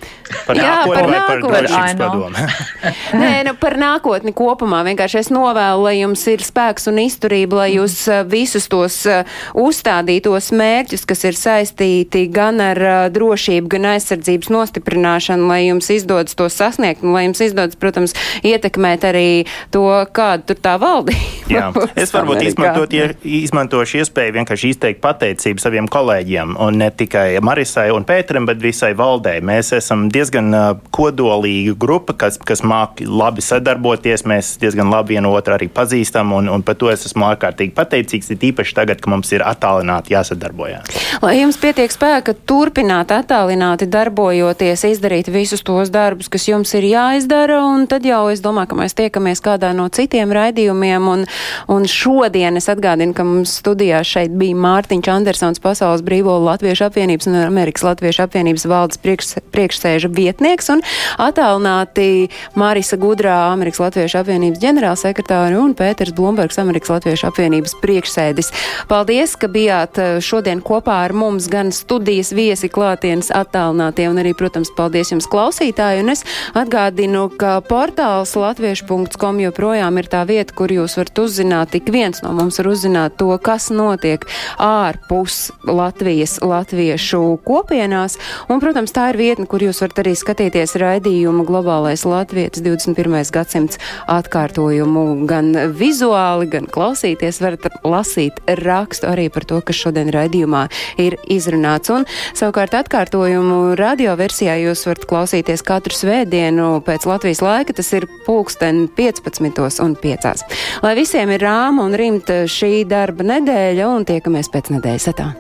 Par 0.47 0.59
Jā, 0.59 0.83
nākotni 0.83 0.95
par 0.95 1.07
vai 1.07 1.19
par 1.19 1.39
nākotni. 1.39 1.59
drošības 1.61 1.95
padomu? 2.01 2.31
Nē, 3.23 3.33
nu 3.47 3.53
par 3.61 3.77
nākotni 3.79 4.33
kopumā. 4.37 4.83
Vienkārši 4.87 5.21
es 5.21 5.31
novēlu, 5.35 5.85
lai 5.87 5.95
jums 6.01 6.23
ir 6.31 6.43
spēks 6.43 6.89
un 6.91 6.99
izturība, 7.03 7.61
lai 7.63 7.69
jūs 7.77 7.99
uh, 8.11 8.23
visus 8.27 8.67
tos 8.71 8.99
uh, 9.11 9.23
uzstādītos 9.59 10.51
mērķus, 10.57 11.07
kas 11.09 11.23
ir 11.29 11.39
saistīti 11.39 12.27
gan 12.33 12.59
ar 12.65 12.83
uh, 12.83 12.97
drošību, 13.15 13.71
gan 13.77 13.91
aizsardzības 13.95 14.51
nostiprināšanu, 14.55 15.47
lai 15.51 15.61
jums 15.69 15.91
izdodas 15.95 16.39
to 16.39 16.49
sasniegt 16.53 17.07
un 17.07 17.15
lai 17.15 17.27
jums 17.29 17.43
izdodas, 17.47 17.79
protams, 17.79 18.17
ietekmēt 18.47 19.07
arī 19.07 19.29
to, 19.75 19.87
kāda 20.17 20.51
tur 20.51 20.61
tā 20.63 20.75
valdība. 20.83 21.23
Jā, 21.51 21.71
es 21.95 22.11
varbūt 22.15 22.43
izmantot, 22.49 22.91
izmantošu 23.23 24.03
iespēju 24.03 24.35
vienkārši 24.41 24.75
izteikt 24.75 25.03
pateicību 25.05 25.63
saviem 25.63 25.87
kolēģiem, 25.91 26.57
un 26.63 26.83
ne 26.83 26.91
tikai 26.91 27.39
Marisai 27.45 27.89
un 27.95 28.07
Pēteram, 28.07 28.49
bet 28.51 28.59
visai 28.63 28.93
valdē. 28.99 29.39
Mēs 29.47 29.71
esam 29.77 29.96
diezgan 30.13 30.55
uh, 30.55 30.65
kodolīga 30.95 31.75
grupa, 31.79 32.15
kas, 32.25 32.39
kas 32.39 32.63
māk 32.67 33.03
labi 33.07 33.45
sadarboties. 33.45 34.27
Mēs 34.29 34.55
diezgan 34.63 34.91
labi 34.93 35.17
vienu 35.17 35.33
otru 35.37 35.57
arī 35.57 35.69
pazīstam, 35.73 36.33
un, 36.37 36.51
un 36.53 36.65
par 36.67 36.79
to 36.81 36.91
es 36.93 37.07
esmu 37.09 37.27
ārkārtīgi 37.31 37.75
pateicīgs. 37.77 38.31
Ir 38.35 38.49
īpaši 38.51 38.77
tagad, 38.77 39.01
kad 39.03 39.13
mums 39.13 39.33
ir 39.35 39.45
attālināti 39.47 40.15
jāsadarbojas. 40.15 40.91
Lai 41.23 41.37
jums 41.39 41.59
pietiek 41.61 41.93
spēka 41.93 42.35
turpināt 42.49 43.13
attālināti 43.15 43.89
darbojoties, 43.91 44.85
izdarīt 44.91 45.31
visus 45.33 45.65
tos 45.67 45.91
darbus, 45.95 46.31
kas 46.33 46.49
jums 46.49 46.75
ir 46.77 46.89
jāizdara, 46.91 47.61
un 47.65 47.87
tad 47.91 48.07
jau 48.07 48.27
es 48.33 48.43
domāju, 48.45 48.73
ka 48.73 48.81
mēs 48.83 48.97
tiekamies 48.99 49.43
kādā 49.45 49.73
no 49.77 49.89
citiem 49.93 50.35
raidījumiem. 50.37 51.09
Un, 51.13 51.25
un 51.73 51.89
šodien 51.91 52.59
es 52.61 52.69
atgādinu, 52.73 53.15
ka 53.17 53.27
mums 53.27 53.57
studijā 53.63 54.03
šeit 54.07 54.35
bija 54.37 54.59
Mārtiņš 54.67 55.13
Andersons, 55.13 55.63
Pasaules 55.63 56.05
Brīvo 56.07 56.37
Latviešu 56.45 56.89
apvienības 56.89 57.31
un 57.31 57.39
Amerikas 57.41 57.87
Latviešu 57.87 58.27
apvienības 58.27 58.67
valdes 58.71 59.01
priekš, 59.01 59.76
priekšsēža 59.77 60.11
vietnieks 60.13 60.71
un 60.73 60.83
attālināti 61.21 62.31
Marisa 62.57 62.97
Gudrā, 62.97 63.53
Amerikas 63.53 63.81
Latviešu 63.81 64.21
apvienības 64.23 64.61
ģenerālsekretāri 64.63 65.59
un 65.61 65.75
Pēters 65.77 66.15
Blombergs, 66.17 66.59
Amerikas 66.59 66.91
Latviešu 66.95 67.29
apvienības 67.29 67.77
priekšsēdis. 67.83 68.53
Paldies, 68.89 69.37
ka 69.37 69.49
bijāt 69.53 70.01
eh, 70.01 70.17
šodien 70.21 70.63
kopā 70.65 71.03
ar 71.05 71.13
mums 71.13 71.49
gan 71.53 71.73
studijas 71.73 72.33
viesi 72.37 72.71
klātienes 72.73 73.31
attālinātie 73.35 74.09
un 74.09 74.21
arī, 74.23 74.33
protams, 74.37 74.73
paldies 74.77 75.13
jums 75.13 75.29
klausītāji. 75.31 76.05
Un 76.05 76.15
es 76.15 76.25
atgādinu, 76.57 77.29
ka 77.37 77.59
portāls 77.67 78.37
latviešu.com 78.39 79.43
joprojām 79.45 80.01
ir 80.01 80.11
tā 80.13 80.25
vieta, 80.29 80.57
kur 80.57 80.73
jūs 80.73 80.97
varat 81.01 81.23
uzzināt, 81.27 81.75
tik 81.77 81.93
viens 81.93 82.23
no 82.25 82.33
mums 82.37 82.61
var 82.63 82.73
uzzināt 82.73 83.19
to, 83.21 83.31
kas 83.43 83.69
notiek 83.75 84.25
ārpus 84.63 85.51
Latvijas 85.67 86.39
latviešu 86.41 87.23
kopienās. 87.45 88.17
Un, 88.49 88.61
protams, 88.63 88.95
tā 88.95 89.11
ir 89.13 89.21
vietne, 89.21 89.47
kur 89.51 89.63
jūs 89.67 89.81
varat 89.83 90.01
arī 90.03 90.13
skatīties 90.19 90.77
raidījumu 90.81 91.45
Globālais 91.47 92.05
Latvijas 92.07 92.61
21. 92.63 93.15
gadsimts 93.35 93.81
atkārtojumu 94.11 95.27
gan 95.29 95.53
vizuāli, 95.77 96.49
gan 96.53 96.69
klausīties. 96.71 97.41
Varat 97.43 97.67
lasīt 97.87 98.39
rakstu 98.63 99.11
arī 99.11 99.29
par 99.33 99.47
to, 99.49 99.61
kas 99.67 99.81
šodien 99.81 100.11
raidījumā 100.15 100.67
ir 101.03 101.19
izrunāts. 101.33 101.93
Un 101.95 102.07
savukārt 102.37 102.77
atkārtojumu 102.79 103.77
radioversijā 103.79 104.59
jūs 104.65 104.87
varat 104.89 105.09
klausīties 105.11 105.65
katru 105.67 105.97
svētdienu 105.97 106.83
pēc 106.87 107.09
Latvijas 107.09 107.43
laika. 107.45 107.77
Tas 107.77 107.93
ir 107.97 108.09
pulksten 108.27 108.87
15 108.99 109.83
un 109.85 109.97
5. 110.03 110.47
Lai 110.87 110.95
visiem 110.99 111.35
ir 111.35 111.45
rāma 111.47 111.87
un 111.87 111.99
rimta 111.99 112.45
šī 112.51 112.87
darba 112.89 113.27
nedēļa 113.35 113.91
un 113.95 114.09
tiekamies 114.09 114.53
pēc 114.53 114.73
nedēļas 114.77 115.13
atā. 115.15 115.35